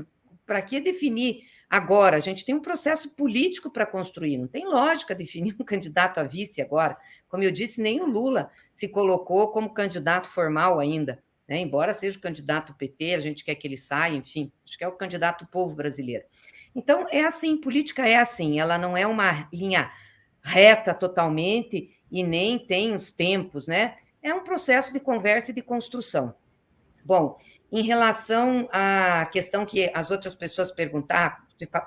Para 0.46 0.62
que 0.62 0.82
definir 0.82 1.44
agora? 1.70 2.18
A 2.18 2.20
gente 2.20 2.44
tem 2.44 2.54
um 2.54 2.62
processo 2.62 3.10
político 3.10 3.70
para 3.70 3.86
construir, 3.86 4.38
não 4.38 4.48
tem 4.48 4.66
lógica 4.66 5.16
definir 5.16 5.56
um 5.60 5.64
candidato 5.64 6.20
a 6.20 6.24
vice 6.24 6.62
agora. 6.62 6.98
Como 7.30 7.44
eu 7.44 7.52
disse, 7.52 7.82
nem 7.82 8.02
o 8.02 8.06
Lula 8.06 8.52
se 8.76 8.88
colocou 8.88 9.50
como 9.50 9.74
candidato 9.74 10.28
formal 10.28 10.80
ainda, 10.80 11.24
né? 11.48 11.60
embora 11.60 11.94
seja 11.94 12.18
o 12.18 12.22
candidato 12.22 12.74
PT, 12.74 13.16
a 13.16 13.20
gente 13.20 13.44
quer 13.44 13.56
que 13.56 13.68
ele 13.68 13.78
saia, 13.78 14.16
enfim, 14.16 14.52
acho 14.66 14.78
que 14.78 14.84
é 14.84 14.88
o 14.88 14.98
candidato 14.98 15.48
povo 15.48 15.76
brasileiro. 15.76 16.26
Então, 16.76 17.06
é 17.12 17.24
assim, 17.24 17.56
política 17.56 18.08
é 18.08 18.18
assim, 18.18 18.60
ela 18.60 18.78
não 18.78 18.98
é 18.98 19.06
uma 19.06 19.48
linha 19.54 19.92
reta 20.44 20.94
totalmente 20.94 21.96
e 22.12 22.24
nem 22.24 22.60
tem 22.60 22.94
os 22.94 23.12
tempos, 23.12 23.68
né? 23.68 23.96
É 24.22 24.34
um 24.34 24.44
processo 24.44 24.92
de 24.92 25.00
conversa 25.00 25.52
e 25.52 25.54
de 25.54 25.62
construção. 25.62 26.36
Bom, 27.06 27.38
em 27.72 27.82
relação 27.82 28.70
à 28.72 29.28
questão 29.32 29.66
que 29.66 29.92
as 29.94 30.12
outras 30.12 30.36
pessoas 30.36 30.72
perguntaram, 30.72 31.36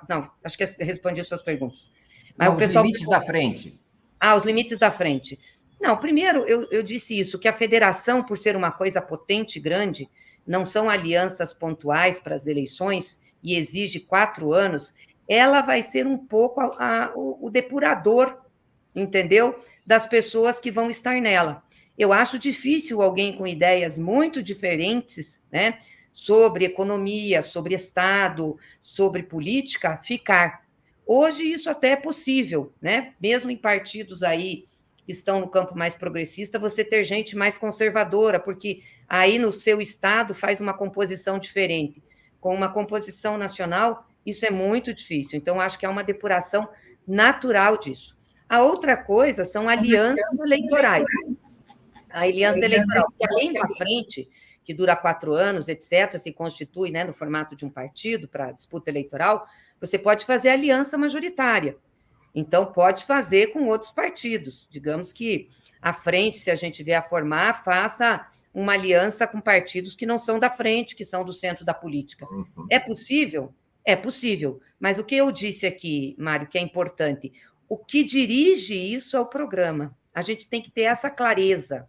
não, 0.07 0.29
acho 0.43 0.57
que 0.57 0.65
respondi 0.79 1.21
as 1.21 1.27
suas 1.27 1.41
perguntas. 1.41 1.91
Mas 2.37 2.49
não, 2.49 2.55
o 2.55 2.57
pessoal 2.57 2.83
os 2.85 2.91
limites 2.91 3.09
da 3.09 3.21
frente. 3.21 3.79
Ah, 4.19 4.35
os 4.35 4.45
limites 4.45 4.79
da 4.79 4.91
frente. 4.91 5.39
Não, 5.79 5.95
primeiro 5.97 6.43
eu, 6.45 6.67
eu 6.71 6.83
disse 6.83 7.17
isso, 7.17 7.39
que 7.39 7.47
a 7.47 7.53
federação, 7.53 8.23
por 8.23 8.37
ser 8.37 8.55
uma 8.55 8.71
coisa 8.71 9.01
potente 9.01 9.57
e 9.57 9.61
grande, 9.61 10.09
não 10.45 10.65
são 10.65 10.89
alianças 10.89 11.53
pontuais 11.53 12.19
para 12.19 12.35
as 12.35 12.45
eleições 12.45 13.21
e 13.43 13.55
exige 13.55 13.99
quatro 13.99 14.53
anos, 14.53 14.93
ela 15.27 15.61
vai 15.61 15.83
ser 15.83 16.07
um 16.07 16.17
pouco 16.17 16.61
a, 16.61 17.05
a, 17.05 17.11
o, 17.15 17.47
o 17.47 17.49
depurador, 17.49 18.41
entendeu? 18.95 19.59
Das 19.85 20.05
pessoas 20.05 20.59
que 20.59 20.71
vão 20.71 20.89
estar 20.89 21.21
nela. 21.21 21.63
Eu 21.97 22.13
acho 22.13 22.37
difícil 22.37 23.01
alguém 23.01 23.33
com 23.33 23.47
ideias 23.47 23.97
muito 23.97 24.43
diferentes, 24.43 25.41
né, 25.51 25.79
sobre 26.13 26.65
economia, 26.65 27.41
sobre 27.41 27.73
Estado, 27.73 28.57
sobre 28.81 29.23
política, 29.23 29.97
ficar. 29.97 30.65
Hoje 31.05 31.43
isso 31.43 31.69
até 31.69 31.91
é 31.91 31.95
possível, 31.95 32.73
né? 32.81 33.13
Mesmo 33.21 33.49
em 33.49 33.55
partidos 33.55 34.23
aí 34.23 34.65
que 35.05 35.11
estão 35.11 35.39
no 35.39 35.47
campo 35.47 35.77
mais 35.77 35.95
progressista, 35.95 36.59
você 36.59 36.83
ter 36.83 37.03
gente 37.05 37.35
mais 37.35 37.57
conservadora, 37.57 38.39
porque 38.39 38.83
aí 39.07 39.39
no 39.39 39.53
seu 39.53 39.79
estado 39.79 40.33
faz 40.33 40.59
uma 40.59 40.73
composição 40.73 41.39
diferente. 41.39 42.03
Com 42.41 42.53
uma 42.53 42.67
composição 42.67 43.37
nacional, 43.37 44.05
isso 44.25 44.45
é 44.45 44.49
muito 44.49 44.93
difícil. 44.93 45.37
Então, 45.37 45.61
acho 45.61 45.79
que 45.79 45.85
é 45.85 45.89
uma 45.89 46.03
depuração 46.03 46.67
natural 47.07 47.77
disso. 47.77 48.17
A 48.49 48.61
outra 48.61 48.97
coisa 48.97 49.45
são 49.45 49.69
alianças 49.69 50.39
eleitorais 50.39 51.05
a 52.09 52.21
aliança 52.21 52.59
eleitoral, 52.59 53.11
que 53.11 53.25
além 53.29 53.53
da 53.53 53.67
frente, 53.67 54.29
que 54.63 54.73
dura 54.73 54.95
quatro 54.95 55.33
anos, 55.33 55.67
etc., 55.67 56.17
se 56.17 56.31
constitui 56.31 56.91
né, 56.91 57.03
no 57.03 57.13
formato 57.13 57.55
de 57.55 57.65
um 57.65 57.69
partido 57.69 58.27
para 58.27 58.51
disputa 58.51 58.89
eleitoral, 58.89 59.47
você 59.79 59.97
pode 59.97 60.25
fazer 60.25 60.49
aliança 60.49 60.97
majoritária. 60.97 61.77
Então, 62.33 62.65
pode 62.65 63.05
fazer 63.05 63.47
com 63.47 63.65
outros 63.67 63.91
partidos. 63.91 64.67
Digamos 64.69 65.13
que 65.13 65.49
a 65.81 65.93
frente, 65.93 66.37
se 66.37 66.51
a 66.51 66.55
gente 66.55 66.83
vier 66.83 66.99
a 66.99 67.07
formar, 67.07 67.63
faça 67.63 68.27
uma 68.53 68.73
aliança 68.73 69.27
com 69.27 69.39
partidos 69.39 69.95
que 69.95 70.05
não 70.05 70.17
são 70.17 70.39
da 70.39 70.49
frente, 70.49 70.95
que 70.95 71.05
são 71.05 71.23
do 71.23 71.33
centro 71.33 71.63
da 71.63 71.73
política. 71.73 72.27
Uhum. 72.29 72.67
É 72.69 72.79
possível? 72.79 73.53
É 73.85 73.95
possível. 73.95 74.59
Mas 74.79 74.99
o 74.99 75.03
que 75.03 75.15
eu 75.15 75.31
disse 75.31 75.65
aqui, 75.65 76.15
Mário, 76.17 76.47
que 76.47 76.57
é 76.57 76.61
importante, 76.61 77.31
o 77.69 77.77
que 77.77 78.03
dirige 78.03 78.75
isso 78.75 79.15
é 79.15 79.19
o 79.19 79.25
programa. 79.25 79.95
A 80.13 80.21
gente 80.21 80.47
tem 80.47 80.61
que 80.61 80.71
ter 80.71 80.83
essa 80.83 81.09
clareza. 81.09 81.87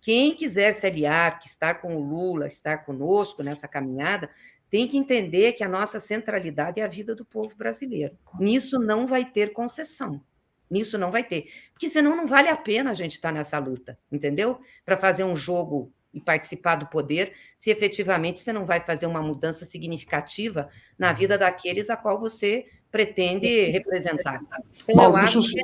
Quem 0.00 0.34
quiser 0.34 0.72
se 0.72 0.86
aliar, 0.86 1.38
que 1.38 1.46
estar 1.46 1.74
com 1.74 1.96
o 1.96 2.02
Lula, 2.02 2.46
estar 2.46 2.78
conosco 2.84 3.42
nessa 3.42 3.68
caminhada, 3.68 4.30
tem 4.70 4.86
que 4.86 4.96
entender 4.96 5.52
que 5.52 5.64
a 5.64 5.68
nossa 5.68 5.98
centralidade 5.98 6.80
é 6.80 6.84
a 6.84 6.88
vida 6.88 7.14
do 7.14 7.24
povo 7.24 7.56
brasileiro. 7.56 8.16
Nisso 8.38 8.78
não 8.78 9.06
vai 9.06 9.24
ter 9.24 9.52
concessão. 9.52 10.22
Nisso 10.70 10.96
não 10.96 11.10
vai 11.10 11.24
ter. 11.24 11.48
Porque 11.72 11.88
senão 11.88 12.16
não 12.16 12.26
vale 12.26 12.48
a 12.48 12.56
pena 12.56 12.92
a 12.92 12.94
gente 12.94 13.12
estar 13.12 13.32
nessa 13.32 13.58
luta, 13.58 13.98
entendeu? 14.10 14.60
Para 14.84 14.96
fazer 14.96 15.24
um 15.24 15.34
jogo 15.34 15.92
e 16.14 16.20
participar 16.20 16.76
do 16.76 16.86
poder, 16.86 17.34
se 17.58 17.70
efetivamente 17.70 18.40
você 18.40 18.52
não 18.52 18.64
vai 18.64 18.80
fazer 18.80 19.06
uma 19.06 19.20
mudança 19.20 19.64
significativa 19.64 20.68
na 20.98 21.12
vida 21.12 21.36
daqueles 21.36 21.90
a 21.90 21.96
qual 21.96 22.18
você 22.18 22.66
pretende 22.90 23.64
representar. 23.66 24.40
Então, 24.88 25.04
eu 25.04 25.16
acho 25.16 25.40
que... 25.42 25.60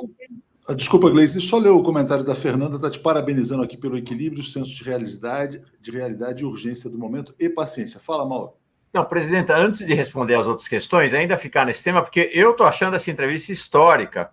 Ah, 0.69 0.73
desculpa, 0.73 1.09
Gleice, 1.09 1.39
só 1.39 1.57
ler 1.57 1.69
o 1.69 1.81
comentário 1.81 2.25
da 2.25 2.35
Fernanda, 2.35 2.75
está 2.75 2.89
te 2.89 2.99
parabenizando 2.99 3.63
aqui 3.63 3.77
pelo 3.77 3.97
equilíbrio, 3.97 4.43
senso 4.43 4.75
de 4.75 4.83
realidade, 4.83 5.61
de 5.79 5.91
realidade 5.91 6.43
e 6.43 6.45
urgência 6.45 6.89
do 6.89 6.97
momento 6.97 7.33
e 7.39 7.47
paciência. 7.47 8.01
Fala, 8.01 8.27
Mauro. 8.27 8.51
Não, 8.93 9.05
presidenta, 9.05 9.55
antes 9.55 9.85
de 9.85 9.93
responder 9.93 10.35
as 10.35 10.45
outras 10.45 10.67
questões, 10.67 11.13
ainda 11.13 11.37
ficar 11.37 11.65
nesse 11.65 11.81
tema, 11.81 12.01
porque 12.01 12.29
eu 12.33 12.51
estou 12.51 12.67
achando 12.67 12.97
essa 12.97 13.09
entrevista 13.09 13.53
histórica, 13.53 14.29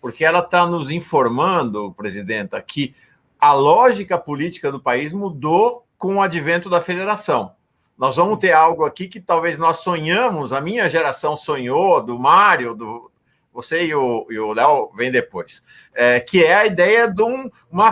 porque 0.00 0.24
ela 0.24 0.40
está 0.40 0.66
nos 0.66 0.90
informando, 0.90 1.94
presidenta, 1.96 2.60
que 2.60 2.92
a 3.38 3.52
lógica 3.52 4.18
política 4.18 4.72
do 4.72 4.80
país 4.80 5.12
mudou 5.12 5.86
com 5.96 6.16
o 6.16 6.22
advento 6.22 6.68
da 6.68 6.80
federação. 6.80 7.52
Nós 7.96 8.16
vamos 8.16 8.40
ter 8.40 8.50
algo 8.50 8.84
aqui 8.84 9.06
que 9.06 9.20
talvez 9.20 9.56
nós 9.56 9.78
sonhamos, 9.78 10.52
a 10.52 10.60
minha 10.60 10.88
geração 10.88 11.36
sonhou, 11.36 12.02
do 12.04 12.18
Mário, 12.18 12.74
do, 12.74 13.08
você 13.56 13.86
e 13.86 13.94
o 13.94 14.52
Léo 14.52 14.90
vêm 14.94 15.10
depois, 15.10 15.62
é, 15.94 16.20
que 16.20 16.44
é 16.44 16.54
a 16.54 16.66
ideia 16.66 17.08
de 17.08 17.22
um, 17.22 17.50
uma, 17.70 17.90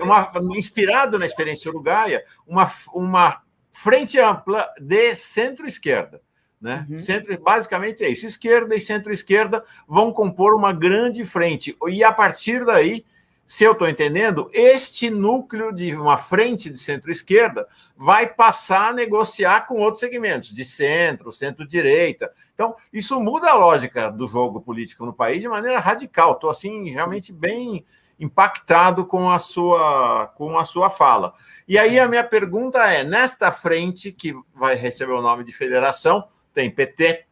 uma 0.00 0.56
inspirado 0.56 1.18
na 1.18 1.26
experiência 1.26 1.70
uruguaia, 1.70 2.24
uma, 2.46 2.72
uma 2.94 3.42
frente 3.70 4.18
ampla 4.18 4.66
de 4.80 5.14
centro-esquerda. 5.14 6.22
Né? 6.58 6.86
Uhum. 6.88 6.96
Centro, 6.96 7.38
basicamente 7.38 8.02
é 8.02 8.08
isso. 8.08 8.24
Esquerda 8.24 8.74
e 8.74 8.80
centro-esquerda 8.80 9.62
vão 9.86 10.10
compor 10.10 10.54
uma 10.54 10.72
grande 10.72 11.22
frente. 11.22 11.76
E 11.86 12.02
a 12.02 12.10
partir 12.10 12.64
daí, 12.64 13.04
se 13.48 13.64
eu 13.64 13.72
estou 13.72 13.88
entendendo, 13.88 14.50
este 14.52 15.08
núcleo 15.08 15.72
de 15.72 15.96
uma 15.96 16.18
frente 16.18 16.68
de 16.68 16.78
centro-esquerda 16.78 17.66
vai 17.96 18.26
passar 18.26 18.90
a 18.90 18.92
negociar 18.92 19.66
com 19.66 19.76
outros 19.80 20.00
segmentos, 20.00 20.50
de 20.50 20.62
centro, 20.66 21.32
centro-direita. 21.32 22.30
Então, 22.52 22.76
isso 22.92 23.18
muda 23.18 23.48
a 23.50 23.54
lógica 23.54 24.10
do 24.10 24.28
jogo 24.28 24.60
político 24.60 25.06
no 25.06 25.14
país 25.14 25.40
de 25.40 25.48
maneira 25.48 25.80
radical. 25.80 26.32
Estou, 26.32 26.50
assim, 26.50 26.90
realmente 26.90 27.32
bem 27.32 27.86
impactado 28.20 29.06
com 29.06 29.30
a 29.30 29.38
sua 29.38 30.26
com 30.36 30.58
a 30.58 30.66
sua 30.66 30.90
fala. 30.90 31.32
E 31.66 31.78
aí 31.78 31.98
a 31.98 32.06
minha 32.06 32.24
pergunta 32.24 32.80
é: 32.80 33.02
nesta 33.02 33.50
frente 33.50 34.12
que 34.12 34.34
vai 34.54 34.74
receber 34.74 35.12
o 35.12 35.22
nome 35.22 35.42
de 35.42 35.52
federação, 35.52 36.28
tem 36.52 36.70
PT, 36.70 37.24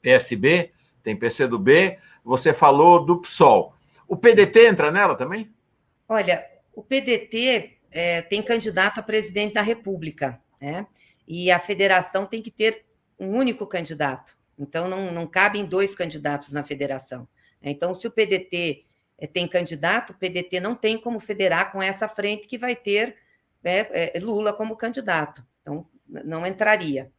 PSB, 0.00 0.72
tem 1.02 1.14
PCdoB, 1.14 1.98
você 2.24 2.54
falou 2.54 3.04
do 3.04 3.20
PSOL. 3.20 3.74
O 4.06 4.16
PDT 4.16 4.66
entra 4.66 4.90
nela 4.90 5.14
também? 5.14 5.52
Olha, 6.08 6.44
o 6.74 6.82
PDT 6.82 7.78
é, 7.90 8.22
tem 8.22 8.42
candidato 8.42 8.98
a 8.98 9.02
presidente 9.02 9.54
da 9.54 9.62
República, 9.62 10.40
né? 10.60 10.86
E 11.26 11.50
a 11.50 11.58
federação 11.58 12.24
tem 12.24 12.40
que 12.40 12.50
ter 12.50 12.86
um 13.18 13.30
único 13.30 13.66
candidato. 13.66 14.36
Então, 14.58 14.88
não, 14.88 15.12
não 15.12 15.26
cabem 15.26 15.66
dois 15.66 15.94
candidatos 15.94 16.52
na 16.52 16.64
federação. 16.64 17.28
Então, 17.62 17.94
se 17.94 18.06
o 18.06 18.10
PDT 18.10 18.84
é, 19.18 19.26
tem 19.26 19.46
candidato, 19.46 20.10
o 20.10 20.14
PDT 20.14 20.60
não 20.60 20.74
tem 20.74 20.96
como 20.98 21.20
federar 21.20 21.70
com 21.70 21.82
essa 21.82 22.08
frente 22.08 22.48
que 22.48 22.56
vai 22.56 22.74
ter 22.74 23.16
é, 23.62 24.16
é, 24.16 24.20
Lula 24.20 24.52
como 24.52 24.76
candidato. 24.76 25.44
Então, 25.60 25.86
não 26.06 26.46
entraria. 26.46 27.10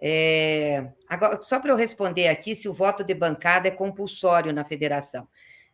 É, 0.00 0.92
agora, 1.08 1.42
só 1.42 1.58
para 1.58 1.72
eu 1.72 1.76
responder 1.76 2.28
aqui 2.28 2.54
se 2.54 2.68
o 2.68 2.72
voto 2.72 3.02
de 3.02 3.14
bancada 3.14 3.66
é 3.66 3.72
compulsório 3.72 4.52
na 4.52 4.64
federação. 4.64 5.26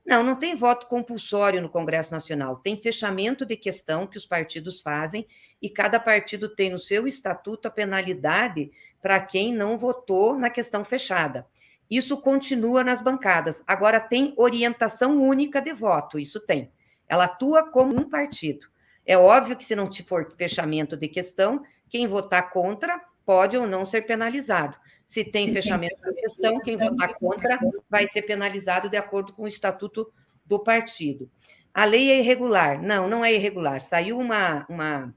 Não, 0.04 0.22
não 0.22 0.36
tem 0.36 0.54
voto 0.54 0.86
compulsório 0.86 1.62
no 1.62 1.68
Congresso 1.68 2.12
Nacional. 2.12 2.56
Tem 2.56 2.76
fechamento 2.76 3.46
de 3.46 3.56
questão 3.56 4.06
que 4.06 4.18
os 4.18 4.26
partidos 4.26 4.82
fazem 4.82 5.26
e 5.62 5.70
cada 5.70 5.98
partido 5.98 6.48
tem 6.48 6.70
no 6.70 6.78
seu 6.78 7.06
estatuto 7.06 7.68
a 7.68 7.70
penalidade 7.70 8.70
para 9.00 9.18
quem 9.18 9.52
não 9.52 9.78
votou 9.78 10.38
na 10.38 10.50
questão 10.50 10.84
fechada. 10.84 11.46
Isso 11.90 12.18
continua 12.18 12.84
nas 12.84 13.00
bancadas. 13.00 13.62
Agora 13.66 13.98
tem 13.98 14.34
orientação 14.36 15.22
única 15.22 15.60
de 15.60 15.72
voto, 15.72 16.18
isso 16.18 16.40
tem. 16.40 16.70
Ela 17.08 17.24
atua 17.24 17.70
como 17.70 17.98
um 17.98 18.08
partido. 18.08 18.66
É 19.06 19.16
óbvio 19.16 19.56
que 19.56 19.64
se 19.64 19.76
não 19.76 19.90
for 20.06 20.34
fechamento 20.36 20.96
de 20.96 21.08
questão, 21.08 21.62
quem 21.88 22.06
votar 22.06 22.50
contra 22.50 23.00
pode 23.24 23.56
ou 23.56 23.66
não 23.66 23.84
ser 23.84 24.02
penalizado. 24.02 24.76
Se 25.14 25.22
tem 25.22 25.52
fechamento 25.52 26.02
da 26.02 26.12
questão, 26.12 26.58
quem 26.58 26.76
votar 26.76 27.14
contra 27.14 27.56
vai 27.88 28.10
ser 28.10 28.22
penalizado 28.22 28.88
de 28.88 28.96
acordo 28.96 29.32
com 29.32 29.44
o 29.44 29.46
estatuto 29.46 30.12
do 30.44 30.58
partido. 30.58 31.30
A 31.72 31.84
lei 31.84 32.10
é 32.10 32.18
irregular? 32.18 32.82
Não, 32.82 33.08
não 33.08 33.24
é 33.24 33.32
irregular. 33.32 33.80
Saiu 33.80 34.18
uma, 34.18 34.66
uma 34.68 35.14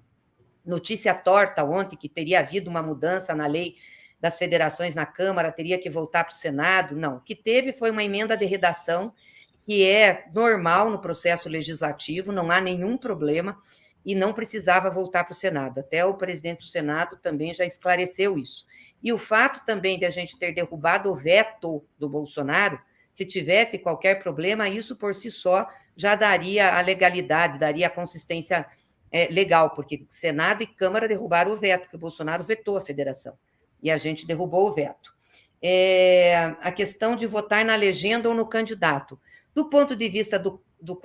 notícia 0.64 1.16
torta 1.16 1.64
ontem 1.64 1.96
que 1.96 2.08
teria 2.08 2.42
havido 2.42 2.70
uma 2.70 2.84
mudança 2.84 3.34
na 3.34 3.48
lei 3.48 3.74
das 4.22 4.38
federações 4.38 4.94
na 4.94 5.04
Câmara, 5.04 5.52
teria 5.52 5.80
que 5.80 5.90
voltar 5.90 6.26
para 6.26 6.34
o 6.34 6.38
Senado. 6.38 6.96
Não, 6.96 7.16
o 7.16 7.22
que 7.22 7.34
teve 7.36 7.74
foi 7.74 7.90
uma 7.90 8.04
emenda 8.04 8.38
de 8.38 8.46
redação 8.46 9.12
que 9.66 9.84
é 9.84 10.28
normal 10.32 10.92
no 10.92 11.02
processo 11.02 11.50
legislativo, 11.50 12.32
não 12.32 12.52
há 12.52 12.62
nenhum 12.62 13.00
problema 13.00 13.60
e 14.06 14.14
não 14.14 14.32
precisava 14.32 14.92
voltar 14.92 15.24
para 15.24 15.34
o 15.34 15.36
Senado. 15.36 15.80
Até 15.80 16.06
o 16.06 16.14
presidente 16.14 16.60
do 16.60 16.66
Senado 16.66 17.18
também 17.18 17.52
já 17.52 17.66
esclareceu 17.66 18.38
isso. 18.38 18.68
E 19.04 19.14
o 19.14 19.18
fato 19.18 19.66
também 19.66 20.00
de 20.00 20.06
a 20.06 20.10
gente 20.10 20.38
ter 20.38 20.54
derrubado 20.54 21.10
o 21.12 21.16
veto 21.16 21.86
do 21.98 22.10
Bolsonaro, 22.10 22.80
se 23.14 23.26
tivesse 23.26 23.80
qualquer 23.80 24.22
problema, 24.22 24.70
isso 24.70 24.96
por 24.96 25.16
si 25.16 25.32
só 25.32 25.68
já 25.96 26.16
daria 26.16 26.78
a 26.78 26.82
legalidade, 26.82 27.58
daria 27.58 27.88
a 27.88 27.90
consistência 27.90 28.66
é, 29.12 29.26
legal, 29.32 29.72
porque 29.72 30.06
Senado 30.10 30.62
e 30.62 30.68
Câmara 30.68 31.08
derrubaram 31.08 31.52
o 31.52 31.58
veto, 31.58 31.82
porque 31.82 31.96
o 31.96 32.00
Bolsonaro 32.00 32.44
vetou 32.44 32.78
a 32.78 32.82
federação, 32.82 33.34
e 33.82 33.90
a 33.90 33.98
gente 33.98 34.26
derrubou 34.26 34.68
o 34.68 34.72
veto. 34.72 35.16
É, 35.60 36.56
a 36.62 36.72
questão 36.72 37.16
de 37.16 37.26
votar 37.26 37.66
na 37.66 37.76
legenda 37.76 38.30
ou 38.30 38.36
no 38.36 38.46
candidato. 38.46 39.20
Do 39.56 39.66
ponto 39.70 39.96
de 39.96 40.08
vista 40.08 40.38
do, 40.38 40.62
do 40.80 40.96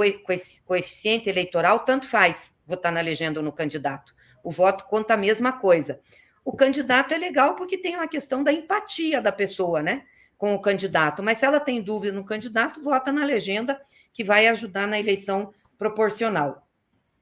coeficiente 0.67 1.31
eleitoral, 1.31 1.81
tanto 1.81 2.07
faz 2.07 2.53
votar 2.67 2.93
na 2.93 3.01
legenda 3.01 3.41
ou 3.41 3.45
no 3.45 3.53
candidato. 3.53 4.15
O 4.45 4.51
voto 4.51 4.85
conta 4.85 5.15
a 5.15 5.17
mesma 5.17 5.53
coisa. 5.53 6.01
O 6.45 6.53
candidato 6.53 7.15
é 7.15 7.19
legal 7.19 7.55
porque 7.55 7.79
tem 7.79 7.95
uma 7.97 8.09
questão 8.09 8.43
da 8.43 8.53
empatia 8.53 9.21
da 9.21 9.31
pessoa, 9.31 9.83
né? 9.83 10.05
Com 10.37 10.55
o 10.55 10.61
candidato. 10.61 11.23
Mas 11.23 11.39
se 11.39 11.45
ela 11.45 11.61
tem 11.61 11.81
dúvida 11.81 12.13
no 12.13 12.25
candidato, 12.25 12.83
vota 12.83 13.13
na 13.13 13.25
legenda, 13.25 13.81
que 14.13 14.25
vai 14.25 14.49
ajudar 14.49 14.89
na 14.89 14.99
eleição 14.99 15.53
proporcional. 15.79 16.67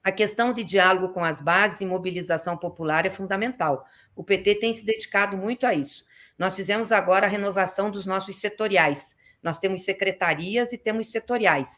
A 0.03 0.11
questão 0.11 0.53
de 0.53 0.65
diálogo 0.65 1.13
com 1.13 1.23
as 1.23 1.41
bases 1.41 1.81
e 1.83 1.87
mobilização 1.87 2.57
popular 2.57 3.05
é 3.05 3.11
fundamental. 3.11 3.85
O 4.17 4.25
PT 4.25 4.55
tem 4.55 4.73
se 4.73 4.85
dedicado 4.85 5.37
muito 5.37 5.67
a 5.67 5.75
isso. 5.75 6.05
Nós 6.39 6.57
fizemos 6.57 6.91
agora 6.91 7.27
a 7.27 7.29
renovação 7.29 7.91
dos 7.91 8.07
nossos 8.07 8.37
setoriais. 8.37 9.05
Nós 9.43 9.59
temos 9.59 9.83
secretarias 9.83 10.73
e 10.73 10.79
temos 10.79 11.11
setoriais. 11.11 11.69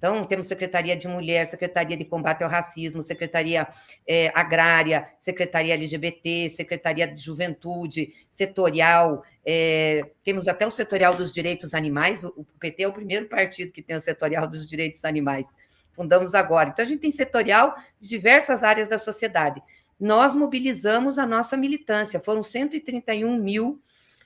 Então, 0.00 0.24
temos 0.24 0.46
Secretaria 0.46 0.96
de 0.96 1.06
Mulher, 1.06 1.46
Secretaria 1.46 1.94
de 1.94 2.06
Combate 2.06 2.42
ao 2.42 2.48
Racismo, 2.48 3.02
Secretaria 3.02 3.68
é, 4.06 4.32
Agrária, 4.34 5.06
Secretaria 5.18 5.74
LGBT, 5.74 6.48
Secretaria 6.48 7.06
de 7.06 7.20
Juventude, 7.20 8.14
Setorial, 8.30 9.22
é, 9.44 10.00
temos 10.24 10.48
até 10.48 10.66
o 10.66 10.70
Setorial 10.70 11.14
dos 11.14 11.34
Direitos 11.34 11.74
Animais, 11.74 12.24
o 12.24 12.46
PT 12.58 12.82
é 12.84 12.88
o 12.88 12.94
primeiro 12.94 13.28
partido 13.28 13.72
que 13.72 13.82
tem 13.82 13.94
o 13.94 14.00
Setorial 14.00 14.46
dos 14.46 14.66
Direitos 14.66 15.04
Animais, 15.04 15.46
fundamos 15.92 16.34
agora. 16.34 16.70
Então, 16.70 16.82
a 16.82 16.88
gente 16.88 17.00
tem 17.00 17.12
setorial 17.12 17.76
de 18.00 18.08
diversas 18.08 18.62
áreas 18.62 18.88
da 18.88 18.96
sociedade. 18.96 19.62
Nós 20.00 20.34
mobilizamos 20.34 21.18
a 21.18 21.26
nossa 21.26 21.58
militância, 21.58 22.18
foram 22.18 22.42
131 22.42 23.36
mil 23.36 23.82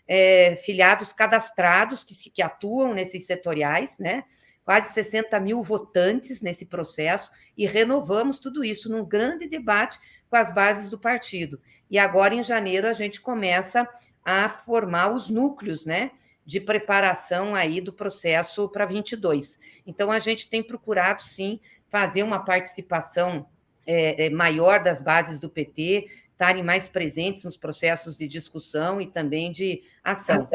é, 0.07 0.55
filiados 0.55 1.13
cadastrados 1.13 2.05
que, 2.05 2.31
que 2.31 2.43
atuam 2.43 2.95
nesses 2.95 3.27
setoriais, 3.27 3.99
né? 3.99 4.23
Quase 4.65 4.95
60 4.95 5.39
mil 5.41 5.63
votantes 5.63 6.41
nesse 6.41 6.65
processo 6.65 7.31
e 7.57 7.67
renovamos 7.67 8.39
tudo 8.39 8.65
isso 8.65 8.91
num 8.91 9.05
grande 9.05 9.47
debate 9.47 9.99
com 10.29 10.37
as 10.37 10.53
bases 10.53 10.89
do 10.89 10.99
partido. 10.99 11.61
E 11.91 11.99
agora, 11.99 12.35
em 12.35 12.43
janeiro, 12.43 12.89
a 12.89 12.93
gente 12.93 13.21
começa 13.21 13.89
a 14.25 14.49
formar 14.49 15.13
os 15.13 15.29
núcleos, 15.29 15.85
né? 15.85 16.13
De 16.47 16.61
preparação 16.61 17.55
aí 17.55 17.81
do 17.81 17.93
processo 17.93 18.69
para 18.69 18.87
22. 18.87 19.59
Então, 19.87 20.11
a 20.11 20.19
gente 20.19 20.49
tem 20.49 20.63
procurado, 20.63 21.23
sim, 21.23 21.61
fazer 21.91 22.23
uma 22.23 22.45
participação 22.45 23.47
é, 23.87 24.27
é, 24.27 24.31
maior 24.31 24.83
das 24.83 25.03
bases 25.03 25.39
do 25.39 25.49
PT 25.49 26.09
estarem 26.33 26.65
mais 26.65 26.89
presentes 26.89 27.45
nos 27.45 27.57
processos 27.57 28.17
de 28.17 28.27
discussão 28.27 29.01
e 29.01 29.07
também 29.07 29.53
de 29.53 29.83
ação. 30.03 30.49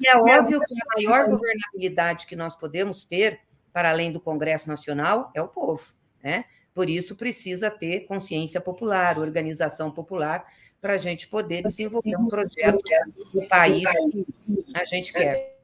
E 0.00 0.08
é 0.08 0.16
óbvio 0.16 0.60
que 0.60 0.74
a 0.82 0.94
maior 0.94 1.28
governabilidade 1.28 2.26
que 2.26 2.34
nós 2.34 2.54
podemos 2.54 3.04
ter, 3.04 3.40
para 3.76 3.90
além 3.90 4.10
do 4.10 4.18
Congresso 4.18 4.70
Nacional, 4.70 5.30
é 5.34 5.42
o 5.42 5.48
povo. 5.48 5.82
Né? 6.24 6.46
Por 6.72 6.88
isso, 6.88 7.14
precisa 7.14 7.70
ter 7.70 8.06
consciência 8.06 8.58
popular, 8.58 9.18
organização 9.18 9.90
popular, 9.90 10.46
para 10.80 10.94
a 10.94 10.96
gente 10.96 11.28
poder 11.28 11.62
desenvolver 11.62 12.16
um 12.16 12.26
projeto 12.26 12.82
do 13.34 13.46
país 13.46 13.84
que 13.86 14.26
a 14.74 14.84
gente 14.86 15.12
quer. 15.12 15.58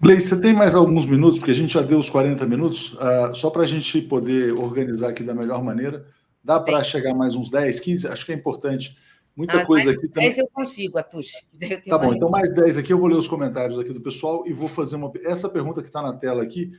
Gleice, 0.00 0.28
você 0.28 0.40
tem 0.40 0.52
mais 0.52 0.72
alguns 0.76 1.04
minutos, 1.04 1.40
porque 1.40 1.50
a 1.50 1.54
gente 1.54 1.74
já 1.74 1.82
deu 1.82 1.98
os 1.98 2.08
40 2.08 2.46
minutos, 2.46 2.92
uh, 2.92 3.34
só 3.34 3.50
para 3.50 3.62
a 3.62 3.66
gente 3.66 4.02
poder 4.02 4.52
organizar 4.52 5.08
aqui 5.08 5.24
da 5.24 5.34
melhor 5.34 5.60
maneira. 5.60 6.06
Dá 6.44 6.60
para 6.60 6.84
chegar 6.84 7.12
mais 7.12 7.34
uns 7.34 7.50
10, 7.50 7.80
15? 7.80 8.06
Acho 8.06 8.24
que 8.24 8.30
é 8.30 8.36
importante. 8.36 8.96
Muita 9.34 9.62
ah, 9.62 9.66
coisa 9.66 9.90
aqui 9.90 10.06
também. 10.06 10.28
10 10.28 10.38
eu 10.38 10.48
consigo, 10.52 10.96
Atush. 10.96 11.32
Tá 11.88 11.98
bom, 11.98 12.14
então 12.14 12.30
mais 12.30 12.54
10 12.54 12.78
aqui. 12.78 12.92
Eu 12.92 13.00
vou 13.00 13.08
ler 13.08 13.16
os 13.16 13.26
comentários 13.26 13.80
aqui 13.80 13.92
do 13.92 14.00
pessoal 14.00 14.46
e 14.46 14.52
vou 14.52 14.68
fazer 14.68 14.94
uma. 14.94 15.10
Essa 15.24 15.48
pergunta 15.48 15.82
que 15.82 15.88
está 15.88 16.00
na 16.00 16.12
tela 16.12 16.40
aqui 16.40 16.70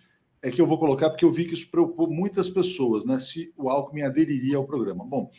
é 0.41 0.49
que 0.49 0.61
eu 0.61 0.67
vou 0.67 0.77
colocar 0.77 1.09
porque 1.09 1.25
eu 1.25 1.31
vi 1.31 1.45
que 1.45 1.53
isso 1.53 1.69
preocupou 1.69 2.09
muitas 2.09 2.47
pessoas, 2.49 3.05
né? 3.05 3.17
Se 3.19 3.53
o 3.57 3.69
Alckmin 3.69 4.03
aderiria 4.03 4.57
ao 4.57 4.65
programa. 4.65 5.03
Bom, 5.03 5.31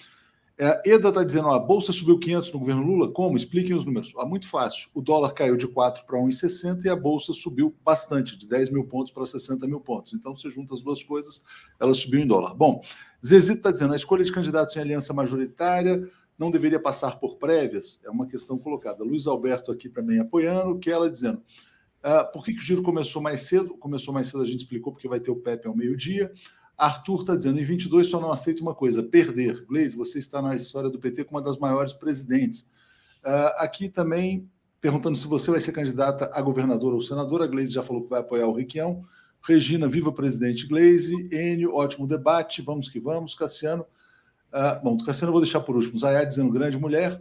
é, 0.62 0.90
Eda 0.90 1.08
está 1.08 1.24
dizendo: 1.24 1.48
ó, 1.48 1.54
a 1.54 1.58
bolsa 1.58 1.90
subiu 1.90 2.18
500 2.18 2.52
no 2.52 2.58
governo 2.58 2.82
Lula. 2.82 3.10
Como? 3.10 3.34
Expliquem 3.34 3.74
os 3.74 3.86
números. 3.86 4.12
Ah, 4.18 4.26
muito 4.26 4.46
fácil. 4.46 4.90
O 4.92 5.00
dólar 5.00 5.32
caiu 5.32 5.56
de 5.56 5.66
4 5.66 6.04
para 6.04 6.18
1,60 6.18 6.84
e 6.84 6.88
a 6.90 6.94
bolsa 6.94 7.32
subiu 7.32 7.74
bastante, 7.82 8.36
de 8.36 8.46
10 8.46 8.68
mil 8.68 8.84
pontos 8.84 9.10
para 9.10 9.24
60 9.24 9.66
mil 9.66 9.80
pontos. 9.80 10.12
Então, 10.12 10.36
você 10.36 10.50
junta 10.50 10.74
as 10.74 10.82
duas 10.82 11.02
coisas, 11.02 11.42
ela 11.80 11.94
subiu 11.94 12.20
em 12.20 12.26
dólar. 12.26 12.52
Bom, 12.52 12.82
Zezito 13.26 13.58
está 13.60 13.70
dizendo: 13.70 13.94
a 13.94 13.96
escolha 13.96 14.22
de 14.22 14.30
candidatos 14.30 14.76
em 14.76 14.80
aliança 14.80 15.14
majoritária 15.14 16.06
não 16.38 16.50
deveria 16.50 16.78
passar 16.78 17.18
por 17.18 17.38
prévias? 17.38 17.98
É 18.04 18.10
uma 18.10 18.26
questão 18.26 18.58
colocada. 18.58 19.02
Luiz 19.02 19.26
Alberto 19.26 19.72
aqui 19.72 19.88
também 19.88 20.18
apoiando, 20.18 20.78
que 20.78 20.90
ela 20.90 21.08
dizendo. 21.08 21.42
Uh, 22.02 22.32
por 22.32 22.44
que, 22.44 22.54
que 22.54 22.60
o 22.60 22.62
giro 22.62 22.82
começou 22.82 23.20
mais 23.20 23.42
cedo? 23.42 23.76
Começou 23.76 24.12
mais 24.12 24.28
cedo, 24.28 24.42
a 24.42 24.46
gente 24.46 24.60
explicou, 24.60 24.92
porque 24.92 25.08
vai 25.08 25.20
ter 25.20 25.30
o 25.30 25.36
Pepe 25.36 25.68
ao 25.68 25.76
meio-dia. 25.76 26.32
Arthur 26.76 27.20
está 27.20 27.36
dizendo, 27.36 27.60
em 27.60 27.64
22 27.64 28.06
só 28.06 28.18
não 28.18 28.32
aceita 28.32 28.62
uma 28.62 28.74
coisa, 28.74 29.02
perder. 29.02 29.66
Gleise, 29.66 29.94
você 29.94 30.18
está 30.18 30.40
na 30.40 30.56
história 30.56 30.88
do 30.88 30.98
PT 30.98 31.24
como 31.24 31.38
uma 31.38 31.44
das 31.44 31.58
maiores 31.58 31.92
presidentes. 31.92 32.62
Uh, 33.22 33.52
aqui 33.58 33.90
também, 33.90 34.48
perguntando 34.80 35.16
se 35.18 35.26
você 35.26 35.50
vai 35.50 35.60
ser 35.60 35.72
candidata 35.72 36.30
a 36.32 36.40
governador 36.40 36.94
ou 36.94 37.02
senadora, 37.02 37.44
a 37.44 37.46
Gleise 37.46 37.72
já 37.72 37.82
falou 37.82 38.02
que 38.02 38.08
vai 38.08 38.20
apoiar 38.20 38.46
o 38.46 38.54
Riquião. 38.54 39.04
Regina, 39.42 39.86
viva 39.86 40.10
presidente 40.10 40.66
Gleise. 40.66 41.14
Enio, 41.30 41.74
ótimo 41.74 42.06
debate, 42.06 42.62
vamos 42.62 42.88
que 42.88 42.98
vamos. 42.98 43.34
Cassiano, 43.34 43.84
uh, 44.52 44.82
bom, 44.82 44.96
Cassiano 45.04 45.28
eu 45.28 45.32
vou 45.32 45.42
deixar 45.42 45.60
por 45.60 45.76
último. 45.76 45.98
Zayá 45.98 46.24
dizendo, 46.24 46.50
grande 46.50 46.78
mulher. 46.78 47.20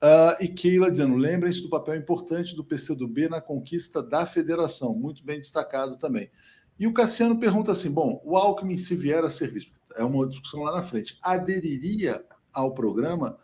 Uh, 0.00 0.40
e 0.40 0.48
Keila 0.48 0.90
dizendo, 0.90 1.16
lembrem-se 1.16 1.60
do 1.60 1.68
papel 1.68 1.96
importante 1.96 2.54
do 2.54 2.64
PCdoB 2.64 3.28
na 3.28 3.40
conquista 3.40 4.00
da 4.00 4.24
federação. 4.24 4.94
Muito 4.94 5.24
bem 5.24 5.38
destacado 5.38 5.96
também. 5.98 6.30
E 6.78 6.86
o 6.86 6.94
Cassiano 6.94 7.40
pergunta 7.40 7.72
assim: 7.72 7.90
bom, 7.90 8.20
o 8.24 8.36
Alckmin, 8.36 8.76
se 8.76 8.94
vier 8.94 9.24
a 9.24 9.30
ser 9.30 9.52
visto, 9.52 9.72
é 9.96 10.04
uma 10.04 10.26
discussão 10.28 10.62
lá 10.62 10.72
na 10.72 10.82
frente, 10.82 11.18
aderiria 11.20 12.24
ao 12.52 12.72
programa, 12.72 13.38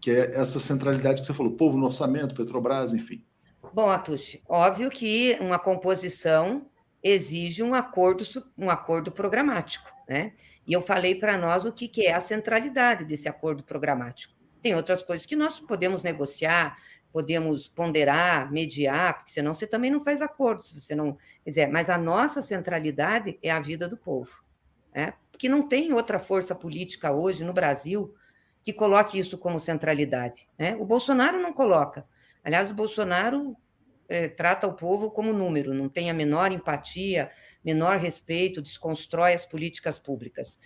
que 0.00 0.10
é 0.10 0.34
essa 0.34 0.58
centralidade 0.58 1.20
que 1.20 1.26
você 1.26 1.32
falou, 1.32 1.56
povo 1.56 1.78
no 1.78 1.86
orçamento, 1.86 2.34
Petrobras, 2.34 2.92
enfim? 2.92 3.24
Bom, 3.72 3.88
Atushi, 3.88 4.42
óbvio 4.48 4.90
que 4.90 5.38
uma 5.40 5.58
composição 5.58 6.66
exige 7.00 7.62
um 7.62 7.74
acordo, 7.74 8.24
um 8.58 8.68
acordo 8.68 9.12
programático, 9.12 9.88
né? 10.08 10.32
E 10.66 10.72
eu 10.72 10.82
falei 10.82 11.14
para 11.14 11.38
nós 11.38 11.64
o 11.64 11.72
que, 11.72 11.86
que 11.88 12.06
é 12.06 12.12
a 12.12 12.20
centralidade 12.20 13.04
desse 13.04 13.28
acordo 13.28 13.62
programático. 13.62 14.41
Tem 14.62 14.74
outras 14.74 15.02
coisas 15.02 15.26
que 15.26 15.34
nós 15.34 15.58
podemos 15.58 16.02
negociar, 16.02 16.78
podemos 17.12 17.68
ponderar, 17.68 18.50
mediar, 18.50 19.14
porque 19.14 19.32
senão 19.32 19.52
você 19.52 19.66
também 19.66 19.90
não 19.90 20.02
faz 20.02 20.22
acordo, 20.22 20.62
se 20.62 20.80
você 20.80 20.94
não 20.94 21.18
quiser. 21.44 21.68
Mas 21.68 21.90
a 21.90 21.98
nossa 21.98 22.40
centralidade 22.40 23.38
é 23.42 23.50
a 23.50 23.60
vida 23.60 23.88
do 23.88 23.96
povo, 23.96 24.42
né? 24.94 25.14
porque 25.30 25.48
não 25.48 25.68
tem 25.68 25.92
outra 25.92 26.18
força 26.18 26.54
política 26.54 27.12
hoje 27.12 27.44
no 27.44 27.52
Brasil 27.52 28.14
que 28.62 28.72
coloque 28.72 29.18
isso 29.18 29.36
como 29.36 29.58
centralidade. 29.58 30.48
Né? 30.56 30.76
O 30.76 30.84
Bolsonaro 30.84 31.40
não 31.40 31.52
coloca. 31.52 32.06
Aliás, 32.44 32.70
o 32.70 32.74
Bolsonaro 32.74 33.56
é, 34.08 34.28
trata 34.28 34.66
o 34.66 34.74
povo 34.74 35.10
como 35.10 35.32
número, 35.32 35.74
não 35.74 35.88
tem 35.88 36.10
a 36.10 36.14
menor 36.14 36.52
empatia, 36.52 37.30
menor 37.64 37.98
respeito, 37.98 38.62
desconstrói 38.62 39.32
as 39.32 39.44
políticas 39.44 39.98
públicas. 39.98 40.56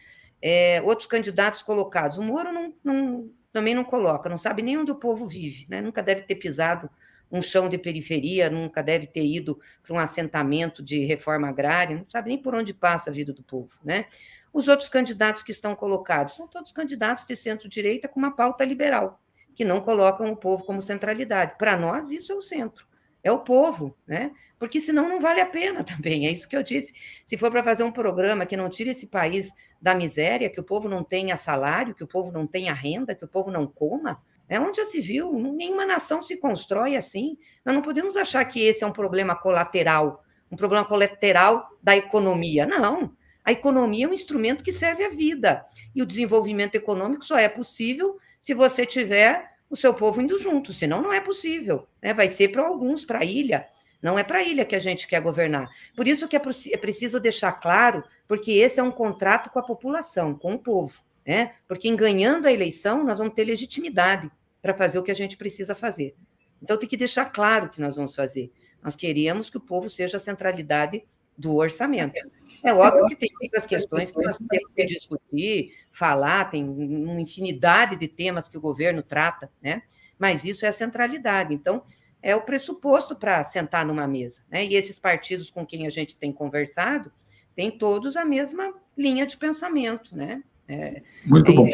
É, 0.41 0.83
outros 0.83 1.07
candidatos 1.07 1.63
colocados, 1.63 2.19
o 2.19 2.23
Moro 2.23 2.53
não, 2.53 2.75
não 2.85 3.31
também 3.57 3.75
não 3.75 3.85
coloca, 3.85 4.29
não 4.29 4.37
sabe 4.37 4.61
nem 4.61 4.77
onde 4.77 4.91
o 4.91 4.95
povo 4.95 5.27
vive, 5.27 5.65
né? 5.71 5.81
nunca 5.81 6.03
deve 6.03 6.21
ter 6.21 6.35
pisado 6.35 6.91
um 7.33 7.41
chão 7.41 7.71
de 7.71 7.79
periferia, 7.79 8.51
nunca 8.51 8.83
deve 8.83 9.07
ter 9.07 9.25
ido 9.25 9.59
para 9.83 9.95
um 9.95 9.99
assentamento 9.99 10.83
de 10.83 11.07
reforma 11.07 11.49
agrária, 11.49 11.97
não 11.97 12.05
sabe 12.07 12.29
nem 12.29 12.37
por 12.37 12.55
onde 12.55 12.75
passa 12.75 13.09
a 13.09 13.13
vida 13.15 13.33
do 13.33 13.43
povo. 13.43 13.81
Né? 13.83 14.05
Os 14.53 14.69
outros 14.69 14.91
candidatos 14.91 15.43
que 15.43 15.53
estão 15.53 15.75
colocados 15.75 16.37
são 16.37 16.47
todos 16.47 16.71
candidatos 16.71 17.25
de 17.25 17.35
centro-direita 17.35 18.09
com 18.09 18.21
uma 18.21 18.37
pauta 18.37 18.63
liberal, 18.63 19.23
que 19.55 19.65
não 19.65 19.81
colocam 19.81 20.31
o 20.31 20.37
povo 20.37 20.63
como 20.63 20.83
centralidade. 20.83 21.57
Para 21.57 21.79
nós, 21.79 22.11
isso 22.11 22.33
é 22.33 22.35
o 22.35 22.43
centro 22.43 22.87
é 23.27 23.33
o 23.33 23.41
povo, 23.41 23.97
né? 24.07 24.31
Porque 24.57 24.81
senão 24.81 25.09
não 25.09 25.19
vale 25.19 25.41
a 25.41 25.47
pena 25.47 25.83
também. 25.85 26.29
É 26.29 26.31
isso 26.31 26.49
que 26.49 26.57
eu 26.57 26.63
disse. 26.63 26.95
Se 27.25 27.37
for 27.37 27.51
para 27.51 27.65
fazer 27.65 27.83
um 27.83 27.91
programa 27.91 28.47
que 28.47 28.57
não 28.57 28.69
tire 28.69 28.91
esse 28.91 29.07
país 29.07 29.51
da 29.81 29.95
miséria, 29.95 30.51
que 30.51 30.61
o 30.61 30.65
povo 30.65 30.89
não 30.89 31.05
tenha 31.05 31.37
salário, 31.37 31.95
que 31.95 32.05
o 32.05 32.07
povo 32.07 32.33
não 32.33 32.47
tenha 32.47 32.73
renda, 32.73 33.15
que 33.15 33.25
o 33.25 33.29
povo 33.29 33.51
não 33.51 33.67
coma, 33.67 34.23
é 34.49 34.61
onde 34.61 34.79
já 34.79 34.85
se 34.85 35.01
viu. 35.01 35.33
Nenhuma 35.33 35.85
nação 35.85 36.23
se 36.23 36.37
constrói 36.37 36.97
assim. 36.97 37.37
Nós 37.65 37.75
não 37.75 37.83
podemos 37.83 38.17
achar 38.17 38.45
que 38.45 38.63
esse 38.63 38.85
é 38.85 38.87
um 38.87 38.93
problema 38.93 39.35
colateral, 39.35 40.25
um 40.51 40.57
problema 40.57 40.85
colateral 40.85 41.69
da 41.83 41.97
economia. 41.97 42.67
Não. 42.67 43.13
A 43.45 43.53
economia 43.53 44.07
é 44.07 44.09
um 44.09 44.13
instrumento 44.13 44.65
que 44.65 44.73
serve 44.73 45.05
à 45.05 45.09
vida. 45.09 45.65
E 45.95 46.03
o 46.03 46.07
desenvolvimento 46.07 46.75
econômico 46.75 47.25
só 47.25 47.39
é 47.39 47.49
possível 47.49 48.19
se 48.41 48.55
você 48.55 48.87
tiver 48.87 49.57
o 49.69 49.77
seu 49.77 49.93
povo 49.93 50.21
indo 50.21 50.39
junto, 50.39 50.73
senão 50.73 51.03
não 51.03 51.13
é 51.13 51.21
possível. 51.21 51.87
Né? 52.01 52.15
Vai 52.15 52.29
ser 52.29 52.49
para 52.49 52.67
alguns, 52.67 53.05
para 53.05 53.21
a 53.21 53.25
ilha. 53.25 53.67
Não 54.07 54.17
é 54.17 54.23
para 54.23 54.39
a 54.39 54.43
ilha 54.45 54.65
que 54.65 54.77
a 54.77 54.79
gente 54.79 55.09
quer 55.09 55.21
governar. 55.21 55.69
Por 55.97 56.07
isso 56.07 56.29
que 56.29 56.37
é, 56.37 56.41
é 56.71 56.77
preciso 56.77 57.19
deixar 57.19 57.51
claro, 57.51 58.05
porque 58.29 58.53
esse 58.53 58.79
é 58.79 58.83
um 58.83 58.93
contrato 58.93 59.51
com 59.51 59.59
a 59.59 59.65
população, 59.65 60.33
com 60.33 60.55
o 60.55 60.59
povo. 60.61 61.03
Né? 61.27 61.57
Porque 61.67 61.89
em 61.89 61.97
ganhando 61.97 62.47
a 62.47 62.53
eleição, 62.53 63.03
nós 63.03 63.19
vamos 63.19 63.35
ter 63.35 63.43
legitimidade 63.43 64.31
para 64.63 64.73
fazer 64.75 65.01
o 65.01 65.03
que 65.03 65.11
a 65.11 65.15
gente 65.15 65.37
precisa 65.37 65.75
fazer. 65.75 66.15
Então 66.63 66.77
tem 66.77 66.89
que 66.89 66.97
deixar 66.97 67.25
claro 67.25 67.67
o 67.67 67.69
que 67.69 67.81
nós 67.81 67.97
vamos 67.97 68.15
fazer. 68.15 68.53
Nós 68.81 68.95
queríamos 68.95 69.51
que 69.51 69.57
o 69.57 69.61
povo 69.61 69.91
seja 69.91 70.19
a 70.19 70.21
centralidade 70.21 71.05
do 71.37 71.57
orçamento. 71.57 72.15
É 72.63 72.73
óbvio 72.73 73.07
que 73.07 73.17
tem 73.17 73.29
outras 73.43 73.67
questões 73.67 74.13
que 74.13 74.23
nós 74.23 74.39
temos 74.39 74.73
que 74.73 74.87
discutir, 74.87 75.75
falar, 75.91 76.45
tem 76.45 76.63
uma 76.63 77.21
infinidade 77.21 77.97
de 77.97 78.07
temas 78.07 78.49
que 78.49 78.57
o 78.57 78.61
governo 78.61 79.03
trata, 79.03 79.51
né? 79.61 79.83
Mas 80.17 80.45
isso 80.45 80.65
é 80.65 80.69
a 80.69 80.73
centralidade. 80.73 81.53
Então, 81.53 81.83
é 82.23 82.35
o 82.35 82.43
pressuposto 82.43 83.15
para 83.15 83.45
sentar 83.45 83.85
numa 83.87 84.07
mesa. 84.07 84.43
Né? 84.51 84.67
E 84.67 84.75
esses 84.75 84.99
partidos 84.99 85.51
com 85.51 85.65
quem 85.65 85.87
a 85.87 85.91
gente 85.91 86.17
tem 86.17 86.33
conversado 86.33 87.11
têm 87.55 87.71
todos 87.71 88.17
a 88.17 88.25
mesma 88.25 88.73
linha 88.97 89.27
de 89.27 89.37
pensamento, 89.37 90.17
né? 90.17 90.43
É, 90.69 91.01
Muito 91.25 91.51
é 91.51 91.55
bom. 91.55 91.69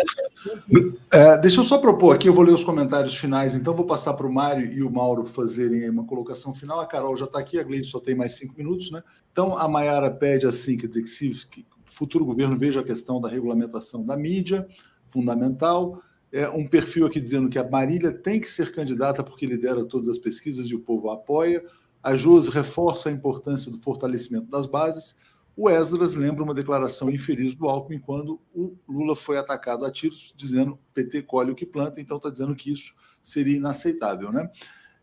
É, 1.10 1.38
deixa 1.38 1.60
eu 1.60 1.64
só 1.64 1.78
propor 1.78 2.14
aqui, 2.14 2.28
eu 2.28 2.34
vou 2.34 2.44
ler 2.44 2.52
os 2.52 2.62
comentários 2.62 3.16
finais, 3.16 3.54
então 3.54 3.74
vou 3.74 3.86
passar 3.86 4.12
para 4.12 4.26
o 4.26 4.32
Mário 4.32 4.70
e 4.70 4.82
o 4.82 4.90
Mauro 4.90 5.24
fazerem 5.24 5.88
uma 5.88 6.04
colocação 6.04 6.52
final. 6.52 6.78
A 6.78 6.86
Carol 6.86 7.16
já 7.16 7.24
está 7.24 7.38
aqui, 7.38 7.58
a 7.58 7.62
Gleice 7.62 7.88
só 7.88 7.98
tem 7.98 8.14
mais 8.14 8.36
cinco 8.36 8.54
minutos, 8.56 8.90
né? 8.90 9.02
Então 9.30 9.56
a 9.56 9.66
Mayara 9.66 10.10
pede 10.10 10.46
assim, 10.46 10.76
quer 10.76 10.88
dizer 10.88 11.02
que 11.02 11.08
se 11.08 11.30
que 11.46 11.66
futuro 11.86 12.24
governo 12.24 12.58
veja 12.58 12.80
a 12.80 12.84
questão 12.84 13.20
da 13.20 13.28
regulamentação 13.28 14.04
da 14.04 14.16
mídia, 14.16 14.66
fundamental. 15.08 16.02
É, 16.32 16.48
um 16.48 16.66
perfil 16.66 17.06
aqui 17.06 17.20
dizendo 17.20 17.48
que 17.48 17.58
a 17.58 17.68
Marília 17.68 18.10
tem 18.10 18.40
que 18.40 18.50
ser 18.50 18.72
candidata 18.72 19.22
porque 19.22 19.44
lidera 19.44 19.84
todas 19.84 20.08
as 20.08 20.16
pesquisas 20.16 20.66
e 20.66 20.74
o 20.74 20.80
povo 20.80 21.10
a 21.10 21.14
apoia. 21.14 21.62
A 22.02 22.16
Josi 22.16 22.50
reforça 22.50 23.10
a 23.10 23.12
importância 23.12 23.70
do 23.70 23.78
fortalecimento 23.78 24.46
das 24.46 24.66
bases. 24.66 25.14
O 25.54 25.68
Esdras 25.68 26.14
lembra 26.14 26.42
uma 26.42 26.54
declaração 26.54 27.10
infeliz 27.10 27.54
do 27.54 27.68
Alckmin 27.68 27.98
quando 27.98 28.40
o 28.54 28.74
Lula 28.88 29.14
foi 29.14 29.36
atacado 29.36 29.84
a 29.84 29.90
tiros, 29.90 30.32
dizendo 30.34 30.78
PT 30.94 31.22
colhe 31.22 31.52
o 31.52 31.54
que 31.54 31.66
planta, 31.66 32.00
então 32.00 32.16
está 32.16 32.30
dizendo 32.30 32.56
que 32.56 32.72
isso 32.72 32.94
seria 33.22 33.56
inaceitável, 33.56 34.32
né? 34.32 34.50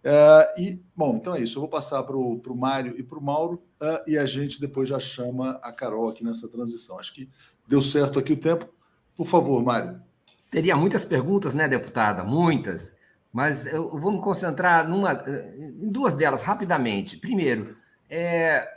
É, 0.03 0.55
e, 0.57 0.83
bom, 0.95 1.17
então 1.17 1.35
é 1.35 1.41
isso. 1.41 1.57
Eu 1.57 1.61
vou 1.61 1.69
passar 1.69 2.01
para 2.03 2.17
o 2.17 2.55
Mário 2.55 2.97
e 2.97 3.03
para 3.03 3.19
o 3.19 3.23
Mauro 3.23 3.61
uh, 3.81 4.09
e 4.09 4.17
a 4.17 4.25
gente 4.25 4.59
depois 4.59 4.89
já 4.89 4.99
chama 4.99 5.59
a 5.61 5.71
Carol 5.71 6.09
aqui 6.09 6.23
nessa 6.23 6.47
transição. 6.47 6.99
Acho 6.99 7.13
que 7.13 7.29
deu 7.67 7.81
certo 7.81 8.17
aqui 8.17 8.33
o 8.33 8.37
tempo. 8.37 8.67
Por 9.15 9.25
favor, 9.25 9.61
Mário. 9.61 10.01
Teria 10.49 10.75
muitas 10.75 11.05
perguntas, 11.05 11.53
né, 11.53 11.67
deputada? 11.67 12.23
Muitas. 12.23 12.95
Mas 13.31 13.67
eu 13.67 13.89
vou 13.97 14.11
me 14.11 14.21
concentrar 14.21 14.87
numa, 14.87 15.23
em 15.57 15.89
duas 15.89 16.15
delas 16.15 16.41
rapidamente. 16.41 17.17
Primeiro, 17.17 17.77
é, 18.09 18.67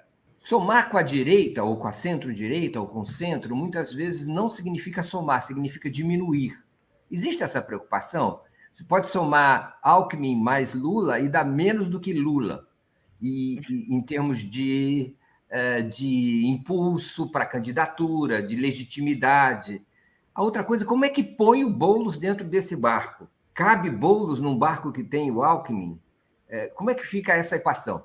somar 0.45 0.91
com 0.91 0.99
a 0.99 1.03
direita, 1.03 1.63
ou 1.63 1.77
com 1.79 1.89
a 1.89 1.93
centro-direita, 1.93 2.79
ou 2.79 2.87
com 2.87 3.01
o 3.01 3.07
centro, 3.07 3.57
muitas 3.57 3.95
vezes 3.95 4.27
não 4.27 4.51
significa 4.51 5.03
somar, 5.03 5.43
significa 5.43 5.91
diminuir. 5.91 6.59
Existe 7.11 7.43
essa 7.43 7.63
preocupação? 7.63 8.41
Você 8.71 8.85
pode 8.85 9.09
somar 9.09 9.79
Alckmin 9.83 10.37
mais 10.37 10.75
Lula 10.75 11.21
e 11.21 11.29
dar 11.29 11.45
menos 11.45 11.89
do 11.89 12.01
que 12.01 12.13
Lula, 12.13 12.67
e, 13.21 13.61
e 13.69 13.95
em 13.95 14.03
termos 14.03 14.39
de, 14.39 15.15
é, 15.49 15.81
de 15.81 16.47
impulso 16.47 17.31
para 17.31 17.45
a 17.45 17.49
candidatura, 17.49 18.43
de 18.43 18.57
legitimidade. 18.57 19.83
A 20.35 20.43
outra 20.43 20.65
coisa, 20.65 20.85
como 20.85 21.05
é 21.05 21.09
que 21.09 21.23
põe 21.23 21.65
o 21.65 21.71
Boulos 21.71 22.17
dentro 22.17 22.45
desse 22.45 22.75
barco? 22.75 23.29
Cabe 23.55 23.91
Boulos 23.91 24.41
num 24.41 24.57
barco 24.57 24.93
que 24.93 25.05
tem 25.05 25.31
o 25.31 25.43
Alckmin? 25.43 26.01
É, 26.49 26.69
como 26.69 26.91
é 26.91 26.95
que 26.95 27.07
fica 27.07 27.35
essa 27.35 27.57
equação? 27.57 28.05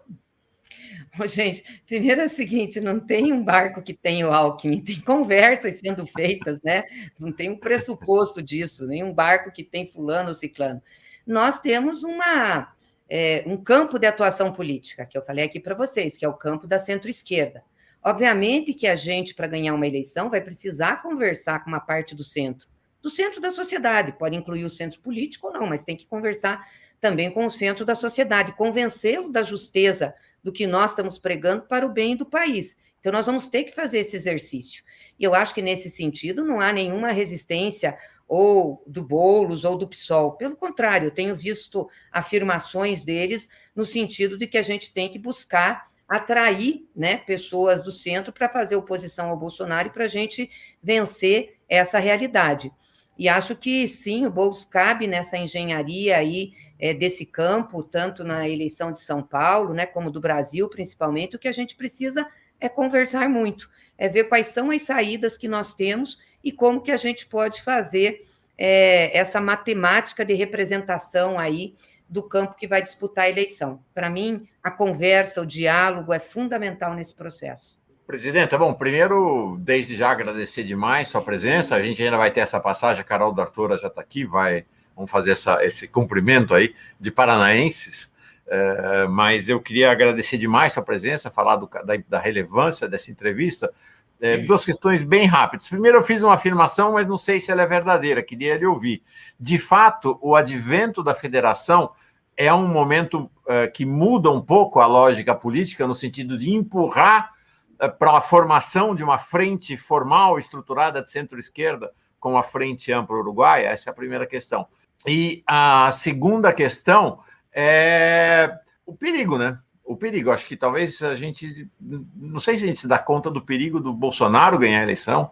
gente, 1.26 1.64
primeiro 1.86 2.22
é 2.22 2.26
o 2.26 2.30
seguinte: 2.30 2.80
não 2.80 3.00
tem 3.00 3.32
um 3.32 3.44
barco 3.44 3.82
que 3.82 3.94
tem 3.94 4.24
o 4.24 4.32
Alckmin, 4.32 4.82
tem 4.82 5.00
conversas 5.00 5.80
sendo 5.80 6.06
feitas, 6.06 6.62
né? 6.62 6.84
Não 7.20 7.32
tem 7.32 7.50
um 7.50 7.58
pressuposto 7.58 8.42
disso, 8.42 8.86
nem 8.86 9.04
um 9.04 9.14
barco 9.14 9.52
que 9.52 9.64
tem 9.64 9.88
fulano 9.88 10.30
ou 10.30 10.36
ciclano. 10.36 10.82
Nós 11.26 11.60
temos 11.60 12.04
uma, 12.04 12.74
é, 13.10 13.44
um 13.46 13.58
campo 13.58 13.98
de 13.98 14.08
atuação 14.08 14.54
política, 14.54 15.06
que 15.06 15.18
eu 15.18 15.22
falei 15.22 15.46
aqui 15.46 15.60
para 15.60 15.76
vocês, 15.76 16.18
que 16.18 16.26
é 16.26 16.30
o 16.30 16.34
campo 16.34 16.68
da 16.68 16.80
centro-esquerda. 16.80 17.64
Obviamente 18.08 18.74
que 18.74 18.88
a 18.88 18.96
gente, 18.96 19.36
para 19.36 19.48
ganhar 19.48 19.74
uma 19.74 19.86
eleição, 19.86 20.30
vai 20.30 20.40
precisar 20.40 21.02
conversar 21.02 21.62
com 21.62 21.70
uma 21.70 21.82
parte 21.82 22.16
do 22.16 22.24
centro, 22.24 22.66
do 23.02 23.10
centro 23.10 23.42
da 23.42 23.52
sociedade, 23.52 24.14
pode 24.14 24.34
incluir 24.34 24.64
o 24.64 24.70
centro 24.70 25.02
político 25.02 25.48
ou 25.48 25.54
não, 25.54 25.68
mas 25.68 25.84
tem 25.84 25.94
que 25.94 26.08
conversar 26.08 26.66
também 27.02 27.30
com 27.30 27.46
o 27.46 27.52
centro 27.52 27.84
da 27.84 27.96
sociedade, 27.96 28.56
convencê-lo 28.56 29.30
da 29.30 29.44
justeza 29.44 30.16
do 30.42 30.54
que 30.54 30.66
nós 30.66 30.92
estamos 30.92 31.20
pregando 31.20 31.64
para 31.64 31.86
o 31.86 31.92
bem 31.92 32.16
do 32.16 32.26
país. 32.26 32.78
Então, 32.98 33.12
nós 33.12 33.26
vamos 33.26 33.50
ter 33.50 33.66
que 33.66 33.76
fazer 33.76 34.00
esse 34.00 34.16
exercício. 34.16 34.86
E 35.20 35.26
eu 35.26 35.36
acho 35.36 35.54
que, 35.54 35.62
nesse 35.62 35.90
sentido, 35.90 36.46
não 36.46 36.62
há 36.62 36.72
nenhuma 36.72 37.12
resistência 37.12 37.98
ou 38.26 38.82
do 38.88 39.04
Boulos 39.04 39.66
ou 39.66 39.78
do 39.78 39.86
PSOL. 39.86 40.38
Pelo 40.38 40.56
contrário, 40.56 41.08
eu 41.08 41.12
tenho 41.12 41.36
visto 41.36 41.90
afirmações 42.10 43.04
deles 43.04 43.50
no 43.76 43.86
sentido 43.86 44.38
de 44.38 44.48
que 44.48 44.58
a 44.58 44.62
gente 44.62 44.94
tem 44.94 45.10
que 45.10 45.20
buscar 45.20 45.88
atrair 46.08 46.88
né, 46.96 47.18
pessoas 47.18 47.84
do 47.84 47.92
centro 47.92 48.32
para 48.32 48.48
fazer 48.48 48.76
oposição 48.76 49.30
ao 49.30 49.38
Bolsonaro 49.38 49.90
e 49.90 49.92
para 49.92 50.06
a 50.06 50.10
gente 50.10 50.50
vencer 50.82 51.58
essa 51.68 52.00
realidade. 52.00 52.72
E 53.18 53.28
acho 53.28 53.56
que 53.56 53.88
sim, 53.88 54.26
o 54.26 54.32
Boulos 54.32 54.64
cabe 54.64 55.08
nessa 55.08 55.38
engenharia 55.38 56.18
aí 56.18 56.54
é, 56.80 56.94
desse 56.94 57.26
campo, 57.26 57.84
tanto 57.84 58.24
na 58.24 58.48
eleição 58.48 58.92
de 58.92 59.00
São 59.00 59.24
Paulo, 59.24 59.74
né, 59.74 59.86
como 59.86 60.12
do 60.12 60.22
Brasil, 60.22 60.70
principalmente, 60.70 61.36
o 61.36 61.40
que 61.40 61.48
a 61.48 61.52
gente 61.52 61.76
precisa 61.76 62.28
é 62.60 62.70
conversar 62.70 63.28
muito, 63.28 63.70
é 63.98 64.08
ver 64.08 64.26
quais 64.26 64.48
são 64.48 64.72
as 64.72 64.84
saídas 64.84 65.38
que 65.38 65.48
nós 65.48 65.76
temos 65.76 66.18
e 66.44 66.52
como 66.52 66.82
que 66.82 66.92
a 66.92 66.98
gente 66.98 67.26
pode 67.26 67.62
fazer 67.62 68.28
é, 68.58 69.16
essa 69.18 69.42
matemática 69.42 70.24
de 70.24 70.34
representação 70.34 71.38
aí 71.38 71.76
do 72.10 72.24
campo 72.24 72.56
que 72.56 72.68
vai 72.68 72.82
disputar 72.82 73.26
a 73.26 73.30
eleição. 73.30 73.82
Para 73.94 74.10
mim, 74.10 74.48
a 74.64 74.72
conversa, 74.72 75.42
o 75.42 75.46
diálogo 75.46 76.14
é 76.14 76.20
fundamental 76.20 76.94
nesse 76.94 77.14
processo. 77.14 77.78
Presidenta, 78.06 78.58
bom, 78.58 78.74
primeiro, 78.74 79.58
desde 79.60 79.96
já 79.96 80.12
agradecer 80.12 80.64
demais 80.64 81.10
sua 81.10 81.22
presença. 81.22 81.76
A 81.76 81.82
gente 81.82 82.02
ainda 82.02 82.18
vai 82.18 82.32
ter 82.32 82.40
essa 82.40 82.60
passagem, 82.60 83.02
a 83.02 83.04
Carol 83.04 83.34
D'Artora 83.34 83.78
já 83.78 83.88
está 83.88 84.02
aqui, 84.02 84.24
vai 84.24 84.66
vamos 84.98 85.12
fazer 85.12 85.32
essa, 85.32 85.64
esse 85.64 85.88
cumprimento 85.88 86.56
aí 86.56 86.74
de 87.00 87.12
paranaenses. 87.12 88.12
É, 88.50 89.08
mas 89.08 89.50
eu 89.50 89.60
queria 89.60 89.92
agradecer 89.92 90.38
demais 90.38 90.74
sua 90.74 90.82
presença, 90.82 91.30
falar 91.30 91.58
do, 91.58 91.70
da, 91.86 91.98
da, 92.08 92.20
relevância 92.20 92.88
dessa 92.88 93.12
entrevista. 93.12 93.72
É, 94.20 94.38
duas 94.38 94.66
questões 94.66 95.04
bem 95.04 95.28
rápidas. 95.28 95.70
Primeiro, 95.70 96.00
eu 96.00 96.04
fiz 96.04 96.24
uma 96.24 96.34
afirmação, 96.34 96.94
mas 96.94 97.08
não 97.08 97.18
sei 97.18 97.40
se 97.40 97.52
ela 97.52 97.62
é 97.62 97.66
verdadeira, 97.66 98.24
queria 98.24 98.58
lhe 98.58 98.66
ouvir. 98.66 99.04
De 99.40 99.58
fato, 99.58 100.18
o 100.22 100.36
advento 100.36 101.04
da 101.04 101.14
federação 101.14 101.92
é 102.36 102.54
um 102.54 102.68
momento 102.68 103.30
é, 103.48 103.68
que 103.68 103.86
muda 103.86 104.32
um 104.32 104.42
pouco 104.42 104.80
a 104.80 104.86
lógica 104.86 105.36
política, 105.36 105.88
no 105.88 105.96
sentido 105.96 106.38
de 106.38 106.52
empurrar 106.52 107.32
é, 107.80 107.88
para 107.88 108.18
a 108.18 108.22
formação 108.22 108.96
de 108.96 109.04
uma 109.04 109.20
frente 109.20 109.78
formal, 109.78 110.40
estruturada 110.40 111.02
de 111.02 111.12
centro-esquerda, 111.12 111.92
com 112.20 112.38
a 112.38 112.44
Frente 112.44 112.92
Ampla 112.92 113.18
Uruguaia? 113.18 113.68
Essa 113.68 113.90
é 113.90 113.92
a 113.92 113.96
primeira 113.96 114.26
questão. 114.26 114.68
E 115.06 115.44
a 115.46 115.92
segunda 115.92 116.52
questão 116.52 117.20
é 117.54 118.58
o 118.86 118.96
perigo, 118.96 119.38
né? 119.38 119.60
O 119.88 119.96
perigo. 119.96 120.32
Acho 120.32 120.46
que 120.46 120.58
talvez 120.58 121.02
a 121.02 121.16
gente. 121.16 121.70
Não 121.80 122.42
sei 122.42 122.58
se 122.58 122.66
a 122.66 122.68
gente 122.68 122.80
se 122.80 122.88
dá 122.88 123.00
conta 123.00 123.32
do 123.32 123.42
perigo 123.42 123.80
do 123.80 123.94
Bolsonaro 123.94 124.58
ganhar 124.58 124.82
a 124.82 124.84
eleição, 124.84 125.32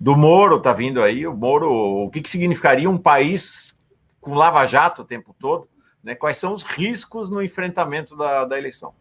do 0.00 0.16
Moro 0.16 0.58
tá 0.58 0.72
vindo 0.72 1.02
aí. 1.02 1.26
O 1.26 1.36
Moro, 1.36 1.70
o 1.70 2.10
que, 2.10 2.22
que 2.22 2.30
significaria 2.30 2.88
um 2.88 2.96
país 2.96 3.78
com 4.18 4.34
lava-jato 4.34 5.02
o 5.02 5.04
tempo 5.04 5.36
todo? 5.38 5.68
Né? 6.02 6.14
Quais 6.14 6.38
são 6.38 6.54
os 6.54 6.62
riscos 6.62 7.28
no 7.28 7.42
enfrentamento 7.42 8.16
da, 8.16 8.46
da 8.46 8.58
eleição? 8.58 8.94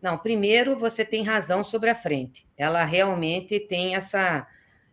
Não, 0.00 0.16
primeiro 0.16 0.78
você 0.78 1.04
tem 1.04 1.22
razão 1.22 1.62
sobre 1.62 1.90
a 1.90 1.94
frente. 1.94 2.46
Ela 2.56 2.84
realmente 2.84 3.60
tem 3.60 3.94
essa, 3.94 4.46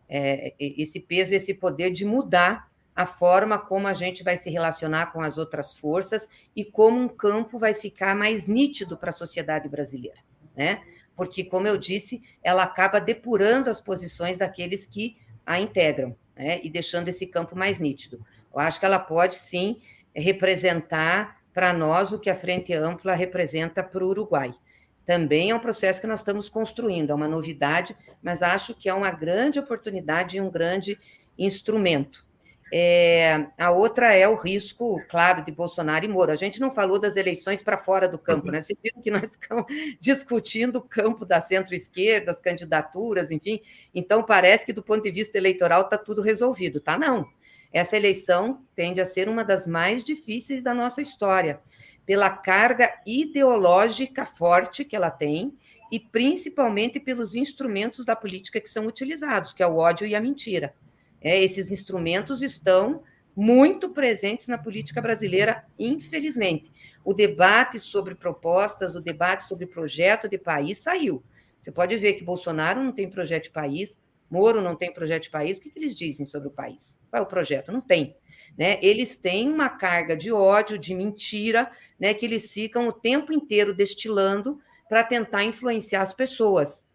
é, 0.10 0.54
esse 0.60 1.00
peso, 1.00 1.34
esse 1.34 1.54
poder 1.54 1.92
de 1.92 2.04
mudar 2.04 2.69
a 3.00 3.06
forma 3.06 3.58
como 3.58 3.88
a 3.88 3.94
gente 3.94 4.26
vai 4.26 4.36
se 4.36 4.50
relacionar 4.50 5.14
com 5.14 5.22
as 5.22 5.38
outras 5.38 5.78
forças 5.78 6.28
e 6.54 6.66
como 6.66 7.00
um 7.00 7.08
campo 7.08 7.58
vai 7.58 7.74
ficar 7.74 8.14
mais 8.14 8.46
nítido 8.46 8.98
para 8.98 9.10
a 9.10 9.14
sociedade 9.14 9.70
brasileira, 9.70 10.18
né? 10.54 10.82
Porque, 11.16 11.46
como 11.46 11.66
eu 11.66 11.78
disse, 11.78 12.22
ela 12.44 12.62
acaba 12.62 13.00
depurando 13.00 13.70
as 13.70 13.80
posições 13.80 14.38
daqueles 14.38 14.86
que 14.86 15.16
a 15.46 15.62
integram, 15.62 16.14
né? 16.36 16.60
E 16.62 16.70
deixando 16.70 17.08
esse 17.08 17.26
campo 17.26 17.58
mais 17.58 17.80
nítido. 17.80 18.20
Eu 18.54 18.60
acho 18.60 18.82
que 18.82 18.86
ela 18.86 19.00
pode 19.00 19.36
sim 19.36 19.80
representar 20.14 21.40
para 21.54 21.72
nós 21.72 22.12
o 22.12 22.20
que 22.20 22.30
a 22.30 22.36
Frente 22.36 22.74
Ampla 22.74 23.16
representa 23.16 23.82
para 23.82 24.04
o 24.04 24.10
Uruguai. 24.10 24.52
Também 25.06 25.52
é 25.52 25.56
um 25.56 25.60
processo 25.60 26.02
que 26.02 26.08
nós 26.08 26.20
estamos 26.20 26.50
construindo, 26.50 27.12
é 27.12 27.16
uma 27.16 27.30
novidade, 27.30 27.96
mas 28.22 28.42
acho 28.42 28.76
que 28.76 28.90
é 28.90 28.94
uma 28.94 29.10
grande 29.10 29.58
oportunidade 29.58 30.36
e 30.36 30.42
um 30.42 30.52
grande 30.52 31.00
instrumento. 31.38 32.28
É, 32.72 33.48
a 33.58 33.72
outra 33.72 34.14
é 34.14 34.28
o 34.28 34.36
risco, 34.36 35.02
claro, 35.10 35.44
de 35.44 35.52
Bolsonaro 35.52 36.06
e 36.06 36.08
Moro. 36.08 36.32
A 36.32 36.36
gente 36.36 36.60
não 36.60 36.72
falou 36.72 37.00
das 37.00 37.16
eleições 37.16 37.64
para 37.64 37.78
fora 37.78 38.08
do 38.08 38.20
campo, 38.20 38.46
uhum. 38.46 38.52
né? 38.52 38.62
Vocês 38.62 38.78
viram 38.82 39.02
que 39.02 39.10
nós 39.10 39.32
estamos 39.32 39.66
discutindo 40.00 40.78
o 40.78 40.82
campo 40.82 41.26
da 41.26 41.42
centro-esquerda, 41.42 42.32
as 42.32 42.40
candidaturas, 42.40 43.32
enfim. 43.32 43.62
Então, 43.94 44.24
parece 44.24 44.66
que 44.66 44.74
do 44.74 44.84
ponto 44.84 45.04
de 45.04 45.12
vista 45.12 45.38
eleitoral 45.38 45.82
está 45.82 45.98
tudo 45.98 46.22
resolvido. 46.22 46.80
Tá, 46.80 46.98
não. 46.98 47.28
Essa 47.72 47.98
eleição 47.98 48.64
tende 48.76 49.00
a 49.00 49.06
ser 49.06 49.30
uma 49.30 49.44
das 49.44 49.68
mais 49.68 50.04
difíceis 50.04 50.64
da 50.64 50.74
nossa 50.74 51.02
história, 51.02 51.62
pela 52.06 52.30
carga 52.30 52.92
ideológica 53.06 54.26
forte 54.26 54.84
que 54.84 54.96
ela 54.96 55.12
tem 55.12 55.54
e 55.92 56.00
principalmente 56.00 57.00
pelos 57.00 57.36
instrumentos 57.36 58.06
da 58.06 58.16
política 58.16 58.60
que 58.60 58.70
são 58.70 58.86
utilizados, 58.86 59.54
que 59.54 59.64
é 59.64 59.68
o 59.68 59.78
ódio 59.78 60.08
e 60.08 60.16
a 60.16 60.22
mentira. 60.22 60.74
É, 61.22 61.42
esses 61.44 61.72
instrumentos 61.72 62.42
estão 62.42 63.04
muito 63.36 63.90
presentes 63.90 64.48
na 64.48 64.58
política 64.58 65.02
brasileira, 65.02 65.66
infelizmente. 65.78 66.72
O 67.04 67.14
debate 67.14 67.80
sobre 67.80 68.16
propostas, 68.16 68.96
o 68.96 69.02
debate 69.02 69.44
sobre 69.44 69.66
projeto 69.66 70.28
de 70.28 70.38
país 70.38 70.78
saiu. 70.80 71.24
Você 71.60 71.72
pode 71.72 71.96
ver 71.98 72.14
que 72.14 72.24
Bolsonaro 72.24 72.84
não 72.84 72.92
tem 72.92 73.10
projeto 73.10 73.44
de 73.44 73.52
país, 73.52 73.98
Moro 74.30 74.62
não 74.62 74.76
tem 74.76 74.94
projeto 74.94 75.24
de 75.24 75.30
país. 75.30 75.58
O 75.58 75.62
que, 75.62 75.72
que 75.72 75.80
eles 75.80 75.96
dizem 75.96 76.26
sobre 76.26 76.48
o 76.48 76.52
país? 76.52 76.98
Qual 77.10 77.22
é 77.22 77.26
o 77.26 77.28
projeto? 77.28 77.72
Não 77.72 77.82
tem. 77.82 78.16
Né? 78.58 78.78
Eles 78.82 79.16
têm 79.16 79.50
uma 79.50 79.70
carga 79.70 80.16
de 80.16 80.32
ódio, 80.32 80.78
de 80.78 80.94
mentira, 80.94 81.72
né? 82.00 82.14
que 82.14 82.26
eles 82.26 82.52
ficam 82.52 82.88
o 82.88 82.94
tempo 82.94 83.34
inteiro 83.34 83.74
destilando 83.74 84.60
para 84.88 85.04
tentar 85.04 85.44
influenciar 85.44 86.02
as 86.02 86.14
pessoas. 86.14 86.86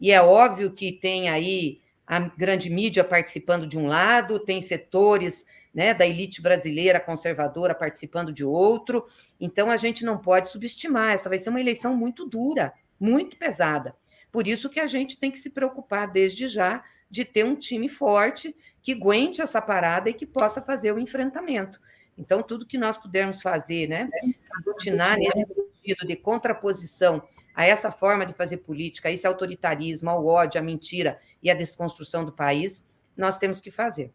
E 0.00 0.12
é 0.12 0.20
óbvio 0.22 0.72
que 0.72 0.92
tem 0.92 1.28
aí 1.28 1.80
a 2.06 2.20
grande 2.20 2.70
mídia 2.70 3.02
participando 3.02 3.66
de 3.66 3.78
um 3.78 3.86
lado, 3.86 4.38
tem 4.38 4.60
setores 4.60 5.44
né, 5.72 5.92
da 5.92 6.06
elite 6.06 6.40
brasileira 6.40 7.00
conservadora 7.00 7.74
participando 7.74 8.32
de 8.32 8.44
outro. 8.44 9.06
Então, 9.40 9.70
a 9.70 9.76
gente 9.76 10.04
não 10.04 10.18
pode 10.18 10.48
subestimar. 10.48 11.12
Essa 11.12 11.28
vai 11.28 11.38
ser 11.38 11.50
uma 11.50 11.60
eleição 11.60 11.96
muito 11.96 12.26
dura, 12.26 12.72
muito 13.00 13.36
pesada. 13.36 13.96
Por 14.30 14.46
isso 14.46 14.68
que 14.68 14.80
a 14.80 14.86
gente 14.86 15.16
tem 15.16 15.30
que 15.30 15.38
se 15.38 15.50
preocupar 15.50 16.10
desde 16.10 16.46
já 16.46 16.84
de 17.10 17.24
ter 17.24 17.44
um 17.44 17.54
time 17.54 17.88
forte 17.88 18.54
que 18.82 18.92
aguente 18.92 19.40
essa 19.40 19.62
parada 19.62 20.10
e 20.10 20.14
que 20.14 20.26
possa 20.26 20.60
fazer 20.60 20.92
o 20.92 20.98
enfrentamento. 20.98 21.80
Então, 22.18 22.42
tudo 22.42 22.66
que 22.66 22.78
nós 22.78 22.96
pudermos 22.96 23.40
fazer, 23.40 23.88
né, 23.88 24.08
aglutinar 24.52 25.18
nesse 25.18 25.54
sentido 25.54 26.06
de 26.06 26.16
contraposição 26.16 27.22
a 27.54 27.64
essa 27.64 27.90
forma 27.90 28.26
de 28.26 28.34
fazer 28.34 28.58
política, 28.58 29.08
a 29.08 29.12
esse 29.12 29.26
autoritarismo, 29.26 30.10
ao 30.10 30.26
ódio, 30.26 30.60
à 30.60 30.62
mentira 30.62 31.18
e 31.42 31.50
à 31.50 31.54
desconstrução 31.54 32.24
do 32.24 32.32
país, 32.32 32.82
nós 33.16 33.38
temos 33.38 33.60
que 33.60 33.70
fazer. 33.70 34.10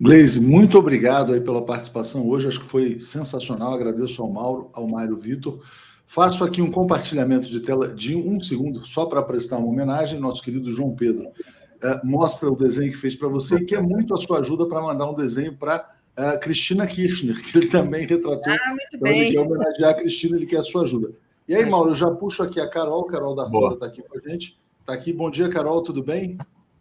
Gleise, 0.00 0.40
muito 0.40 0.78
obrigado 0.78 1.32
aí 1.32 1.40
pela 1.40 1.64
participação 1.64 2.28
hoje, 2.28 2.48
acho 2.48 2.60
que 2.60 2.66
foi 2.66 3.00
sensacional, 3.00 3.72
agradeço 3.72 4.22
ao 4.22 4.30
Mauro, 4.30 4.70
ao 4.74 4.86
Mário 4.86 5.16
Vitor, 5.16 5.62
Faço 6.06 6.44
aqui 6.44 6.62
um 6.62 6.70
compartilhamento 6.70 7.48
de 7.48 7.60
tela 7.60 7.88
de 7.88 8.14
um 8.14 8.40
segundo, 8.40 8.86
só 8.86 9.06
para 9.06 9.22
prestar 9.22 9.58
uma 9.58 9.66
homenagem, 9.66 10.20
nosso 10.20 10.42
querido 10.42 10.70
João 10.70 10.94
Pedro. 10.94 11.26
Uh, 11.26 12.06
mostra 12.06 12.50
o 12.50 12.56
desenho 12.56 12.92
que 12.92 12.98
fez 12.98 13.14
para 13.16 13.28
você 13.28 13.56
e 13.56 13.64
quer 13.64 13.82
muito 13.82 14.14
a 14.14 14.16
sua 14.16 14.38
ajuda 14.38 14.66
para 14.66 14.80
mandar 14.80 15.10
um 15.10 15.14
desenho 15.14 15.54
para 15.56 15.90
uh, 16.16 16.38
Cristina 16.40 16.86
Kirchner, 16.86 17.42
que 17.42 17.58
ele 17.58 17.66
também 17.66 18.06
retratou. 18.06 18.52
Ah, 18.52 18.68
muito 18.68 18.86
então, 18.94 19.00
bem. 19.00 19.20
ele 19.20 19.32
quer 19.32 19.40
homenagear 19.40 19.90
a 19.90 19.94
Cristina, 19.94 20.36
ele 20.36 20.46
quer 20.46 20.58
a 20.58 20.62
sua 20.62 20.84
ajuda. 20.84 21.10
E 21.48 21.54
aí, 21.54 21.64
Mauro, 21.64 21.90
eu 21.90 21.94
já 21.94 22.10
puxo 22.10 22.42
aqui 22.42 22.60
a 22.60 22.68
Carol, 22.68 23.04
Carol 23.06 23.34
da 23.34 23.44
Artura 23.44 23.74
está 23.74 23.86
aqui 23.86 24.02
com 24.02 24.18
a 24.18 24.20
gente. 24.30 24.58
Está 24.80 24.92
aqui, 24.92 25.12
bom 25.12 25.30
dia, 25.30 25.48
Carol, 25.48 25.82
tudo 25.82 26.02
bem? 26.02 26.38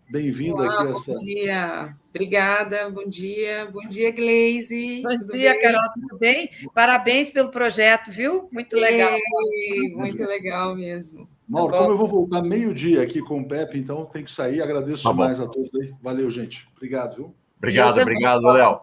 Bem-vinda 0.09 0.68
aqui 0.68 0.88
a 0.88 0.91
essa. 0.91 1.13
Bom 1.13 1.20
dia, 1.26 1.95
obrigada, 2.09 2.89
bom 2.91 3.07
dia, 3.07 3.68
bom 3.72 3.88
dia, 3.88 4.11
Glaze. 4.11 5.01
Bom 5.03 5.09
tudo 5.18 5.32
dia, 5.34 5.51
bem? 5.53 5.61
Carol, 5.61 5.89
tudo 5.93 6.18
bem? 6.20 6.49
Parabéns 6.74 7.32
pelo 7.32 7.49
projeto, 7.49 8.11
viu? 8.11 8.47
Muito 8.51 8.76
legal. 8.76 9.18
Ei, 9.53 9.93
muito 9.95 10.24
legal 10.24 10.76
mesmo. 10.76 11.28
Mauro, 11.47 11.72
Tá 11.74 11.78
bom. 11.80 11.84
como 11.86 11.93
eu 11.93 11.97
vou 11.97 12.07
voltar 12.07 12.41
meio-dia 12.41 13.01
aqui 13.03 13.20
com 13.22 13.39
o 13.41 13.47
Pepe, 13.47 13.78
então 13.80 14.05
tem 14.05 14.24
que 14.24 14.32
sair. 14.32 14.61
Agradeço 14.61 15.03
Tá 15.03 15.09
bom. 15.09 15.22
demais 15.22 15.39
a 15.39 15.47
todos 15.47 15.70
aí. 15.80 15.93
Valeu, 16.01 16.30
gente. 16.30 16.68
Obrigado, 16.76 17.16
viu? 17.16 17.36
Obrigado, 17.57 17.99
obrigado, 18.01 18.41
Léo. 18.51 18.80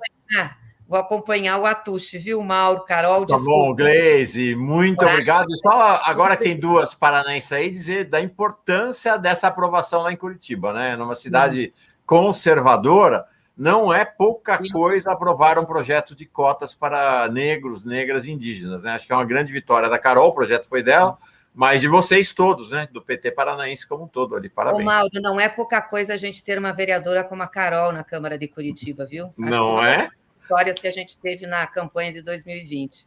Vou 0.93 1.01
acompanhar 1.01 1.57
o 1.57 1.65
Atushi, 1.65 2.19
viu, 2.19 2.43
Mauro, 2.43 2.85
Carol, 2.85 3.25
Tá 3.25 3.39
bom. 3.39 3.75
Glaze, 3.75 4.55
muito 4.55 4.99
Tá. 4.99 5.07
obrigado. 5.07 5.47
Só 5.63 6.03
agora 6.05 6.37
tem 6.37 6.55
duas 6.55 6.93
paranaenses 6.93 7.51
aí, 7.51 7.71
dizer 7.71 8.05
da 8.11 8.21
importância 8.21 9.17
dessa 9.17 9.49
aprovação 9.49 10.03
lá 10.03 10.13
em 10.13 10.17
Curitiba, 10.19 10.71
né? 10.75 10.95
Numa 10.95 11.15
cidade 11.15 11.73
conservadora, 12.05 13.25
não 13.57 13.91
é 13.91 14.05
pouca 14.05 14.59
Isso. 14.63 14.71
coisa 14.71 15.13
aprovar 15.13 15.59
um 15.59 15.65
projeto 15.65 16.15
de 16.15 16.27
cotas 16.27 16.75
para 16.75 17.27
negros, 17.29 17.87
negras 17.87 18.27
e 18.27 18.31
indígenas, 18.33 18.83
né? 18.83 18.91
Acho 18.91 19.07
que 19.07 19.15
é 19.15 19.17
uma 19.17 19.25
grande 19.25 19.51
vitória 19.51 19.89
da 19.89 19.99
Carol, 19.99 20.29
o 20.29 20.35
projeto 20.35 20.69
foi 20.69 20.83
dela, 20.83 21.17
mas 21.55 21.81
de 21.81 21.89
vocês 21.89 22.35
todos, 22.35 22.69
né? 22.69 22.87
Do 22.93 23.01
PT 23.01 23.31
paranaense 23.31 23.89
como 23.89 24.05
um 24.05 24.09
todo 24.09 24.37
ali. 24.37 24.49
Ô, 24.49 24.51
Parabéns. 24.51 24.85
Mauro, 24.85 25.09
não 25.23 25.41
é 25.41 25.49
pouca 25.49 25.81
coisa 25.81 26.13
a 26.13 26.17
gente 26.19 26.45
ter 26.45 26.59
uma 26.59 26.73
vereadora 26.73 27.25
como 27.25 27.43
a 27.43 27.47
Carol 27.47 27.93
na 27.93 28.05
Câmara 28.05 28.37
de 28.37 28.47
Curitiba, 28.47 29.07
viu? 29.07 29.29
Acho 29.29 29.35
Não 29.39 29.83
é? 29.83 30.11
Vitórias 30.43 30.79
que 30.79 30.87
a 30.87 30.93
gente 30.93 31.17
teve 31.19 31.47
na 31.47 31.67
campanha 31.67 32.13
de 32.13 32.23
2020. 32.23 33.07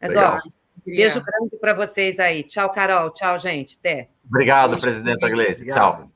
Mas, 0.00 0.10
Legal. 0.10 0.40
ó, 0.44 0.50
beijo 0.84 1.22
grande 1.22 1.56
para 1.58 1.74
vocês 1.74 2.18
aí. 2.18 2.42
Tchau, 2.44 2.70
Carol. 2.70 3.10
Tchau, 3.10 3.38
gente. 3.38 3.76
Até. 3.80 4.08
Obrigado, 4.28 4.78
presidenta 4.78 5.28
Gleice. 5.28 5.66
Tchau. 5.66 6.10